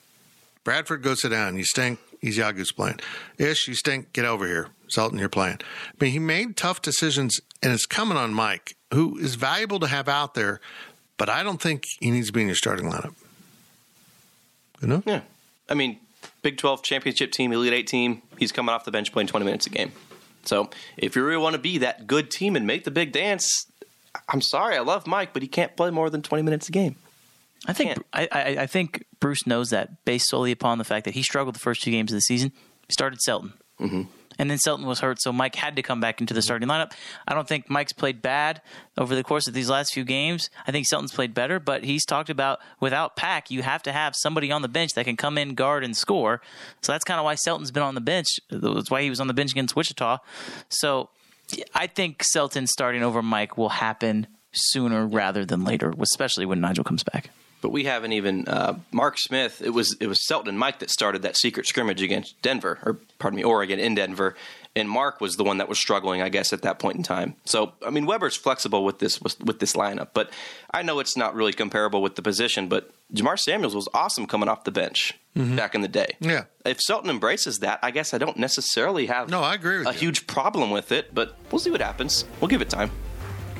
Bradford, 0.64 1.03
go 1.03 1.14
sit 1.14 1.31
down. 1.31 1.57
You 1.57 1.64
stink. 1.64 2.01
Ezeagu's 2.20 2.72
playing. 2.72 2.99
Ish, 3.39 3.68
you 3.68 3.74
stink. 3.74 4.12
Get 4.12 4.24
over 4.24 4.47
here. 4.47 4.68
Selton, 4.89 5.18
you're 5.18 5.29
playing. 5.29 5.59
I 5.61 6.05
mean, 6.05 6.11
he 6.11 6.18
made 6.18 6.57
tough 6.57 6.83
decisions, 6.83 7.41
and 7.62 7.72
it's 7.72 7.87
coming 7.87 8.18
on 8.18 8.35
Mike, 8.35 8.74
who 8.93 9.16
is 9.16 9.37
valuable 9.37 9.79
to 9.79 9.87
have 9.87 10.09
out 10.09 10.35
there, 10.35 10.61
but 11.16 11.29
I 11.29 11.45
don't 11.45 11.62
think 11.62 11.85
he 12.01 12.11
needs 12.11 12.26
to 12.26 12.33
be 12.33 12.41
in 12.41 12.49
your 12.49 12.57
starting 12.57 12.91
lineup. 12.91 13.14
Good 14.81 14.91
enough? 14.91 15.05
Yeah. 15.07 15.20
I 15.68 15.74
mean, 15.74 16.01
Big 16.43 16.57
12 16.57 16.83
championship 16.83 17.31
team, 17.31 17.53
Elite 17.53 17.72
8 17.72 17.87
team, 17.87 18.22
he's 18.39 18.51
coming 18.51 18.74
off 18.74 18.85
the 18.85 18.91
bench 18.91 19.12
playing 19.12 19.29
20 19.29 19.47
minutes 19.47 19.66
a 19.66 19.70
game. 19.70 19.93
So 20.45 20.70
if 20.97 21.16
you 21.16 21.24
really 21.24 21.43
want 21.43 21.55
to 21.55 21.61
be 21.61 21.78
that 21.78 22.07
good 22.07 22.30
team 22.30 22.57
and 22.57 22.66
make 22.66 22.84
the 22.84 22.91
big 22.91 23.12
dance, 23.12 23.66
I'm 24.28 24.41
sorry, 24.41 24.76
I 24.76 24.80
love 24.80 25.07
Mike, 25.07 25.32
but 25.32 25.43
he 25.43 25.49
can't 25.49 25.76
play 25.76 25.91
more 25.91 26.11
than 26.11 26.22
20 26.22 26.43
minutes 26.43 26.68
a 26.68 26.72
game. 26.72 26.97
I 27.66 27.72
think 27.72 27.99
I, 28.12 28.28
I, 28.30 28.45
I, 28.61 28.66
think 28.66 29.05
Bruce 29.18 29.45
knows 29.45 29.70
that 29.70 30.05
based 30.05 30.28
solely 30.28 30.53
upon 30.53 30.78
the 30.78 30.84
fact 30.84 31.05
that 31.07 31.14
he 31.14 31.24
struggled 31.24 31.57
the 31.57 31.61
first 31.61 31.82
two 31.82 31.91
games 31.91 32.12
of 32.12 32.16
the 32.16 32.20
season. 32.20 32.53
He 32.86 32.93
started 32.93 33.20
Selton. 33.20 33.53
Mm-hmm 33.80 34.03
and 34.39 34.51
then 34.51 34.59
Selton 34.59 34.86
was 34.86 35.01
hurt, 35.01 35.20
so 35.20 35.32
Mike 35.32 35.57
had 35.57 35.76
to 35.76 35.82
come 35.82 36.01
back 36.01 36.20
into 36.20 36.32
the 36.32 36.43
starting 36.43 36.68
lineup. 36.68 36.93
I 37.26 37.34
don't 37.34 37.49
think 37.49 37.68
Mike's 37.68 37.93
played 37.93 38.22
bad 38.22 38.62
over 38.97 39.14
the 39.14 39.24
course 39.24 39.49
of 39.49 39.55
these 39.55 39.68
last 39.68 39.93
few 39.93 40.05
games. 40.05 40.49
I 40.66 40.72
think 40.72 40.86
Selton's 40.86 41.12
played 41.12 41.34
better, 41.34 41.59
but 41.59 41.84
he's 41.84 42.05
talked 42.05 42.30
about 42.30 42.61
without 42.80 43.16
Pack, 43.16 43.51
you 43.51 43.62
have 43.62 43.82
to 43.82 43.93
have 43.93 44.14
somebody 44.14 44.53
on 44.53 44.62
the 44.62 44.68
bench 44.68 44.95
that 44.95 45.05
can 45.05 45.16
come 45.16 45.39
in, 45.39 45.55
guard, 45.55 45.84
and 45.84 45.97
score. 45.97 46.41
So 46.82 46.93
that's 46.93 47.05
kind 47.05 47.18
of 47.18 47.24
why 47.24 47.34
Selton's 47.34 47.70
been 47.70 47.82
on 47.82 47.95
the 47.95 48.01
bench. 48.01 48.28
That's 48.51 48.91
why 48.91 49.03
he 49.03 49.11
was 49.11 49.20
on 49.20 49.26
the 49.26 49.34
bench 49.34 49.51
against 49.51 49.74
Wichita. 49.74 50.18
So 50.68 51.11
I 51.74 51.86
think 51.86 52.22
Selton 52.22 52.66
starting 52.66 53.03
over 53.03 53.22
Mike 53.22 53.57
will 53.57 53.70
happen 53.70 54.26
sooner 54.53 55.07
rather 55.07 55.45
than 55.45 55.64
later, 55.64 55.93
especially 56.01 56.47
when 56.47 56.61
Nigel 56.61 56.84
comes 56.84 57.03
back 57.03 57.30
but 57.61 57.70
we 57.70 57.84
haven't 57.84 58.12
even 58.12 58.46
uh, 58.46 58.78
Mark 58.92 59.18
Smith. 59.18 59.61
It 59.62 59.70
was 59.70 59.96
it 60.00 60.06
was 60.06 60.26
Selton 60.26 60.50
and 60.50 60.59
Mike 60.59 60.78
that 60.80 60.90
started 60.90 61.22
that 61.22 61.36
secret 61.36 61.66
scrimmage 61.66 62.02
against 62.02 62.40
Denver, 62.42 62.78
or 62.84 62.98
pardon 63.18 63.36
me, 63.36 63.44
Oregon 63.44 63.78
in 63.78 63.94
Denver, 63.94 64.36
and 64.76 64.88
Mark 64.88 65.20
was 65.20 65.36
the 65.36 65.44
one 65.44 65.59
that 65.59 65.68
was 65.68 65.78
struggling, 65.78 66.22
I 66.22 66.28
guess, 66.28 66.52
at 66.52 66.62
that 66.62 66.78
point 66.78 66.96
in 66.96 67.02
time. 67.02 67.34
So 67.44 67.72
I 67.84 67.90
mean, 67.90 68.06
Weber's 68.06 68.36
flexible 68.36 68.84
with 68.84 68.98
this 68.98 69.20
with, 69.20 69.42
with 69.42 69.59
this 69.59 69.74
lineup, 69.74 70.09
but 70.14 70.30
I 70.70 70.82
know 70.82 71.00
it's 71.00 71.16
not 71.16 71.34
really 71.34 71.52
comparable 71.52 72.02
with 72.02 72.16
the 72.16 72.22
position. 72.22 72.68
But 72.68 72.90
Jamar 73.12 73.38
Samuels 73.38 73.74
was 73.74 73.88
awesome 73.92 74.26
coming 74.26 74.48
off 74.48 74.64
the 74.64 74.70
bench 74.70 75.18
mm-hmm. 75.36 75.56
back 75.56 75.74
in 75.74 75.80
the 75.80 75.88
day. 75.88 76.16
Yeah, 76.20 76.44
if 76.64 76.80
Selton 76.80 77.11
embraces 77.11 77.59
that, 77.59 77.80
I 77.82 77.90
guess 77.90 78.14
I 78.14 78.18
don't 78.18 78.36
necessarily 78.36 79.06
have 79.06 79.28
no, 79.28 79.42
I 79.42 79.54
agree 79.54 79.84
a 79.84 79.92
you. 79.92 79.98
huge 79.98 80.26
problem 80.26 80.70
with 80.70 80.92
it, 80.92 81.14
but 81.14 81.36
we'll 81.50 81.59
see 81.59 81.70
what 81.70 81.80
happens. 81.80 82.24
We'll 82.40 82.48
give 82.48 82.62
it 82.62 82.70
time. 82.70 82.90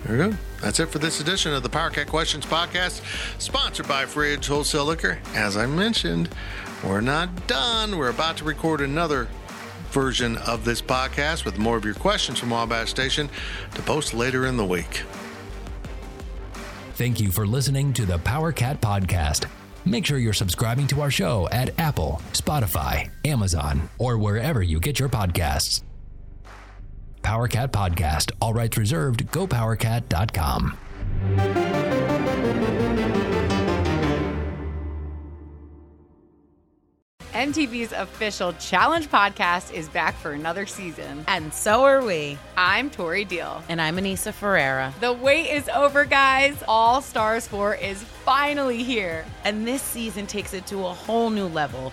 There 0.05 0.17
we 0.17 0.31
go. 0.31 0.37
That's 0.61 0.81
it 0.81 0.87
for 0.87 0.99
this 0.99 1.21
edition 1.21 1.53
of 1.53 1.63
the 1.63 1.69
PowerCat 1.69 2.07
Questions 2.07 2.47
Podcast, 2.47 3.03
sponsored 3.41 3.87
by 3.87 4.07
Fridge 4.07 4.47
Wholesale 4.47 4.87
Liquor. 4.87 5.19
As 5.35 5.57
I 5.57 5.67
mentioned, 5.67 6.29
we're 6.85 7.01
not 7.01 7.47
done. 7.47 7.97
We're 7.99 8.11
about 8.11 8.37
to 8.39 8.45
record 8.45 8.81
another 8.81 9.29
version 9.91 10.37
of 10.39 10.65
this 10.65 10.83
podcast 10.83 11.45
with 11.45 11.59
more 11.59 11.77
of 11.77 11.85
your 11.85 11.95
questions 11.95 12.39
from 12.39 12.51
Wabash 12.51 12.91
Station 12.91 13.29
to 13.75 13.83
post 13.83 14.15
later 14.15 14.47
in 14.47 14.57
the 14.57 14.65
week. 14.65 15.03
Thank 16.95 17.21
you 17.21 17.31
for 17.31 17.47
listening 17.47 17.93
to 17.95 18.05
the 18.05 18.19
PowerCat 18.19 18.81
Podcast. 18.81 19.47
Make 19.85 20.05
sure 20.05 20.19
you're 20.19 20.33
subscribing 20.33 20.87
to 20.89 21.01
our 21.01 21.11
show 21.11 21.49
at 21.51 21.79
Apple, 21.79 22.21
Spotify, 22.33 23.09
Amazon, 23.25 23.89
or 23.99 24.19
wherever 24.19 24.63
you 24.63 24.81
get 24.81 24.99
your 24.99 25.09
podcasts. 25.09 25.83
PowerCat 27.23 27.69
Podcast. 27.69 28.33
All 28.41 28.55
rights 28.55 28.77
reserved. 28.77 29.27
GoPowerCat.com. 29.33 30.79
MTV's 37.39 37.93
official 37.93 38.53
Challenge 38.55 39.09
podcast 39.09 39.73
is 39.73 39.89
back 39.91 40.17
for 40.17 40.33
another 40.33 40.67
season. 40.67 41.25
And 41.29 41.53
so 41.55 41.85
are 41.85 42.03
we. 42.03 42.39
I'm 42.57 42.91
Tori 42.91 43.25
Deal. 43.25 43.63
And 43.69 43.81
I'm 43.81 43.97
Aneesa 43.97 44.33
Ferreira. 44.33 44.93
The 45.01 45.13
wait 45.13 45.51
is 45.51 45.69
over, 45.69 46.05
guys. 46.05 46.61
All 46.67 47.01
Stars 47.01 47.47
4 47.47 47.77
is 47.77 48.03
finally 48.03 48.83
here. 48.83 49.25
And 49.45 49.67
this 49.67 49.83
season 49.83 50.27
takes 50.27 50.53
it 50.53 50.67
to 50.67 50.79
a 50.87 50.93
whole 50.93 51.31
new 51.31 51.47
level 51.47 51.93